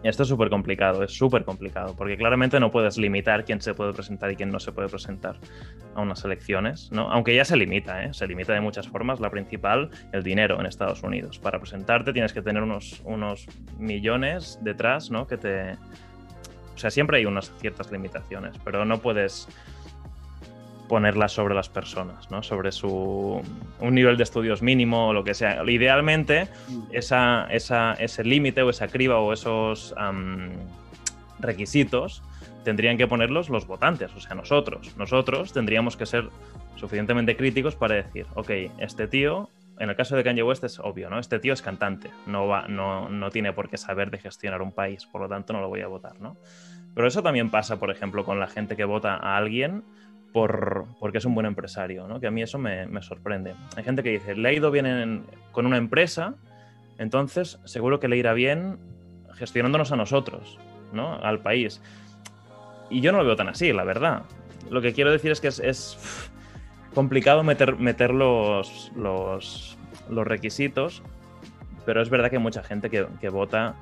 Esto 0.03 0.23
es 0.23 0.29
súper 0.31 0.49
complicado, 0.49 1.03
es 1.03 1.13
súper 1.13 1.45
complicado, 1.45 1.95
porque 1.95 2.17
claramente 2.17 2.59
no 2.59 2.71
puedes 2.71 2.97
limitar 2.97 3.45
quién 3.45 3.61
se 3.61 3.75
puede 3.75 3.93
presentar 3.93 4.31
y 4.31 4.37
quién 4.37 4.51
no 4.51 4.59
se 4.59 4.73
puede 4.73 4.89
presentar 4.89 5.37
a 5.95 6.01
unas 6.01 6.25
elecciones, 6.25 6.91
¿no? 6.91 7.11
Aunque 7.13 7.35
ya 7.35 7.45
se 7.45 7.57
limita, 7.57 8.05
¿eh? 8.05 8.15
Se 8.15 8.27
limita 8.27 8.55
de 8.55 8.63
muchas 8.63 8.89
formas. 8.89 9.21
La 9.21 9.31
principal, 9.31 9.91
el 10.13 10.23
dinero 10.23 10.59
en 10.59 10.65
Estados 10.65 11.03
Unidos. 11.03 11.39
Para 11.39 11.59
presentarte 11.59 12.15
tienes 12.15 12.33
que 12.33 12.41
tener 12.41 12.63
unos, 12.63 13.03
unos 13.05 13.47
millones 13.79 14.59
detrás, 14.63 15.11
¿no? 15.11 15.27
Que 15.27 15.37
te... 15.37 15.73
O 16.75 16.79
sea, 16.79 16.91
siempre 16.91 17.19
hay 17.19 17.27
unas 17.27 17.53
ciertas 17.59 17.93
limitaciones, 17.93 18.57
pero 18.65 18.87
no 18.87 19.01
puedes 19.01 19.49
ponerlas 20.91 21.31
sobre 21.33 21.55
las 21.55 21.69
personas, 21.69 22.31
¿no? 22.33 22.43
Sobre 22.43 22.73
su 22.73 23.41
un 23.79 23.95
nivel 23.95 24.17
de 24.17 24.25
estudios 24.25 24.61
mínimo 24.61 25.09
o 25.09 25.13
lo 25.13 25.23
que 25.23 25.35
sea. 25.35 25.63
Idealmente, 25.65 26.49
esa, 26.91 27.47
esa- 27.49 27.95
ese 27.95 28.25
límite 28.25 28.61
o 28.63 28.71
esa 28.71 28.89
criba 28.89 29.21
o 29.21 29.33
esos 29.33 29.95
requisitos 31.39 32.23
tendrían 32.65 32.99
que 32.99 33.07
ponerlos 33.07 33.49
los 33.49 33.67
votantes, 33.67 34.11
o 34.17 34.21
sea, 34.21 34.35
nosotros. 34.35 34.97
Nosotros 34.97 35.53
tendríamos 35.53 35.97
que 35.97 36.07
ser 36.07 36.29
suficientemente 36.77 37.37
críticos 37.37 37.77
para 37.77 37.95
decir, 37.95 38.27
ok, 38.35 38.51
este 38.79 39.07
tío, 39.07 39.49
en 39.79 39.89
el 39.91 39.97
caso 39.97 40.17
de 40.17 40.25
Kanye 40.25 40.43
West 40.43 40.65
es 40.65 40.79
obvio, 40.81 41.09
¿no? 41.09 41.19
Este 41.21 41.39
tío 41.39 41.53
es 41.55 41.63
cantante, 41.63 42.11
no, 42.27 42.49
va, 42.49 42.67
no, 42.69 43.09
no 43.09 43.31
tiene 43.31 43.53
por 43.53 43.71
qué 43.71 43.79
saber 43.79 44.11
de 44.11 44.19
gestionar 44.19 44.61
un 44.61 44.73
país, 44.73 45.07
por 45.07 45.23
lo 45.23 45.29
tanto 45.29 45.53
no 45.53 45.61
lo 45.61 45.69
voy 45.69 45.81
a 45.83 45.87
votar, 45.87 46.21
¿no? 46.21 46.37
Pero 46.95 47.07
eso 47.07 47.23
también 47.23 47.49
pasa, 47.49 47.79
por 47.79 47.91
ejemplo, 47.93 48.25
con 48.25 48.41
la 48.41 48.49
gente 48.49 48.77
que 48.77 48.85
vota 48.85 49.15
a 49.15 49.37
alguien 49.37 49.85
por, 50.33 50.87
porque 51.01 51.19
es 51.19 51.25
un 51.25 51.35
buen 51.35 51.47
empresario, 51.47 52.07
¿no? 52.07 52.21
que 52.21 52.27
a 52.27 52.31
mí 52.31 52.43
eso 52.43 52.59
me, 52.59 52.87
sorprende. 53.03 53.55
Hay 53.77 53.85
gente 53.85 54.03
que 54.03 54.11
dice, 54.11 54.35
le 54.35 54.49
ha 54.49 54.53
ido 54.53 54.71
bien 54.71 54.87
en- 54.87 55.25
con 55.53 55.67
una 55.67 55.77
empresa, 55.77 56.35
entonces 56.99 57.59
seguro 57.65 57.99
que 58.01 58.09
le 58.09 58.17
irá 58.17 58.33
bien 58.33 58.79
gestionándonos 59.35 59.91
a 59.93 59.97
nosotros, 59.97 60.59
¿no? 60.93 61.15
al 61.15 61.41
país. 61.41 61.81
Y 62.91 63.01
yo 63.01 63.13
no 63.13 63.19
lo 63.19 63.25
veo 63.25 63.37
tan 63.37 63.49
así, 63.49 63.73
la 63.73 63.85
verdad. 63.85 64.23
Lo 64.71 64.81
que 64.81 64.93
quiero 64.93 65.11
decir 65.11 65.31
es 65.33 65.41
que 65.41 65.49
es, 65.49 65.59
es 65.61 66.31
complicado 66.95 67.43
meter, 67.43 68.13
los, 68.13 68.91
requisitos, 70.27 71.03
pero 71.87 72.03
es 72.03 72.11
verdad 72.11 72.31
que 72.31 72.37
hay 72.37 72.43
mucha 72.43 72.63
gente 72.63 72.91
que, 72.91 73.07
que 73.21 73.29
vota 73.31 73.75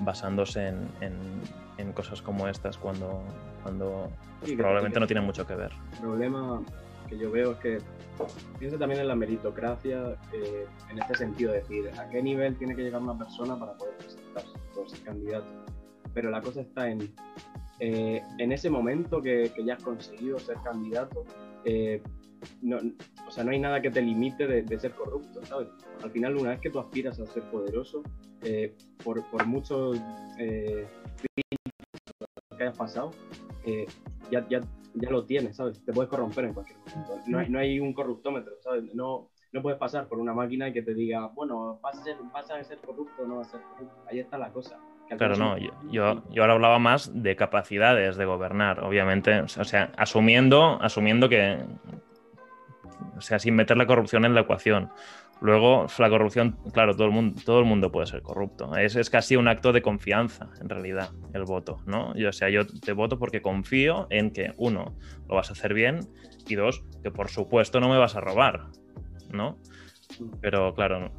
basándose 0.00 0.68
en, 0.68 0.88
en- 1.00 1.92
cosas 1.92 2.20
como 2.20 2.46
estas 2.48 2.76
cuando, 2.76 3.22
cuando 3.62 4.10
Sí, 4.44 4.56
probablemente 4.56 5.00
no 5.00 5.06
tienen 5.06 5.24
mucho 5.24 5.46
que 5.46 5.54
ver. 5.54 5.70
El 5.94 5.98
problema 6.00 6.62
que 7.08 7.18
yo 7.18 7.30
veo 7.30 7.52
es 7.52 7.58
que 7.58 7.78
pienso 8.58 8.78
también 8.78 9.00
en 9.00 9.08
la 9.08 9.16
meritocracia 9.16 10.16
eh, 10.32 10.66
en 10.90 10.98
este 10.98 11.14
sentido, 11.14 11.54
es 11.54 11.68
decir, 11.68 11.90
a 11.98 12.08
qué 12.08 12.22
nivel 12.22 12.56
tiene 12.56 12.74
que 12.74 12.82
llegar 12.82 13.02
una 13.02 13.16
persona 13.16 13.58
para 13.58 13.74
poder 13.74 13.96
presentarse 13.96 14.58
por 14.74 14.88
ser 14.88 15.00
candidato. 15.00 15.46
Pero 16.14 16.30
la 16.30 16.40
cosa 16.40 16.60
está 16.62 16.88
en, 16.90 17.12
eh, 17.78 18.22
en 18.38 18.52
ese 18.52 18.70
momento 18.70 19.22
que, 19.22 19.52
que 19.54 19.64
ya 19.64 19.74
has 19.74 19.82
conseguido 19.82 20.38
ser 20.38 20.56
candidato, 20.64 21.24
eh, 21.64 22.02
no, 22.62 22.78
o 23.26 23.30
sea, 23.30 23.44
no 23.44 23.50
hay 23.50 23.58
nada 23.58 23.80
que 23.82 23.90
te 23.90 24.00
limite 24.00 24.46
de, 24.46 24.62
de 24.62 24.78
ser 24.78 24.92
corrupto, 24.92 25.44
¿sabes? 25.44 25.68
Al 26.02 26.10
final, 26.10 26.36
una 26.36 26.50
vez 26.50 26.60
que 26.60 26.70
tú 26.70 26.78
aspiras 26.78 27.20
a 27.20 27.26
ser 27.26 27.42
poderoso, 27.50 28.02
eh, 28.42 28.74
por, 29.04 29.22
por 29.30 29.46
mucho 29.46 29.92
eh, 30.38 30.86
que 32.60 32.64
hayas 32.64 32.76
pasado, 32.76 33.10
eh, 33.64 33.86
ya, 34.30 34.46
ya, 34.50 34.60
ya 34.94 35.10
lo 35.10 35.24
tienes, 35.24 35.56
¿sabes? 35.56 35.82
Te 35.82 35.94
puedes 35.94 36.10
corromper 36.10 36.44
en 36.44 36.52
cualquier 36.52 36.78
momento. 36.78 37.18
No 37.26 37.38
hay, 37.38 37.48
no 37.48 37.58
hay 37.58 37.80
un 37.80 37.94
corruptómetro, 37.94 38.52
¿sabes? 38.62 38.94
No, 38.94 39.30
no 39.52 39.62
puedes 39.62 39.78
pasar 39.78 40.06
por 40.08 40.18
una 40.18 40.34
máquina 40.34 40.70
que 40.70 40.82
te 40.82 40.92
diga, 40.92 41.28
bueno, 41.28 41.80
vas 41.82 41.98
a 41.98 42.04
ser, 42.04 42.16
vas 42.32 42.50
a 42.50 42.62
ser 42.62 42.78
corrupto 42.78 43.22
o 43.22 43.26
no 43.26 43.36
vas 43.38 43.48
a 43.48 43.50
ser 43.52 43.60
corrupto. 43.62 43.96
Ahí 44.10 44.18
está 44.20 44.36
la 44.36 44.50
cosa. 44.50 44.78
Claro, 45.16 45.36
no, 45.36 45.56
yo, 45.56 45.70
yo, 45.90 46.22
yo 46.30 46.42
ahora 46.42 46.52
hablaba 46.52 46.78
más 46.78 47.10
de 47.22 47.34
capacidades 47.34 48.16
de 48.16 48.26
gobernar, 48.26 48.84
obviamente, 48.84 49.40
o 49.40 49.48
sea, 49.48 49.90
asumiendo, 49.96 50.78
asumiendo 50.82 51.28
que, 51.28 51.58
o 53.16 53.20
sea, 53.20 53.38
sin 53.38 53.56
meter 53.56 53.76
la 53.78 53.86
corrupción 53.86 54.24
en 54.26 54.34
la 54.34 54.42
ecuación. 54.42 54.90
Luego, 55.42 55.86
la 55.98 56.10
corrupción, 56.10 56.58
claro, 56.72 56.94
todo 56.94 57.06
el 57.06 57.12
mundo, 57.12 57.40
todo 57.44 57.60
el 57.60 57.64
mundo 57.64 57.90
puede 57.90 58.06
ser 58.06 58.20
corrupto. 58.20 58.76
Es, 58.76 58.94
es 58.96 59.08
casi 59.08 59.36
un 59.36 59.48
acto 59.48 59.72
de 59.72 59.80
confianza, 59.80 60.50
en 60.60 60.68
realidad, 60.68 61.10
el 61.32 61.44
voto, 61.44 61.78
¿no? 61.86 62.14
Yo, 62.14 62.28
o 62.28 62.32
sea, 62.32 62.50
yo 62.50 62.66
te 62.66 62.92
voto 62.92 63.18
porque 63.18 63.40
confío 63.40 64.06
en 64.10 64.32
que, 64.32 64.52
uno, 64.58 64.96
lo 65.28 65.34
vas 65.36 65.48
a 65.48 65.54
hacer 65.54 65.72
bien 65.72 66.00
y 66.46 66.56
dos, 66.56 66.84
que 67.02 67.10
por 67.10 67.30
supuesto 67.30 67.80
no 67.80 67.88
me 67.88 67.96
vas 67.96 68.16
a 68.16 68.20
robar, 68.20 68.66
¿no? 69.30 69.58
Pero 70.42 70.74
claro, 70.74 71.10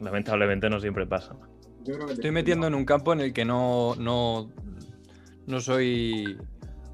lamentablemente 0.00 0.70
no 0.70 0.78
siempre 0.78 1.06
pasa. 1.06 1.34
Yo 1.80 1.94
creo 1.94 1.98
que 1.98 2.06
te- 2.06 2.12
Estoy 2.14 2.30
metiendo 2.30 2.66
en 2.68 2.74
un 2.76 2.84
campo 2.84 3.12
en 3.12 3.20
el 3.20 3.32
que 3.32 3.44
no, 3.44 3.96
no, 3.96 4.52
no 5.46 5.60
soy 5.60 6.38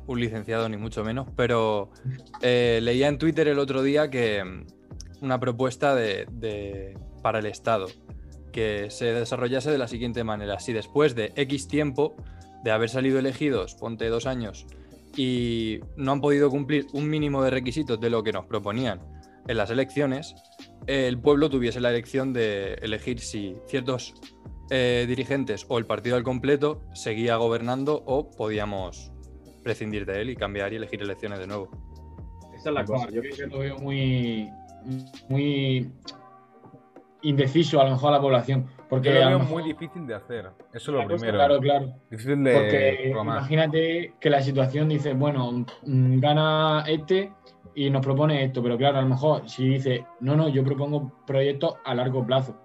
un 0.06 0.18
licenciado 0.18 0.68
ni 0.68 0.78
mucho 0.78 1.04
menos, 1.04 1.28
pero 1.36 1.90
eh, 2.40 2.80
leía 2.82 3.08
en 3.08 3.18
Twitter 3.18 3.48
el 3.48 3.58
otro 3.58 3.82
día 3.82 4.08
que 4.10 4.64
una 5.20 5.38
propuesta 5.40 5.94
de, 5.94 6.26
de- 6.30 6.98
para 7.22 7.38
el 7.38 7.46
Estado 7.46 7.86
que 8.52 8.90
se 8.90 9.06
desarrollase 9.06 9.70
de 9.70 9.78
la 9.78 9.86
siguiente 9.88 10.24
manera. 10.24 10.58
Si 10.58 10.72
después 10.72 11.14
de 11.14 11.32
X 11.36 11.68
tiempo 11.68 12.16
de 12.64 12.70
haber 12.72 12.88
salido 12.88 13.18
elegidos, 13.18 13.74
ponte 13.74 14.08
dos 14.08 14.26
años, 14.26 14.66
y 15.16 15.80
no 15.96 16.12
han 16.12 16.20
podido 16.20 16.50
cumplir 16.50 16.86
un 16.92 17.08
mínimo 17.08 17.42
de 17.42 17.50
requisitos 17.50 18.00
de 18.00 18.10
lo 18.10 18.22
que 18.22 18.32
nos 18.32 18.46
proponían 18.46 19.00
en 19.48 19.56
las 19.56 19.70
elecciones, 19.70 20.34
el 20.86 21.18
pueblo 21.18 21.50
tuviese 21.50 21.80
la 21.80 21.90
elección 21.90 22.32
de 22.32 22.74
elegir 22.74 23.20
si 23.20 23.56
ciertos 23.66 24.14
eh, 24.70 25.04
dirigentes 25.08 25.66
o 25.68 25.78
el 25.78 25.86
partido 25.86 26.16
al 26.16 26.22
completo 26.22 26.82
seguía 26.94 27.36
gobernando 27.36 28.02
o 28.06 28.30
podíamos 28.30 29.12
prescindir 29.64 30.06
de 30.06 30.22
él 30.22 30.30
y 30.30 30.36
cambiar 30.36 30.72
y 30.72 30.76
elegir 30.76 31.02
elecciones 31.02 31.38
de 31.40 31.46
nuevo. 31.46 31.70
Esa 32.54 32.68
es 32.70 32.74
la 32.74 32.84
cosa. 32.84 33.08
Yo 33.08 33.16
Yo 33.16 33.20
creo 33.22 33.36
que 33.36 33.46
lo 33.46 33.58
veo 33.58 33.78
muy, 33.78 34.48
muy 35.28 35.92
indeciso 37.22 37.80
a 37.80 37.84
lo 37.84 37.90
mejor 37.90 38.10
a 38.12 38.16
la 38.16 38.20
población. 38.20 38.66
Porque 38.88 39.14
Yo 39.14 39.20
lo 39.20 39.28
veo 39.28 39.38
muy 39.40 39.62
difícil 39.62 40.06
de 40.06 40.14
hacer. 40.14 40.50
Eso 40.72 40.90
es 40.90 40.98
lo 40.98 41.06
primero. 41.06 41.36
Claro, 41.36 41.60
claro. 41.60 41.94
Difícil 42.10 42.42
de 42.42 42.52
Porque 42.54 42.98
programar. 43.04 43.38
imagínate 43.38 44.14
que 44.18 44.30
la 44.30 44.42
situación 44.42 44.88
dice, 44.88 45.14
bueno, 45.14 45.64
mm, 45.84 46.18
gana 46.18 46.84
este 46.88 47.32
y 47.74 47.88
nos 47.88 48.04
propone 48.04 48.42
esto, 48.44 48.62
pero 48.62 48.76
claro, 48.76 48.98
a 48.98 49.02
lo 49.02 49.08
mejor 49.08 49.48
si 49.48 49.68
dice, 49.68 50.04
no, 50.20 50.34
no, 50.34 50.48
yo 50.48 50.64
propongo 50.64 51.12
proyectos 51.24 51.74
a 51.84 51.94
largo 51.94 52.26
plazo. 52.26 52.56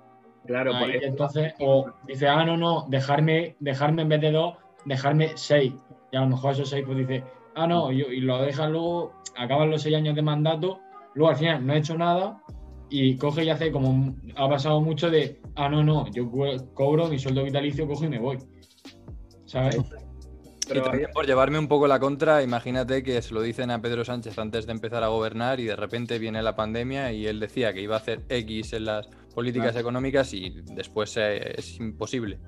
Claro, 0.47 0.73
Ahí, 0.75 0.93
pues, 0.93 1.03
entonces, 1.03 1.53
o 1.59 1.91
dice, 2.07 2.27
ah, 2.27 2.43
no, 2.43 2.57
no, 2.57 2.85
dejarme, 2.89 3.55
dejarme 3.59 4.01
en 4.03 4.09
vez 4.09 4.21
de 4.21 4.31
dos, 4.31 4.55
dejarme 4.85 5.31
seis. 5.35 5.73
Y 6.11 6.17
a 6.17 6.21
lo 6.21 6.27
mejor 6.27 6.53
esos 6.53 6.69
seis, 6.69 6.83
pues 6.85 6.97
dice, 6.97 7.23
ah, 7.55 7.67
no, 7.67 7.91
y, 7.91 8.01
y 8.01 8.21
lo 8.21 8.41
dejan 8.41 8.71
luego, 8.71 9.13
acaban 9.37 9.69
los 9.69 9.83
seis 9.83 9.95
años 9.95 10.15
de 10.15 10.21
mandato, 10.23 10.79
luego 11.15 11.31
al 11.31 11.37
final 11.37 11.65
no 11.65 11.73
he 11.73 11.77
hecho 11.79 11.97
nada 11.97 12.41
y 12.89 13.17
coge 13.17 13.43
y 13.43 13.49
hace 13.49 13.71
como, 13.71 14.15
ha 14.35 14.47
pasado 14.47 14.79
mucho 14.81 15.09
de, 15.09 15.41
ah, 15.55 15.67
no, 15.69 15.83
no, 15.83 16.09
yo 16.11 16.29
co- 16.29 16.71
cobro 16.73 17.07
mi 17.07 17.17
sueldo 17.17 17.43
vitalicio, 17.43 17.87
cojo 17.87 18.05
y 18.05 18.09
me 18.09 18.19
voy. 18.19 18.37
¿Sabes? 19.45 19.77
pero 20.67 20.81
y 20.81 20.83
también 20.83 21.09
por 21.13 21.27
llevarme 21.27 21.59
un 21.59 21.67
poco 21.67 21.87
la 21.87 21.99
contra, 21.99 22.41
imagínate 22.41 23.03
que 23.03 23.21
se 23.21 23.35
lo 23.35 23.41
dicen 23.43 23.69
a 23.69 23.79
Pedro 23.81 24.03
Sánchez 24.03 24.37
antes 24.39 24.65
de 24.65 24.71
empezar 24.71 25.03
a 25.03 25.07
gobernar 25.09 25.59
y 25.59 25.65
de 25.65 25.75
repente 25.75 26.17
viene 26.17 26.41
la 26.41 26.55
pandemia 26.55 27.11
y 27.11 27.27
él 27.27 27.39
decía 27.39 27.71
que 27.71 27.81
iba 27.81 27.95
a 27.95 27.99
hacer 27.99 28.23
X 28.29 28.73
en 28.73 28.85
las 28.85 29.07
políticas 29.35 29.73
Claro. 29.73 29.81
económicas 29.81 30.33
y 30.33 30.49
después 30.73 31.15
es 31.17 31.79
imposible. 31.79 32.39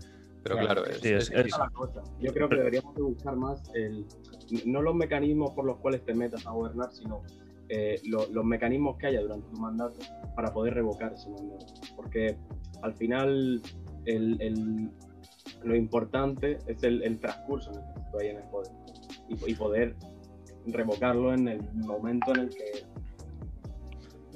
Pero 0.42 0.56
Claro, 0.58 0.82
claro, 0.82 0.86
es, 0.90 1.02
sí, 1.02 1.10
es- 1.10 1.30
es 1.30 1.46
es-. 1.46 1.56
Yo 2.20 2.34
creo 2.34 2.50
que 2.50 2.56
deberíamos 2.56 2.96
de 2.96 3.02
buscar 3.04 3.36
más 3.36 3.62
el, 3.76 4.06
no 4.66 4.82
los 4.82 4.96
mecanismos 4.96 5.52
por 5.52 5.66
los 5.66 5.78
cuales 5.78 6.04
te 6.04 6.16
metas 6.16 6.46
a 6.48 6.52
gobernar, 6.52 6.92
sino 6.92 7.22
eh, 7.70 7.96
lo- 8.06 8.28
los 8.32 8.46
mecanismos 8.46 8.98
que 8.98 9.08
haya 9.08 9.22
durante 9.22 9.50
tu 9.50 9.58
mandato 9.60 10.00
para 10.36 10.54
poder 10.54 10.74
revocar 10.76 11.14
ese 11.14 11.30
mandato. 11.30 11.66
Porque 11.96 12.38
al 12.82 12.94
final 12.94 13.62
lo 15.64 15.76
importante 15.76 16.58
es 16.68 16.84
el, 16.84 17.20
transcurso 17.20 17.72
en 17.72 17.78
el 17.80 17.94
que 17.94 18.02
tú 18.12 18.20
hay 18.20 18.28
en 18.30 18.38
el 18.38 18.44
poder 18.50 18.72
y 19.46 19.56
poder 19.56 19.96
revocarlo 20.68 21.34
en 21.34 21.48
el 21.48 21.62
momento 21.74 22.32
en 22.36 22.42
el 22.42 22.50
que 22.50 22.72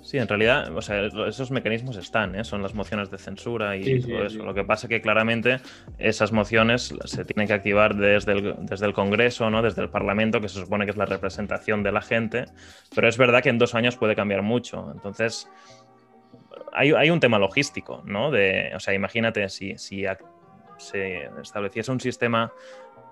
Sí, 0.02 0.18
en 0.18 0.28
realidad, 0.28 0.76
o 0.76 0.82
sea, 0.82 1.06
esos 1.28 1.52
mecanismos 1.52 1.96
están, 1.96 2.36
¿eh? 2.36 2.44
son 2.44 2.64
las 2.64 2.74
mociones 2.74 3.12
de 3.12 3.18
censura 3.20 3.76
y 3.76 3.84
Sí, 3.84 4.00
todo 4.02 4.28
sí. 4.30 4.36
eso. 4.36 4.46
Lo 4.46 4.54
que 4.54 4.64
pasa 4.64 4.88
que 4.88 5.00
claramente 5.00 5.60
esas 6.00 6.32
mociones 6.32 6.94
se 7.06 7.24
tienen 7.26 7.48
que 7.48 7.54
activar 7.54 7.96
desde 7.96 8.32
el, 8.32 8.56
desde 8.62 8.88
el 8.88 8.94
Congreso, 8.94 9.50
¿no? 9.52 9.62
desde 9.62 9.84
el 9.84 9.90
Parlamento, 9.90 10.42
que 10.42 10.50
se 10.50 10.60
supone 10.60 10.86
que 10.86 10.92
es 10.92 10.98
la 10.98 11.06
representación 11.06 11.84
de 11.84 11.92
la 11.92 12.02
gente, 12.02 12.46
pero 12.96 13.08
es 13.08 13.18
verdad 13.18 13.44
que 13.44 13.50
en 13.50 13.60
dos 13.60 13.76
años 13.76 13.96
puede 13.96 14.16
cambiar 14.16 14.42
mucho. 14.42 14.92
Entonces, 14.92 15.48
hay, 16.74 16.92
hay 16.92 17.10
un 17.10 17.20
tema 17.20 17.38
logístico, 17.38 18.02
¿no? 18.06 18.32
De, 18.32 18.72
o 18.76 18.80
sea, 18.80 18.94
imagínate 18.94 19.48
si, 19.50 19.78
si 19.78 20.06
se 20.78 21.30
estableciese 21.42 21.92
un 21.92 22.00
sistema 22.00 22.52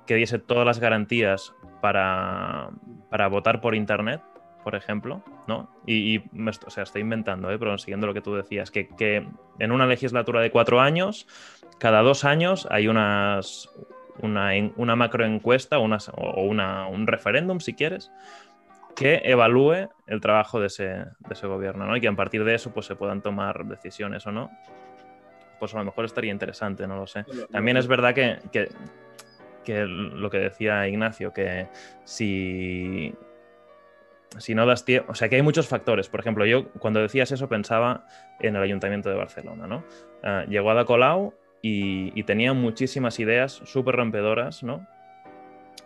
que 0.08 0.16
diese 0.16 0.40
todas 0.40 0.66
las 0.66 0.80
garantías 0.80 1.54
para, 1.82 2.72
para 3.12 3.28
votar 3.28 3.62
por 3.62 3.76
Internet, 3.76 4.22
por 4.64 4.76
ejemplo, 4.76 5.24
¿no? 5.48 5.70
Y, 5.86 6.16
y 6.16 6.24
me 6.34 6.52
est- 6.52 6.64
o 6.66 6.70
sea, 6.70 6.84
estoy 6.84 7.02
inventando, 7.02 7.50
¿eh? 7.52 7.58
pero 7.58 7.78
siguiendo 7.78 8.08
lo 8.08 8.14
que 8.14 8.22
tú 8.22 8.36
decías, 8.36 8.72
que, 8.72 8.88
que 8.90 9.26
en 9.60 9.72
una 9.72 9.86
legislatura 9.88 10.42
de 10.42 10.52
cuatro 10.52 10.80
años, 10.82 11.28
cada 11.80 12.02
dos 12.02 12.26
años 12.26 12.68
hay 12.70 12.88
unas, 12.88 13.70
una, 14.22 14.52
una 14.76 14.96
macroencuesta 14.96 15.80
unas, 15.80 16.10
o 16.16 16.42
una, 16.44 16.88
un 16.88 17.08
referéndum, 17.08 17.60
si 17.60 17.74
quieres, 17.74 18.12
que 18.96 19.22
evalúe 19.24 19.88
el 20.08 20.20
trabajo 20.20 20.60
de 20.60 20.68
ese, 20.68 20.84
de 20.88 21.06
ese 21.32 21.48
gobierno, 21.48 21.86
¿no? 21.86 21.96
Y 21.96 22.02
que 22.02 22.08
a 22.10 22.14
partir 22.14 22.44
de 22.44 22.56
eso 22.56 22.72
pues, 22.74 22.86
se 22.86 22.96
puedan 22.96 23.22
tomar 23.22 23.66
decisiones 23.66 24.28
o 24.28 24.32
no. 24.32 24.52
Pues 25.60 25.74
a 25.74 25.78
lo 25.80 25.86
mejor 25.86 26.06
estaría 26.06 26.32
interesante, 26.32 26.86
no 26.88 26.98
lo 26.98 27.08
sé. 27.08 27.26
También 27.52 27.78
es 27.78 27.88
verdad 27.88 28.14
que, 28.14 28.40
que- 28.52 28.70
que 29.64 29.86
lo 29.86 30.30
que 30.30 30.38
decía 30.40 30.88
Ignacio, 30.88 31.32
que 31.34 31.68
si, 32.04 33.14
si 34.38 34.56
no 34.56 34.66
das 34.66 34.86
o 35.08 35.16
sea 35.16 35.30
que 35.30 35.36
hay 35.36 35.42
muchos 35.42 35.68
factores. 35.68 36.08
Por 36.10 36.20
ejemplo, 36.20 36.46
yo 36.46 36.70
cuando 36.74 37.00
decías 37.00 37.32
eso 37.32 37.50
pensaba 37.50 38.06
en 38.40 38.56
el 38.56 38.62
Ayuntamiento 38.62 39.10
de 39.10 39.16
Barcelona, 39.16 39.68
¿no? 39.68 39.84
Ah, 40.24 40.46
llegó 40.48 40.72
Ada 40.72 40.86
Colau 40.86 41.34
y, 41.62 42.24
tenía 42.24 42.54
muchísimas 42.54 43.20
ideas 43.20 43.62
súper 43.66 43.96
rompedoras, 43.96 44.64
¿no? 44.64 44.88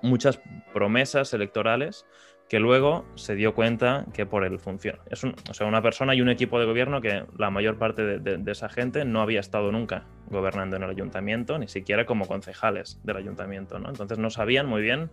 Muchas 0.01 0.41
promesas 0.73 1.33
electorales 1.33 2.05
que 2.49 2.59
luego 2.59 3.05
se 3.15 3.35
dio 3.35 3.55
cuenta 3.55 4.05
que 4.13 4.25
por 4.25 4.43
el 4.43 4.59
función. 4.59 4.99
Es 5.09 5.23
o 5.23 5.53
sea, 5.53 5.65
una 5.65 5.81
persona 5.81 6.13
y 6.13 6.21
un 6.21 6.29
equipo 6.29 6.59
de 6.59 6.65
gobierno 6.65 7.01
que 7.01 7.23
la 7.37 7.49
mayor 7.49 7.77
parte 7.77 8.03
de, 8.03 8.19
de- 8.19 8.37
de 8.37 8.51
esa 8.51 8.67
gente 8.69 9.05
no 9.05 9.21
había 9.21 9.39
estado 9.39 9.71
nunca 9.71 10.05
gobernando 10.27 10.75
en 10.75 10.83
el 10.83 10.89
ayuntamiento, 10.89 11.57
ni 11.57 11.69
siquiera 11.69 12.05
como 12.05 12.27
concejales 12.27 12.99
del 13.03 13.17
ayuntamiento, 13.17 13.79
¿no? 13.79 13.89
Entonces 13.89 14.19
no 14.19 14.29
sabían 14.29 14.67
muy 14.67 14.81
bien 14.81 15.09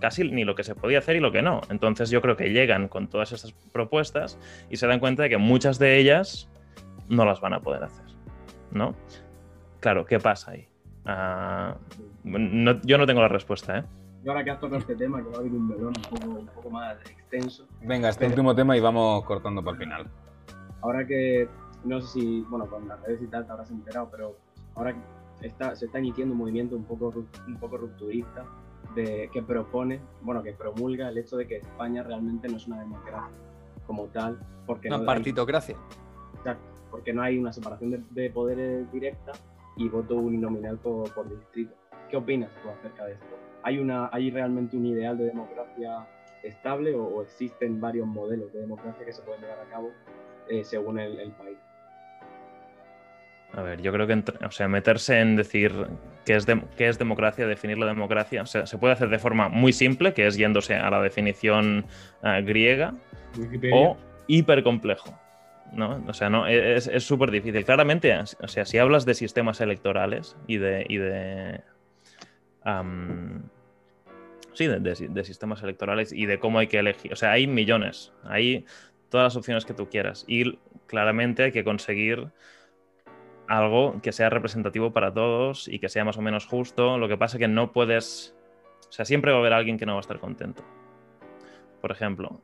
casi 0.00 0.24
ni 0.30 0.44
lo 0.44 0.54
que 0.54 0.64
se 0.64 0.74
podía 0.74 0.98
hacer 0.98 1.16
y 1.16 1.20
lo 1.20 1.32
que 1.32 1.42
no. 1.42 1.60
Entonces 1.70 2.10
yo 2.10 2.20
creo 2.22 2.36
que 2.36 2.50
llegan 2.50 2.88
con 2.88 3.08
todas 3.08 3.32
estas 3.32 3.52
propuestas 3.72 4.38
y 4.70 4.76
se 4.76 4.86
dan 4.86 5.00
cuenta 5.00 5.24
de 5.24 5.28
que 5.30 5.38
muchas 5.38 5.78
de 5.78 5.98
ellas 5.98 6.48
no 7.08 7.24
las 7.24 7.40
van 7.40 7.54
a 7.54 7.60
poder 7.60 7.84
hacer, 7.84 8.04
¿no? 8.70 8.94
Claro, 9.80 10.04
¿qué 10.06 10.18
pasa 10.18 10.52
ahí? 10.52 10.68
Ah, 11.06 11.76
no- 12.24 12.80
yo 12.82 12.98
no 12.98 13.06
tengo 13.06 13.20
la 13.22 13.28
respuesta, 13.28 13.78
¿eh? 13.78 13.84
Y 14.24 14.28
ahora 14.28 14.44
que 14.44 14.50
has 14.50 14.60
tocado 14.60 14.78
este 14.80 14.96
tema, 14.96 15.22
que 15.22 15.28
va 15.28 15.36
a 15.36 15.38
abrir 15.38 15.52
un 15.52 15.68
melón 15.68 15.94
un 15.96 16.02
poco, 16.18 16.26
un 16.40 16.46
poco 16.48 16.70
más 16.70 16.96
extenso. 17.08 17.66
Venga, 17.82 18.08
este 18.08 18.26
último 18.26 18.54
tema 18.54 18.76
y 18.76 18.80
vamos 18.80 19.24
cortando 19.24 19.62
para 19.62 19.76
el 19.76 19.82
final. 19.84 20.06
Ahora 20.82 21.06
que, 21.06 21.48
no 21.84 22.00
sé 22.00 22.08
si, 22.20 22.40
bueno, 22.48 22.66
con 22.66 22.86
las 22.88 23.00
redes 23.02 23.22
y 23.22 23.26
tal 23.28 23.46
te 23.46 23.52
habrás 23.52 23.70
enterado, 23.70 24.08
pero 24.10 24.36
ahora 24.74 24.94
está, 25.40 25.74
se 25.76 25.86
está 25.86 26.00
iniciando 26.00 26.32
un 26.34 26.38
movimiento 26.40 26.74
un 26.76 26.84
poco, 26.84 27.14
un 27.46 27.56
poco 27.58 27.76
rupturista 27.78 28.44
de, 28.98 29.30
que 29.32 29.42
propone, 29.42 30.00
bueno, 30.22 30.42
que 30.42 30.52
promulga 30.52 31.08
el 31.08 31.18
hecho 31.18 31.36
de 31.36 31.46
que 31.46 31.56
España 31.56 32.02
realmente 32.02 32.48
no 32.48 32.56
es 32.56 32.66
una 32.66 32.80
democracia 32.80 33.30
como 33.86 34.06
tal, 34.06 34.38
porque, 34.66 34.88
Una 34.88 34.98
no, 34.98 35.02
hay, 35.02 35.06
partitocracia. 35.06 35.76
exacto, 36.36 36.64
porque 36.90 37.12
no 37.12 37.22
hay 37.22 37.38
una 37.38 37.52
separación 37.52 37.90
de, 37.90 38.02
de 38.10 38.30
poderes 38.30 38.90
directa 38.92 39.32
y 39.76 39.88
voto 39.88 40.16
uninominal 40.16 40.76
por, 40.78 41.12
por 41.14 41.28
distrito. 41.30 41.74
¿Qué 42.10 42.16
opinas 42.16 42.50
tú 42.62 42.68
acerca 42.68 43.04
de 43.06 43.12
esto? 43.12 43.36
¿Hay, 43.62 43.78
una, 43.78 44.10
¿Hay 44.12 44.30
realmente 44.30 44.76
un 44.76 44.86
ideal 44.86 45.16
de 45.16 45.24
democracia 45.24 46.06
estable 46.42 46.94
o, 46.94 47.04
o 47.04 47.22
existen 47.22 47.80
varios 47.80 48.06
modelos 48.06 48.52
de 48.52 48.60
democracia 48.60 49.04
que 49.04 49.12
se 49.12 49.22
pueden 49.22 49.40
llevar 49.42 49.60
a 49.60 49.70
cabo 49.70 49.90
eh, 50.48 50.64
según 50.64 50.98
el, 50.98 51.18
el 51.18 51.32
país? 51.32 51.58
A 53.52 53.62
ver, 53.62 53.80
yo 53.80 53.92
creo 53.92 54.06
que 54.06 54.22
o 54.46 54.50
sea, 54.50 54.68
meterse 54.68 55.20
en 55.20 55.36
decir 55.36 55.72
qué 56.28 56.36
es, 56.36 56.46
qué 56.76 56.88
es 56.88 56.98
democracia, 56.98 57.46
definir 57.46 57.78
la 57.78 57.86
democracia, 57.86 58.42
o 58.42 58.46
sea, 58.46 58.66
se 58.66 58.76
puede 58.76 58.92
hacer 58.92 59.08
de 59.08 59.18
forma 59.18 59.48
muy 59.48 59.72
simple, 59.72 60.12
que 60.12 60.26
es 60.26 60.36
yéndose 60.36 60.74
a 60.74 60.90
la 60.90 61.00
definición 61.00 61.86
ah, 62.22 62.40
griega, 62.42 62.92
Wikipedia. 63.38 63.74
o 63.74 63.96
hiper 64.26 64.62
complejo. 64.62 65.18
¿no? 65.72 66.04
O 66.06 66.12
sea, 66.12 66.28
no, 66.28 66.46
es 66.46 66.84
súper 67.02 67.30
difícil. 67.30 67.64
Claramente, 67.64 68.14
o 68.18 68.48
sea, 68.48 68.66
si 68.66 68.76
hablas 68.76 69.06
de 69.06 69.14
sistemas 69.14 69.60
electorales 69.62 70.36
y 70.46 70.58
de. 70.58 70.84
Y 70.86 70.96
de 70.98 71.60
sí, 74.52 74.66
de, 74.66 74.80
de- 74.80 75.08
de 75.08 75.24
sistemas 75.24 75.62
electorales 75.62 76.12
y 76.12 76.26
de 76.26 76.38
cómo 76.38 76.58
hay 76.58 76.66
que 76.66 76.78
elegir. 76.78 77.12
O 77.12 77.16
sea, 77.16 77.32
hay 77.32 77.46
millones. 77.46 78.12
Hay 78.24 78.66
todas 79.08 79.24
las 79.26 79.36
opciones 79.36 79.64
que 79.64 79.72
tú 79.74 79.88
quieras. 79.88 80.24
Y 80.26 80.58
claramente 80.86 81.44
hay 81.44 81.52
que 81.52 81.64
conseguir 81.64 82.28
algo 83.48 84.00
que 84.02 84.12
sea 84.12 84.30
representativo 84.30 84.92
para 84.92 85.12
todos 85.12 85.68
y 85.68 85.78
que 85.78 85.88
sea 85.88 86.04
más 86.04 86.18
o 86.18 86.22
menos 86.22 86.46
justo. 86.46 86.98
Lo 86.98 87.08
que 87.08 87.16
pasa 87.16 87.36
es 87.36 87.40
que 87.40 87.48
no 87.48 87.72
puedes. 87.72 88.36
O 88.88 88.92
sea, 88.92 89.04
siempre 89.04 89.32
va 89.32 89.38
a 89.38 89.40
haber 89.40 89.52
alguien 89.52 89.78
que 89.78 89.86
no 89.86 89.92
va 89.92 89.98
a 89.98 90.00
estar 90.00 90.18
contento. 90.18 90.62
Por 91.80 91.92
ejemplo, 91.92 92.40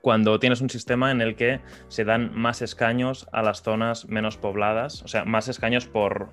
cuando 0.00 0.38
tienes 0.38 0.60
un 0.60 0.70
sistema 0.70 1.10
en 1.10 1.20
el 1.20 1.34
que 1.34 1.60
se 1.88 2.04
dan 2.04 2.32
más 2.34 2.62
escaños 2.62 3.28
a 3.32 3.42
las 3.42 3.62
zonas 3.62 4.08
menos 4.08 4.36
pobladas, 4.36 5.02
o 5.02 5.08
sea, 5.08 5.24
más 5.24 5.48
escaños 5.48 5.86
por, 5.86 6.28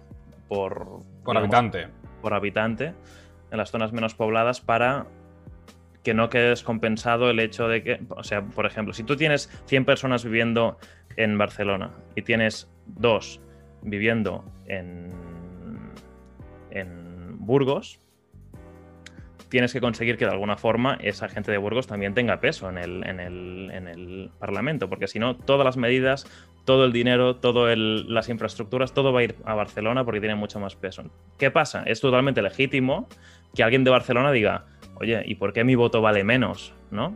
por, 0.48 1.02
Por 1.24 1.36
digamos, 1.36 1.56
habitante. 1.56 1.88
por 2.22 2.34
habitante 2.34 2.94
en 3.52 3.58
las 3.58 3.72
zonas 3.72 3.92
menos 3.94 4.14
pobladas 4.14 4.62
para 4.62 5.08
que 6.04 6.14
no 6.14 6.30
quede 6.30 6.50
descompensado 6.50 7.32
el 7.32 7.40
hecho 7.40 7.68
de 7.68 7.84
que, 7.84 8.00
o 8.10 8.24
sea, 8.24 8.44
por 8.44 8.68
ejemplo, 8.68 8.94
si 8.94 9.04
tú 9.04 9.16
tienes 9.16 9.50
100 9.66 9.86
personas 9.86 10.24
viviendo 10.24 10.78
en 11.18 11.38
Barcelona 11.38 11.92
y 12.16 12.22
tienes 12.22 12.72
dos 12.86 13.42
viviendo 13.82 14.44
en, 14.68 15.12
en 16.72 17.46
Burgos, 17.46 18.00
tienes 19.50 19.72
que 19.74 19.82
conseguir 19.82 20.18
que 20.18 20.26
de 20.26 20.32
alguna 20.32 20.58
forma 20.58 20.98
esa 21.02 21.30
gente 21.30 21.52
de 21.52 21.58
Burgos 21.58 21.88
también 21.88 22.14
tenga 22.14 22.40
peso 22.42 22.70
en 22.70 22.78
el, 22.78 23.06
en 23.06 23.20
el, 23.20 23.72
en 23.72 23.88
el 23.88 24.32
Parlamento, 24.40 24.90
porque 24.90 25.08
si 25.08 25.20
no, 25.20 25.36
todas 25.36 25.64
las 25.64 25.78
medidas, 25.78 26.26
todo 26.66 26.86
el 26.86 26.92
dinero, 26.92 27.38
todas 27.38 27.78
las 27.78 28.28
infraestructuras, 28.30 28.94
todo 28.94 29.14
va 29.14 29.20
a 29.22 29.24
ir 29.24 29.36
a 29.46 29.54
Barcelona 29.54 30.04
porque 30.04 30.20
tiene 30.20 30.36
mucho 30.36 30.60
más 30.60 30.76
peso. 30.76 31.04
¿Qué 31.38 31.52
pasa? 31.52 31.84
Es 31.84 32.02
totalmente 32.02 32.42
legítimo 32.42 33.08
que 33.54 33.64
alguien 33.64 33.84
de 33.84 33.92
Barcelona 33.92 34.32
diga, 34.32 34.66
oye, 34.96 35.24
¿y 35.26 35.36
por 35.36 35.54
qué 35.54 35.64
mi 35.64 35.76
voto 35.76 36.02
vale 36.02 36.24
menos? 36.24 36.74
¿No? 36.92 37.16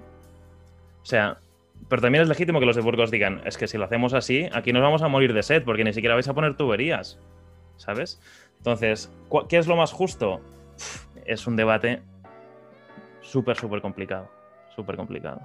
O 1.02 1.06
sea, 1.06 1.40
pero 1.90 2.02
también 2.02 2.22
es 2.22 2.30
legítimo 2.30 2.60
que 2.60 2.66
los 2.66 2.76
de 2.76 2.82
Burgos 2.82 3.12
digan, 3.12 3.42
es 3.46 3.58
que 3.58 3.68
si 3.68 3.78
lo 3.78 3.84
hacemos 3.86 4.14
así, 4.14 4.48
aquí 4.54 4.72
nos 4.72 4.82
vamos 4.82 5.02
a 5.02 5.08
morir 5.08 5.34
de 5.34 5.44
sed 5.44 5.64
porque 5.64 5.84
ni 5.84 5.92
siquiera 5.94 6.16
vais 6.16 6.28
a 6.28 6.34
poner 6.34 6.56
tuberías, 6.56 7.20
¿sabes? 7.76 8.22
Entonces, 8.58 9.12
¿cu- 9.28 9.48
¿qué 9.48 9.58
es 9.58 9.68
lo 9.68 9.76
más 9.76 9.92
justo? 9.92 10.40
Es 11.26 11.48
un 11.48 11.56
debate 11.56 12.02
súper, 13.22 13.58
súper 13.58 13.82
complicado. 13.82 14.30
Súper 14.76 14.96
complicado. 14.96 15.42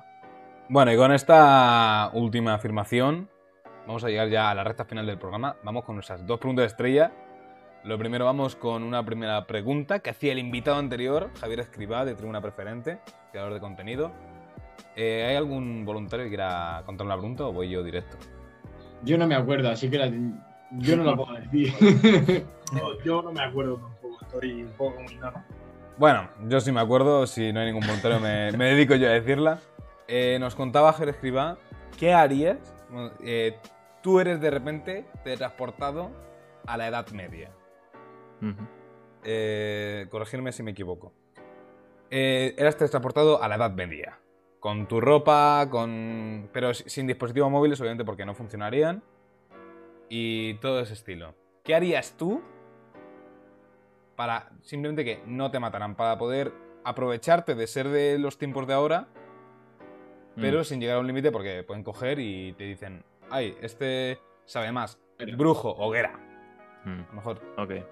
Bueno, 0.68 0.92
y 0.92 0.96
con 0.96 1.12
esta 1.12 2.10
última 2.12 2.54
afirmación, 2.54 3.28
vamos 3.86 4.04
a 4.04 4.08
llegar 4.08 4.28
ya 4.28 4.50
a 4.50 4.54
la 4.54 4.64
recta 4.64 4.84
final 4.84 5.06
del 5.06 5.18
programa. 5.18 5.56
Vamos 5.62 5.84
con 5.84 5.96
nuestras 5.96 6.26
dos 6.26 6.38
preguntas 6.38 6.62
de 6.62 6.66
estrella. 6.68 7.12
Lo 7.84 7.98
primero, 7.98 8.24
vamos 8.24 8.56
con 8.56 8.82
una 8.82 9.04
primera 9.04 9.46
pregunta 9.46 9.98
que 9.98 10.10
hacía 10.10 10.32
el 10.32 10.38
invitado 10.38 10.78
anterior, 10.78 11.30
Javier 11.40 11.60
Escribá, 11.60 12.04
de 12.04 12.14
Tribuna 12.14 12.40
Preferente, 12.40 12.98
creador 13.30 13.52
de 13.52 13.60
contenido. 13.60 14.12
Eh, 14.96 15.26
¿Hay 15.28 15.36
algún 15.36 15.84
voluntario 15.84 16.24
que 16.24 16.30
quiera 16.30 16.82
contar 16.86 17.06
una 17.06 17.16
pregunta 17.16 17.44
o 17.46 17.52
voy 17.52 17.68
yo 17.70 17.82
directo? 17.82 18.16
Yo 19.02 19.18
no 19.18 19.26
me 19.26 19.34
acuerdo, 19.34 19.68
así 19.70 19.90
que 19.90 19.98
la- 19.98 20.10
yo 20.78 20.96
no 20.96 21.04
la 21.04 21.16
puedo 21.16 21.32
decir. 21.50 22.46
No, 22.72 22.98
yo 23.04 23.22
no 23.22 23.32
me 23.32 23.42
acuerdo 23.42 23.76
tampoco, 23.76 24.18
estoy 24.22 24.62
un 24.62 24.70
poco 24.72 24.96
como 24.96 25.08
Nano. 25.20 25.44
Bueno, 25.98 26.28
yo 26.48 26.60
sí 26.60 26.72
me 26.72 26.80
acuerdo, 26.80 27.26
si 27.26 27.52
no 27.52 27.60
hay 27.60 27.66
ningún 27.66 27.86
voluntario 27.86 28.18
me, 28.18 28.50
me 28.52 28.66
dedico 28.70 28.94
yo 28.96 29.06
a 29.08 29.12
decirla. 29.12 29.60
Eh, 30.08 30.38
nos 30.40 30.54
contaba 30.54 30.92
Javier 30.92 31.10
Escribá, 31.14 31.56
¿qué 31.98 32.12
harías? 32.12 32.58
Eh, 33.22 33.56
tú 34.02 34.20
eres 34.20 34.40
de 34.40 34.50
repente 34.50 35.06
transportado 35.36 36.10
a 36.66 36.76
la 36.76 36.88
Edad 36.88 37.08
Media. 37.10 37.50
Eh, 39.24 40.06
corregirme 40.10 40.52
si 40.52 40.62
me 40.62 40.72
equivoco. 40.72 41.12
Eh, 42.10 42.54
eras 42.58 42.76
transportado 42.76 43.42
a 43.42 43.48
la 43.48 43.54
Edad 43.56 43.72
Media. 43.72 44.18
Con 44.64 44.86
tu 44.88 44.98
ropa, 44.98 45.68
con. 45.70 46.48
pero 46.50 46.72
si- 46.72 46.88
sin 46.88 47.06
dispositivos 47.06 47.50
móviles, 47.50 47.78
obviamente, 47.82 48.02
porque 48.02 48.24
no 48.24 48.32
funcionarían. 48.34 49.02
Y 50.08 50.54
todo 50.54 50.80
ese 50.80 50.94
estilo. 50.94 51.34
¿Qué 51.62 51.74
harías 51.74 52.16
tú 52.16 52.40
para 54.16 54.48
simplemente 54.62 55.04
que 55.04 55.20
no 55.26 55.50
te 55.50 55.60
mataran? 55.60 55.94
Para 55.96 56.16
poder 56.16 56.50
aprovecharte 56.82 57.54
de 57.54 57.66
ser 57.66 57.88
de 57.88 58.18
los 58.18 58.38
tiempos 58.38 58.66
de 58.66 58.72
ahora, 58.72 59.08
pero 60.36 60.60
Mm. 60.60 60.64
sin 60.64 60.80
llegar 60.80 60.96
a 60.96 61.00
un 61.00 61.08
límite, 61.08 61.30
porque 61.30 61.62
pueden 61.62 61.84
coger 61.84 62.18
y 62.18 62.54
te 62.54 62.64
dicen, 62.64 63.04
ay, 63.30 63.54
este 63.60 64.18
sabe 64.46 64.72
más. 64.72 64.98
Pero- 65.18 65.36
Brujo, 65.36 65.70
hoguera. 65.76 66.18
Mm. 66.86 67.00
A 67.00 67.06
lo 67.08 67.12
mejor. 67.12 67.40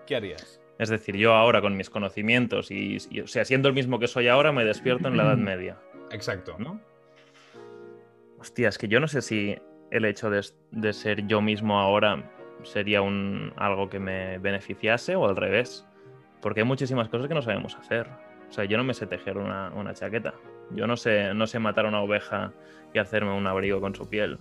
¿qué 0.07 0.17
harías? 0.17 0.59
Es 0.79 0.89
decir, 0.89 1.17
yo 1.17 1.35
ahora 1.35 1.61
con 1.61 1.77
mis 1.77 1.91
conocimientos 1.91 2.71
y, 2.71 2.97
y, 3.11 3.21
o 3.21 3.27
sea, 3.27 3.45
siendo 3.45 3.69
el 3.69 3.75
mismo 3.75 3.99
que 3.99 4.09
soy 4.09 4.29
ahora, 4.29 4.53
me 4.53 4.65
despierto 4.65 5.09
en 5.09 5.17
la 5.19 5.25
Edad 5.25 5.37
Media, 5.37 5.79
Exacto. 6.13 6.57
¿no? 6.59 6.81
Hostia, 8.39 8.69
es 8.69 8.79
que 8.79 8.89
yo 8.89 9.01
no 9.01 9.09
sé 9.09 9.23
si 9.23 9.57
el 9.91 10.05
hecho 10.05 10.31
de, 10.31 10.45
de 10.71 10.93
ser 10.93 11.27
yo 11.27 11.41
mismo 11.41 11.79
ahora 11.79 12.31
sería 12.65 13.03
un, 13.03 13.53
algo 13.57 13.89
que 13.89 13.99
me 13.99 14.39
beneficiase 14.39 15.15
o 15.17 15.27
al 15.29 15.37
revés. 15.37 15.87
Porque 16.41 16.61
hay 16.61 16.67
muchísimas 16.67 17.09
cosas 17.09 17.29
que 17.29 17.35
no 17.35 17.43
sabemos 17.43 17.77
hacer. 17.77 18.09
O 18.49 18.53
sea, 18.53 18.65
yo 18.65 18.77
no 18.77 18.85
me 18.85 18.95
sé 18.95 19.07
tejer 19.07 19.39
una, 19.39 19.71
una 19.75 19.95
chaqueta. 19.95 20.35
Yo 20.71 20.87
no 20.87 20.97
sé, 20.97 21.35
no 21.35 21.47
sé 21.47 21.59
matar 21.61 21.87
a 21.87 21.89
una 21.89 22.01
oveja 22.03 22.53
y 22.93 22.99
hacerme 22.99 23.33
un 23.33 23.47
abrigo 23.47 23.81
con 23.81 23.95
su 23.95 24.09
piel. 24.09 24.39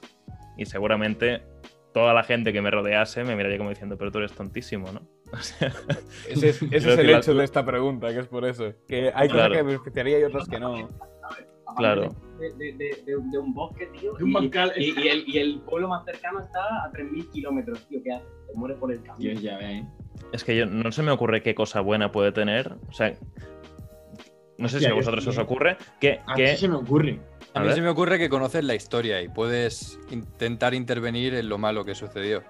Y 0.58 0.66
seguramente 0.66 1.44
toda 1.94 2.14
la 2.14 2.24
gente 2.24 2.54
que 2.54 2.62
me 2.62 2.72
rodease 2.72 3.24
me 3.24 3.36
miraría 3.36 3.58
como 3.58 3.70
diciendo, 3.70 3.98
pero 3.98 4.12
tú 4.12 4.18
eres 4.18 4.32
tontísimo, 4.34 4.92
¿no? 4.92 5.02
O 5.34 5.38
sea, 5.38 5.72
Ese 6.28 6.50
es, 6.50 6.62
ese 6.64 6.76
es 6.94 6.98
el 7.00 7.10
hecho 7.12 7.34
la- 7.34 7.40
de 7.40 7.46
esta 7.46 7.64
pregunta, 7.66 8.10
que 8.14 8.20
es 8.20 8.28
por 8.28 8.44
eso. 8.46 8.74
Que 8.88 9.12
hay 9.14 9.30
Claro. 9.30 9.50
cosas 9.50 9.58
que 9.58 9.64
me 9.64 9.72
beneficiaría 9.74 10.20
y 10.20 10.24
otras 10.24 10.48
que 10.50 10.60
no. 10.60 10.88
Claro. 11.78 12.10
De, 12.40 12.50
de- 12.54 12.74
de- 12.74 13.04
de- 13.06 13.18
de 13.32 13.38
un 13.38 13.54
bosque, 13.54 13.86
tío. 14.00 14.14
De 14.14 14.24
un 14.24 14.30
y, 14.32 14.34
bancal. 14.34 14.74
y- 14.78 15.00
y 15.00 15.08
el, 15.08 15.24
y 15.28 15.38
el 15.38 15.60
pueblo 15.62 15.88
más 15.88 16.04
cercano 16.06 16.40
está 16.40 16.60
a 16.86 16.92
3.000 16.92 17.30
kilómetros, 17.32 17.88
tío. 17.88 18.00
¿Qué 18.04 18.14
haces? 18.14 18.28
Te 18.48 18.54
mueres 18.58 18.78
por 18.80 18.92
el 18.92 19.02
camino. 19.04 19.18
Dios, 19.32 19.42
ya 19.42 19.58
ve. 19.58 19.86
Es 20.34 20.44
que 20.44 20.56
yo 20.58 20.66
no 20.66 20.92
se 20.92 21.04
me 21.04 21.12
ocurre 21.12 21.42
qué 21.42 21.54
cosa 21.56 21.82
buena 21.82 22.12
puede 22.12 22.32
tener. 22.32 22.74
O 22.90 22.94
sea, 22.94 23.14
no 24.58 24.68
sé 24.68 24.80
si 24.80 24.86
a 24.86 24.94
vosotros 24.94 25.26
os 25.28 25.38
ocurre 25.38 25.78
que, 26.00 26.20
A 26.28 26.36
que- 26.36 26.44
mí 26.52 26.56
se 26.58 26.68
me 26.68 26.76
ocurre. 26.76 27.20
A 27.54 27.60
A 27.60 27.64
mí 27.64 27.72
se 27.74 27.82
me 27.82 27.90
ocurre 27.90 28.18
que 28.18 28.30
conoces 28.30 28.64
la 28.64 28.76
historia 28.76 29.22
y 29.22 29.28
puedes 29.28 30.00
intentar 30.10 30.74
intervenir 30.74 31.34
en 31.36 31.50
lo 31.50 31.58
malo 31.58 31.84
que 31.84 31.96
sucedió. 31.96 32.44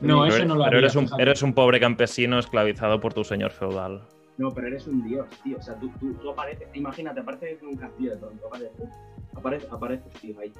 No, 0.00 0.22
pero, 0.22 0.26
eso 0.36 0.44
no 0.44 0.54
lo 0.54 0.64
pero 0.64 0.66
haría. 0.66 0.78
eres, 0.80 0.96
un, 0.96 1.04
fíjate. 1.04 1.22
eres 1.22 1.42
un 1.42 1.52
pobre 1.54 1.80
campesino 1.80 2.38
esclavizado 2.38 3.00
por 3.00 3.12
tu 3.14 3.24
señor 3.24 3.50
feudal. 3.52 4.02
No, 4.36 4.50
pero 4.52 4.66
eres 4.68 4.86
un 4.86 5.04
dios, 5.06 5.26
tío. 5.42 5.58
O 5.58 5.62
sea, 5.62 5.74
tú, 5.78 5.88
tú, 6.00 6.12
tú 6.14 6.30
apareces, 6.30 6.66
imagínate, 6.74 7.20
apareces 7.20 7.62
en 7.62 7.68
un 7.68 7.76
castillo 7.76 8.10
de 8.12 8.16
pronto, 8.16 8.46
apareces, 8.46 8.88
apareces, 9.36 9.72
apareces, 9.72 10.12
tío, 10.20 10.38
ahí. 10.40 10.52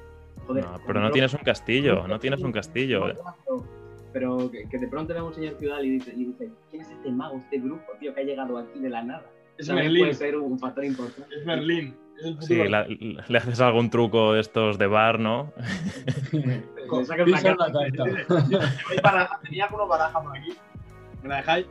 Joder, 0.47 0.63
No, 0.63 0.79
pero 0.85 0.99
no 1.01 1.11
tienes 1.11 1.33
un 1.33 1.39
castillo, 1.41 2.07
no 2.07 2.19
tienes 2.19 2.41
un 2.41 2.51
castillo. 2.51 3.13
Pero 4.13 4.49
que, 4.49 4.69
que 4.69 4.77
de 4.77 4.87
pronto 4.87 5.11
era 5.11 5.23
un 5.23 5.33
señor 5.33 5.55
feudal 5.55 5.83
y 5.85 5.89
dice, 5.89 6.13
y 6.15 6.25
dice, 6.25 6.49
¿quién 6.71 6.83
es 6.83 6.89
este 6.89 7.11
mago, 7.11 7.35
este 7.37 7.57
grupo, 7.59 7.83
tío, 7.99 8.13
que 8.13 8.21
ha 8.21 8.23
llegado 8.23 8.57
aquí 8.57 8.79
de 8.79 8.89
la 8.89 9.03
nada? 9.03 9.25
Es 9.57 9.67
También 9.67 9.87
Merlín. 9.87 10.03
puede 10.03 10.13
ser 10.13 10.37
un 10.37 10.57
factor 10.59 10.85
importante. 10.85 11.35
Es 11.35 11.45
Merlín. 11.45 11.95
Es 12.17 12.25
el 12.25 12.41
Sí, 12.41 12.55
la- 12.69 12.85
le 12.87 13.37
haces 13.37 13.59
algún 13.59 13.89
truco 13.89 14.31
de 14.33 14.39
estos 14.39 14.77
de 14.77 14.87
bar, 14.87 15.19
¿no? 15.19 15.51
Le 16.31 17.05
sacas 17.05 17.27
una 17.27 17.41
carta. 17.41 19.39
Tenía 19.43 19.65
algunos 19.65 19.89
barajas 19.89 20.23
por 20.23 20.37
aquí. 20.37 20.53
¿Me 21.23 21.29
la 21.29 21.37
dejáis? 21.37 21.65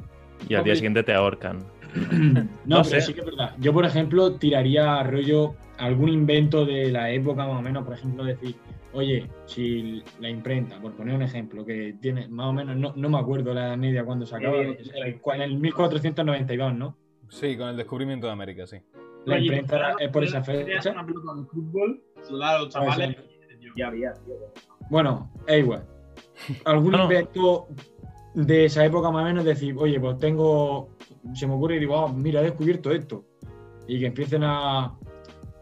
Y 0.48 0.54
al 0.54 0.64
día 0.64 0.74
siguiente 0.74 1.02
te 1.02 1.14
ahorcan. 1.14 1.58
No, 2.12 2.42
No 2.64 2.82
pero 2.82 2.84
sé. 2.84 3.00
sí 3.02 3.14
que 3.14 3.20
es 3.20 3.26
verdad. 3.26 3.54
Yo, 3.58 3.72
por 3.72 3.84
ejemplo, 3.84 4.34
tiraría 4.36 5.02
rollo 5.02 5.54
algún 5.78 6.08
invento 6.08 6.64
de 6.64 6.90
la 6.90 7.10
época 7.10 7.46
más 7.46 7.58
o 7.58 7.62
menos, 7.62 7.84
por 7.84 7.94
ejemplo, 7.94 8.24
decir, 8.24 8.54
oye, 8.92 9.28
si 9.46 10.02
la 10.20 10.28
imprenta, 10.28 10.80
por 10.80 10.92
poner 10.92 11.14
un 11.16 11.22
ejemplo, 11.22 11.64
que 11.64 11.96
tiene 12.00 12.28
más 12.28 12.46
o 12.46 12.52
menos, 12.52 12.76
no, 12.76 12.92
no 12.96 13.08
me 13.08 13.18
acuerdo 13.18 13.52
la 13.54 13.68
edad 13.68 13.76
media 13.76 14.04
cuando 14.04 14.24
se 14.26 14.36
acaba, 14.36 14.56
Eh, 14.58 15.20
en 15.34 15.42
el 15.42 15.56
1492, 15.58 16.74
¿no? 16.74 16.96
Sí, 17.28 17.56
con 17.56 17.68
el 17.68 17.76
descubrimiento 17.76 18.26
de 18.26 18.32
América, 18.32 18.66
sí. 18.66 18.76
La 19.26 19.36
Oye, 19.36 19.44
imprenta 19.46 19.76
era- 19.76 19.94
es 19.98 20.10
por 20.10 20.22
esa 20.24 20.42
fecha. 20.44 20.90
una 20.92 21.06
pelota 21.06 21.34
de 21.34 21.44
fútbol, 21.46 22.02
se 22.22 22.32
lo 22.32 22.38
da 22.38 22.50
a 22.50 22.58
los 22.60 22.68
chavales. 22.68 23.16
Ya 23.76 23.88
había, 23.88 24.12
tío. 24.12 24.34
Bueno, 24.90 25.30
es 25.48 25.58
igual. 25.58 25.84
Algún 26.64 26.92
no. 26.92 27.04
invento 27.04 27.66
de 28.34 28.66
esa 28.66 28.84
época 28.84 29.10
más 29.10 29.22
o 29.22 29.24
menos 29.26 29.44
decir, 29.44 29.74
oye, 29.78 29.98
pues 29.98 30.18
tengo, 30.18 30.90
se 31.32 31.46
me 31.46 31.54
ocurre 31.54 31.76
y 31.76 31.80
digo, 31.80 31.96
ah, 31.98 32.12
mira, 32.14 32.40
he 32.40 32.44
descubierto 32.44 32.90
esto. 32.90 33.24
Y 33.86 34.00
que 34.00 34.06
empiecen 34.06 34.42
a, 34.44 34.86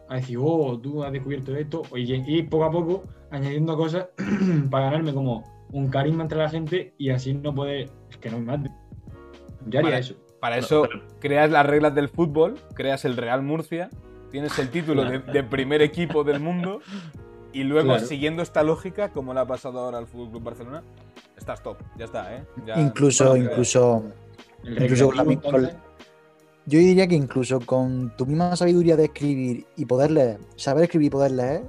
a 0.09 0.15
decir, 0.15 0.37
oh, 0.41 0.79
tú 0.79 1.03
has 1.03 1.11
descubierto 1.11 1.55
esto. 1.55 1.83
Y, 1.95 2.13
y 2.37 2.43
poco 2.43 2.63
a 2.65 2.71
poco 2.71 3.03
añadiendo 3.31 3.75
cosas 3.77 4.07
para 4.69 4.85
ganarme 4.85 5.13
como 5.13 5.43
un 5.71 5.87
carisma 5.89 6.23
entre 6.23 6.37
la 6.37 6.49
gente 6.49 6.93
y 6.97 7.09
así 7.09 7.33
no 7.33 7.53
poder, 7.53 7.89
es 8.09 8.17
que 8.17 8.29
no 8.29 8.39
me 8.39 8.45
mate. 8.45 8.71
Yo 9.67 9.79
haría 9.79 9.97
eso. 9.97 10.15
Para 10.39 10.55
Bueno, 10.57 10.65
eso 10.65 10.81
pero- 10.83 11.03
creas 11.19 11.49
las 11.49 11.65
reglas 11.65 11.95
del 11.95 12.09
fútbol, 12.09 12.55
creas 12.75 13.05
el 13.05 13.15
Real 13.17 13.41
Murcia, 13.43 13.89
tienes 14.29 14.57
el 14.59 14.69
título 14.69 15.05
de, 15.05 15.19
de 15.19 15.43
primer 15.43 15.81
equipo 15.81 16.23
del 16.23 16.39
mundo 16.41 16.81
y 17.53 17.63
luego, 17.63 17.89
Claro. 17.93 18.05
siguiendo 18.05 18.41
esta 18.43 18.61
lógica, 18.63 19.11
como 19.11 19.33
le 19.33 19.39
ha 19.39 19.45
pasado 19.45 19.79
ahora 19.79 19.99
al 19.99 20.07
Fútbol 20.07 20.31
Club 20.31 20.43
Barcelona, 20.43 20.83
estás 21.37 21.61
top. 21.63 21.77
Ya 21.97 22.05
está, 22.05 22.35
¿eh? 22.35 22.43
Ya- 22.65 22.79
Incluso, 22.79 23.35
incluso. 23.37 24.03
El 24.63 24.83
Incluso 24.83 25.07
con 25.07 25.17
la 25.17 25.23
entonces, 25.33 25.75
Yo 26.65 26.79
diría 26.79 27.07
que 27.07 27.15
incluso 27.15 27.59
con 27.61 28.15
tu 28.15 28.25
misma 28.25 28.55
sabiduría 28.55 28.95
de 28.95 29.05
escribir 29.05 29.65
y 29.75 29.85
poder 29.85 30.11
leer, 30.11 30.37
saber 30.55 30.85
escribir 30.85 31.07
y 31.07 31.09
poder 31.09 31.31
leer, 31.31 31.61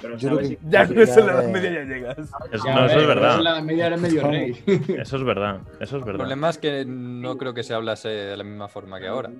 Pero 0.00 0.16
Yo 0.16 0.28
creo 0.28 0.38
que- 0.40 0.46
si- 0.46 0.58
Ya 0.68 0.86
con 0.86 0.98
eso 1.00 1.20
en 1.20 1.26
la 1.26 1.32
Edad. 1.32 1.50
Media 1.50 1.72
ya 1.72 1.82
llegas. 1.82 2.18
Es- 2.18 2.64
no, 2.64 2.86
eso 2.86 3.00
es 3.00 3.06
verdad. 3.08 3.40
La 3.40 3.60
media 3.60 3.86
era 3.88 3.96
medio 3.96 4.22
rey. 4.28 4.52
Eso 4.96 5.16
es 5.16 5.24
verdad. 5.24 5.60
Eso 5.80 5.82
es 5.82 5.92
El 5.94 5.98
verdad. 6.04 6.18
problema 6.18 6.50
es 6.50 6.58
que 6.58 6.84
no 6.86 7.36
creo 7.36 7.52
que 7.52 7.64
se 7.64 7.74
hablase 7.74 8.08
de 8.08 8.36
la 8.36 8.44
misma 8.44 8.68
forma 8.68 9.00
que 9.00 9.08
ahora. 9.08 9.30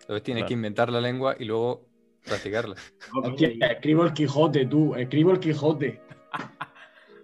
Entonces 0.00 0.22
tienes 0.22 0.42
Claro. 0.42 0.48
que 0.48 0.54
inventar 0.54 0.90
la 0.92 1.00
lengua 1.00 1.34
y 1.36 1.44
luego 1.46 1.82
practicarla. 2.24 2.76
Hostia, 3.24 3.48
escribo 3.72 4.04
el 4.04 4.12
Quijote, 4.12 4.66
tú, 4.66 4.94
escribo 4.94 5.32
el 5.32 5.40
Quijote. 5.40 6.00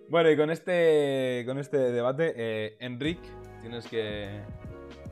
Bueno, 0.08 0.28
y 0.30 0.36
con 0.36 0.50
este, 0.50 1.44
con 1.46 1.58
este 1.58 1.76
debate, 1.78 2.32
eh, 2.36 2.76
Enric, 2.80 3.20
tienes 3.60 3.86
que 3.86 4.40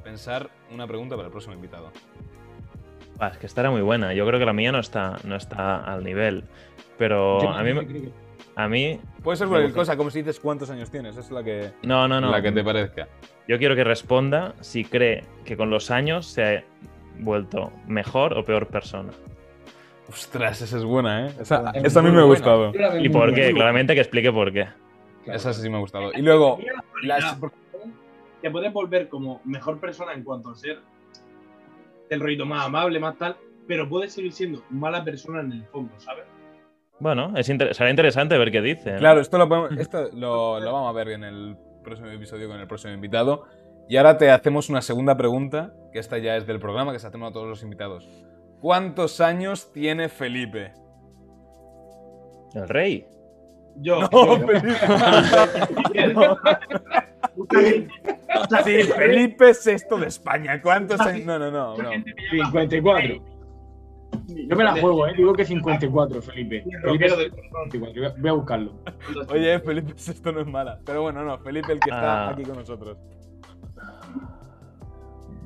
pensar 0.08 0.48
una 0.72 0.86
pregunta 0.86 1.16
para 1.16 1.26
el 1.26 1.32
próximo 1.32 1.54
invitado. 1.54 1.90
Ah, 3.20 3.28
es 3.28 3.38
que 3.38 3.46
esta 3.46 3.60
era 3.60 3.70
muy 3.70 3.82
buena. 3.82 4.14
Yo 4.14 4.26
creo 4.26 4.38
que 4.38 4.46
la 4.46 4.52
mía 4.54 4.72
no 4.72 4.78
está, 4.78 5.16
no 5.24 5.36
está 5.36 5.84
al 5.84 6.02
nivel. 6.02 6.44
Pero 6.96 7.42
Yo 7.42 7.50
a 7.50 7.62
mí, 7.62 7.74
que- 7.86 8.10
a 8.56 8.68
mí. 8.68 9.00
Puede 9.22 9.36
ser 9.36 9.48
cualquier 9.48 9.72
cosa, 9.74 9.96
como 9.96 10.10
si 10.10 10.20
dices 10.20 10.40
cuántos 10.40 10.70
años 10.70 10.90
tienes, 10.90 11.16
es 11.16 11.30
la 11.30 11.42
que, 11.44 11.72
No, 11.82 12.08
no, 12.08 12.20
no. 12.20 12.30
la 12.30 12.40
que 12.40 12.52
te 12.52 12.64
parezca. 12.64 13.06
Yo 13.46 13.58
quiero 13.58 13.76
que 13.76 13.84
responda 13.84 14.54
si 14.60 14.84
cree 14.84 15.24
que 15.44 15.56
con 15.56 15.68
los 15.68 15.90
años 15.90 16.26
se 16.26 16.42
ha 16.58 16.64
vuelto 17.18 17.70
mejor 17.86 18.36
o 18.38 18.44
peor 18.44 18.66
persona. 18.68 19.10
Ostras, 20.08 20.62
esa 20.62 20.78
es 20.78 20.84
buena, 20.84 21.26
¿eh? 21.26 21.32
Esa, 21.40 21.68
a 21.68 22.02
mí 22.02 22.10
me 22.10 22.20
ha 22.20 22.24
gustado. 22.24 22.72
¿Y 22.98 23.08
por 23.10 23.34
qué? 23.34 23.52
Claramente 23.52 23.94
que 23.94 24.00
explique 24.00 24.32
por 24.32 24.52
qué. 24.52 24.68
Claro. 25.24 25.36
Esa 25.38 25.52
sí 25.52 25.68
me 25.68 25.76
ha 25.76 25.80
gustado. 25.80 26.12
Y 26.14 26.22
luego, 26.22 26.58
Las... 27.02 27.36
Te 28.42 28.50
puedes 28.50 28.72
volver 28.72 29.08
como 29.08 29.40
mejor 29.44 29.80
persona 29.80 30.12
en 30.12 30.22
cuanto 30.24 30.50
a 30.50 30.54
ser 30.54 30.78
el 32.10 32.20
rollito 32.20 32.46
más 32.46 32.64
amable, 32.66 32.98
más 33.00 33.16
tal, 33.18 33.36
pero 33.66 33.88
puedes 33.88 34.12
seguir 34.12 34.32
siendo 34.32 34.62
mala 34.70 35.04
persona 35.04 35.40
en 35.40 35.52
el 35.52 35.64
fondo, 35.66 35.92
¿sabes? 35.98 36.24
Bueno, 37.00 37.32
es 37.36 37.48
inter- 37.48 37.74
será 37.74 37.90
interesante 37.90 38.36
ver 38.38 38.50
qué 38.50 38.60
dice. 38.62 38.92
¿no? 38.92 38.98
Claro, 38.98 39.20
esto, 39.20 39.38
lo, 39.38 39.48
podemos- 39.48 39.70
esto 39.78 40.08
lo, 40.14 40.58
lo 40.60 40.72
vamos 40.72 40.88
a 40.90 40.92
ver 40.92 41.08
en 41.10 41.24
el 41.24 41.56
próximo 41.84 42.08
episodio 42.08 42.48
con 42.48 42.58
el 42.60 42.66
próximo 42.66 42.92
invitado. 42.94 43.44
Y 43.88 43.96
ahora 43.96 44.18
te 44.18 44.30
hacemos 44.30 44.68
una 44.68 44.82
segunda 44.82 45.16
pregunta, 45.16 45.72
que 45.92 45.98
esta 45.98 46.18
ya 46.18 46.36
es 46.36 46.46
del 46.46 46.58
programa, 46.60 46.92
que 46.92 46.98
se 46.98 47.06
hacemos 47.06 47.30
a 47.30 47.32
todos 47.32 47.46
los 47.48 47.62
invitados. 47.62 48.08
¿Cuántos 48.60 49.20
años 49.20 49.72
tiene 49.72 50.08
Felipe? 50.08 50.72
El 52.54 52.68
rey. 52.68 53.06
Yo. 53.76 54.00
No, 54.00 54.10
yo- 54.10 54.46
Felipe. 55.92 56.14
Sí, 58.64 58.82
Felipe 58.96 59.52
VI 59.52 60.00
de 60.00 60.06
España. 60.06 60.60
¿Cuántos 60.62 61.00
años? 61.00 61.24
No, 61.26 61.38
no, 61.38 61.50
no. 61.50 61.76
no. 61.76 61.90
54. 62.30 63.14
Yo 64.26 64.56
me 64.56 64.64
la 64.64 64.72
juego, 64.80 65.06
¿eh? 65.06 65.12
Digo 65.16 65.32
que 65.34 65.44
54, 65.44 66.22
Felipe. 66.22 66.62
Felipe 66.62 66.78
rockero 66.82 67.12
es 67.14 67.18
del 67.18 67.30
corazón. 67.30 67.70
54. 67.70 68.20
Voy 68.22 68.28
a- 68.30 68.32
buscarlo. 68.32 68.72
Oye, 69.30 69.60
Felipe 69.60 69.92
VI 70.24 70.32
no 70.32 70.40
es 70.40 70.46
mala. 70.46 70.78
Pero 70.84 71.02
bueno, 71.02 71.24
no, 71.24 71.38
Felipe 71.38 71.72
el 71.72 71.80
que 71.80 71.90
está 71.90 72.28
Ah. 72.28 72.30
aquí 72.30 72.42
con 72.42 72.56
nosotros. 72.56 72.96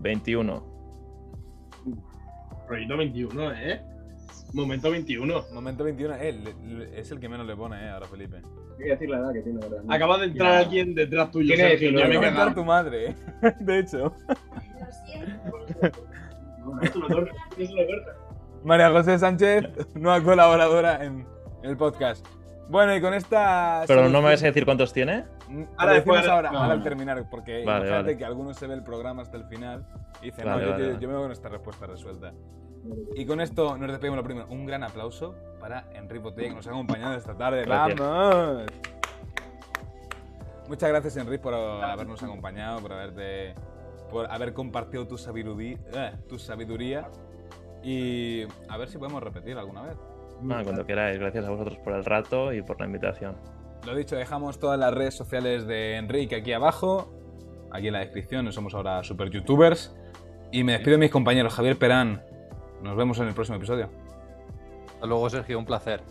21. 0.00 0.64
Rollito 2.68 2.96
21, 2.96 3.52
¿eh? 3.52 3.82
Momento 4.54 4.90
21. 4.90 5.44
Momento 5.52 5.84
21, 5.84 6.14
él 6.16 6.88
es 6.94 7.10
el 7.10 7.20
que 7.20 7.28
menos 7.28 7.46
le 7.46 7.56
pone, 7.56 7.84
eh, 7.84 7.90
ahora 7.90 8.06
Felipe. 8.06 8.42
Voy 8.82 8.90
a 8.90 8.94
decir 8.94 9.08
la 9.10 9.18
edad 9.18 9.32
que 9.32 9.40
tiene, 9.42 9.60
¿verdad? 9.60 9.82
Acaba 9.88 10.18
de 10.18 10.24
entrar 10.26 10.52
alguien 10.54 10.94
detrás 10.94 11.30
tuyo, 11.30 11.54
¿Quién 11.54 11.66
es? 11.66 11.70
Sergio. 11.72 11.88
¿Quién 11.90 11.98
Ya 11.98 12.02
es? 12.04 12.08
me 12.08 12.14
he 12.14 12.18
Voy 12.18 12.26
a 12.26 12.30
cagado. 12.30 12.46
contar 12.46 12.62
tu 12.62 12.64
madre. 12.66 13.14
De 13.60 13.78
hecho. 13.78 14.12
No, 16.64 16.80
eso 16.80 16.98
lo 17.00 17.08
corta, 17.08 17.32
eso 17.58 17.74
lo 17.74 17.86
corta. 17.86 18.12
María 18.64 18.90
José 18.90 19.18
Sánchez, 19.18 19.64
nueva 19.96 20.22
colaboradora 20.22 21.04
en 21.04 21.26
el 21.64 21.76
podcast. 21.76 22.24
Bueno, 22.68 22.94
y 22.94 23.00
con 23.00 23.12
esta. 23.14 23.82
Pero 23.88 24.08
no 24.08 24.22
me 24.22 24.28
vas 24.30 24.42
a 24.42 24.46
decir 24.46 24.64
cuántos 24.64 24.92
tiene. 24.92 25.24
Mm, 25.48 25.64
Ahora 25.76 25.92
lo 25.92 25.98
decimos 25.98 26.28
ahora, 26.28 26.50
no, 26.52 26.58
ahora 26.60 26.72
al 26.74 26.78
no. 26.78 26.84
terminar, 26.84 27.24
porque 27.28 27.64
Vale, 27.64 27.78
imagínate 27.80 28.02
vale. 28.04 28.16
que 28.16 28.24
alguno 28.24 28.54
se 28.54 28.66
ve 28.68 28.74
el 28.74 28.84
programa 28.84 29.22
hasta 29.22 29.36
el 29.36 29.44
final 29.46 29.84
y 30.22 30.26
dice, 30.26 30.44
Vale, 30.44 30.60
no, 30.62 30.66
yo, 30.66 30.70
vale, 30.72 30.82
yo- 30.84 30.88
vale. 30.90 31.02
yo 31.02 31.08
me 31.08 31.14
voy 31.14 31.22
con 31.24 31.32
esta 31.32 31.48
respuesta 31.48 31.86
resuelta. 31.86 32.32
Y 33.14 33.24
con 33.26 33.40
esto 33.40 33.76
nos 33.76 33.88
despedimos 33.88 34.16
lo 34.16 34.24
primero. 34.24 34.46
Un 34.48 34.66
gran 34.66 34.82
aplauso 34.82 35.34
para 35.60 35.88
Enrique 35.94 36.22
Botella, 36.22 36.48
que 36.48 36.54
nos 36.54 36.66
ha 36.66 36.70
acompañado 36.70 37.14
esta 37.14 37.36
tarde. 37.36 37.64
Gracias. 37.64 38.00
¡Vamos! 38.00 38.64
Muchas 40.68 40.88
gracias, 40.88 41.16
Enrique, 41.16 41.42
por 41.42 41.54
habernos 41.54 42.22
acompañado, 42.22 42.80
por 42.80 42.92
haberte 42.92 43.54
por 44.10 44.30
haber 44.30 44.52
compartido 44.52 45.08
tu 45.08 45.16
sabiduría, 45.16 45.78
eh, 45.94 46.12
tu 46.28 46.38
sabiduría 46.38 47.08
y 47.82 48.42
a 48.68 48.76
ver 48.76 48.88
si 48.88 48.98
podemos 48.98 49.22
repetir 49.22 49.56
alguna 49.56 49.82
vez. 49.82 49.96
Cuando 50.64 50.84
queráis. 50.84 51.18
Gracias 51.18 51.46
a 51.46 51.50
vosotros 51.50 51.78
por 51.78 51.94
el 51.94 52.04
rato 52.04 52.52
y 52.52 52.62
por 52.62 52.78
la 52.78 52.86
invitación. 52.86 53.36
Lo 53.86 53.94
dicho, 53.94 54.16
dejamos 54.16 54.58
todas 54.58 54.78
las 54.78 54.92
redes 54.92 55.14
sociales 55.14 55.66
de 55.66 55.96
Enrique 55.96 56.36
aquí 56.36 56.52
abajo, 56.52 57.12
aquí 57.70 57.88
en 57.88 57.94
la 57.94 58.00
descripción, 58.00 58.52
somos 58.52 58.74
ahora 58.74 59.02
super 59.02 59.30
youtubers. 59.30 59.94
Y 60.52 60.64
me 60.64 60.72
despido 60.72 60.92
de 60.92 60.98
mis 60.98 61.10
compañeros, 61.10 61.54
Javier 61.54 61.78
Perán. 61.78 62.22
Nos 62.82 62.96
vemos 62.96 63.18
en 63.20 63.28
el 63.28 63.34
próximo 63.34 63.56
episodio. 63.56 63.88
Hasta 64.94 65.06
luego, 65.06 65.30
Sergio, 65.30 65.58
un 65.58 65.64
placer. 65.64 66.02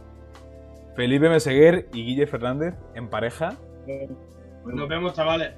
Felipe 0.95 1.29
Meseguer 1.29 1.89
y 1.93 2.05
Guille 2.05 2.27
Fernández 2.27 2.75
en 2.95 3.09
pareja. 3.09 3.55
Nos 4.65 4.87
vemos, 4.87 5.13
chavales. 5.13 5.53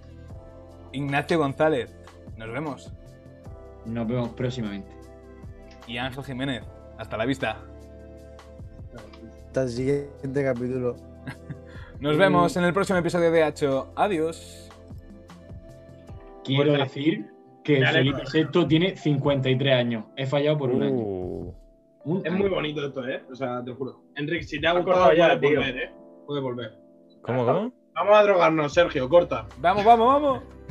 Ignacio 0.91 1.37
González. 1.37 1.95
Nos 2.37 2.51
vemos. 2.51 2.91
Nos 3.85 4.07
vemos 4.07 4.29
próximamente. 4.29 4.91
Y 5.87 5.97
Ángel 5.97 6.23
Jiménez. 6.23 6.63
Hasta 6.97 7.17
la 7.17 7.25
vista. 7.25 7.57
Hasta 9.47 9.63
el 9.63 9.69
siguiente 9.69 10.43
capítulo. 10.43 10.95
Nos 11.99 12.17
vemos 12.17 12.55
en 12.57 12.63
el 12.63 12.73
próximo 12.73 12.99
episodio 12.99 13.31
de 13.31 13.43
Hacho. 13.43 13.91
Adiós. 13.95 14.69
Quiero 16.43 16.73
decir 16.73 17.32
que 17.63 17.79
Me 17.79 17.87
Felipe. 17.87 18.21
VI 18.31 18.65
tiene 18.67 18.95
53 18.97 19.73
años. 19.75 20.05
He 20.15 20.25
fallado 20.25 20.57
por 20.57 20.69
un 20.71 20.83
año. 20.83 20.95
Uh, 20.95 21.53
Un 22.05 22.17
Es 22.19 22.25
año. 22.31 22.37
muy 22.39 22.49
bonito 22.49 22.85
esto, 22.85 23.07
¿eh? 23.07 23.23
O 23.31 23.35
sea, 23.35 23.63
te 23.63 23.69
lo 23.71 23.75
juro. 23.77 24.01
Enrique, 24.15 24.43
si 24.43 24.59
te 24.59 24.67
ha 24.67 24.73
gustado, 24.73 24.97
cortado 24.97 25.13
ya, 25.15 25.27
puedes 25.39 25.41
tío. 25.41 25.59
volver, 25.59 25.77
¿eh? 25.77 25.91
Puedes 26.27 26.43
volver. 26.43 26.71
¿Cómo, 27.21 27.45
cómo? 27.45 27.73
Vamos 27.95 28.15
a 28.17 28.23
drogarnos, 28.23 28.73
Sergio, 28.73 29.07
corta. 29.07 29.45
Vamos, 29.59 29.85
vamos, 29.85 30.07
vamos. 30.07 30.43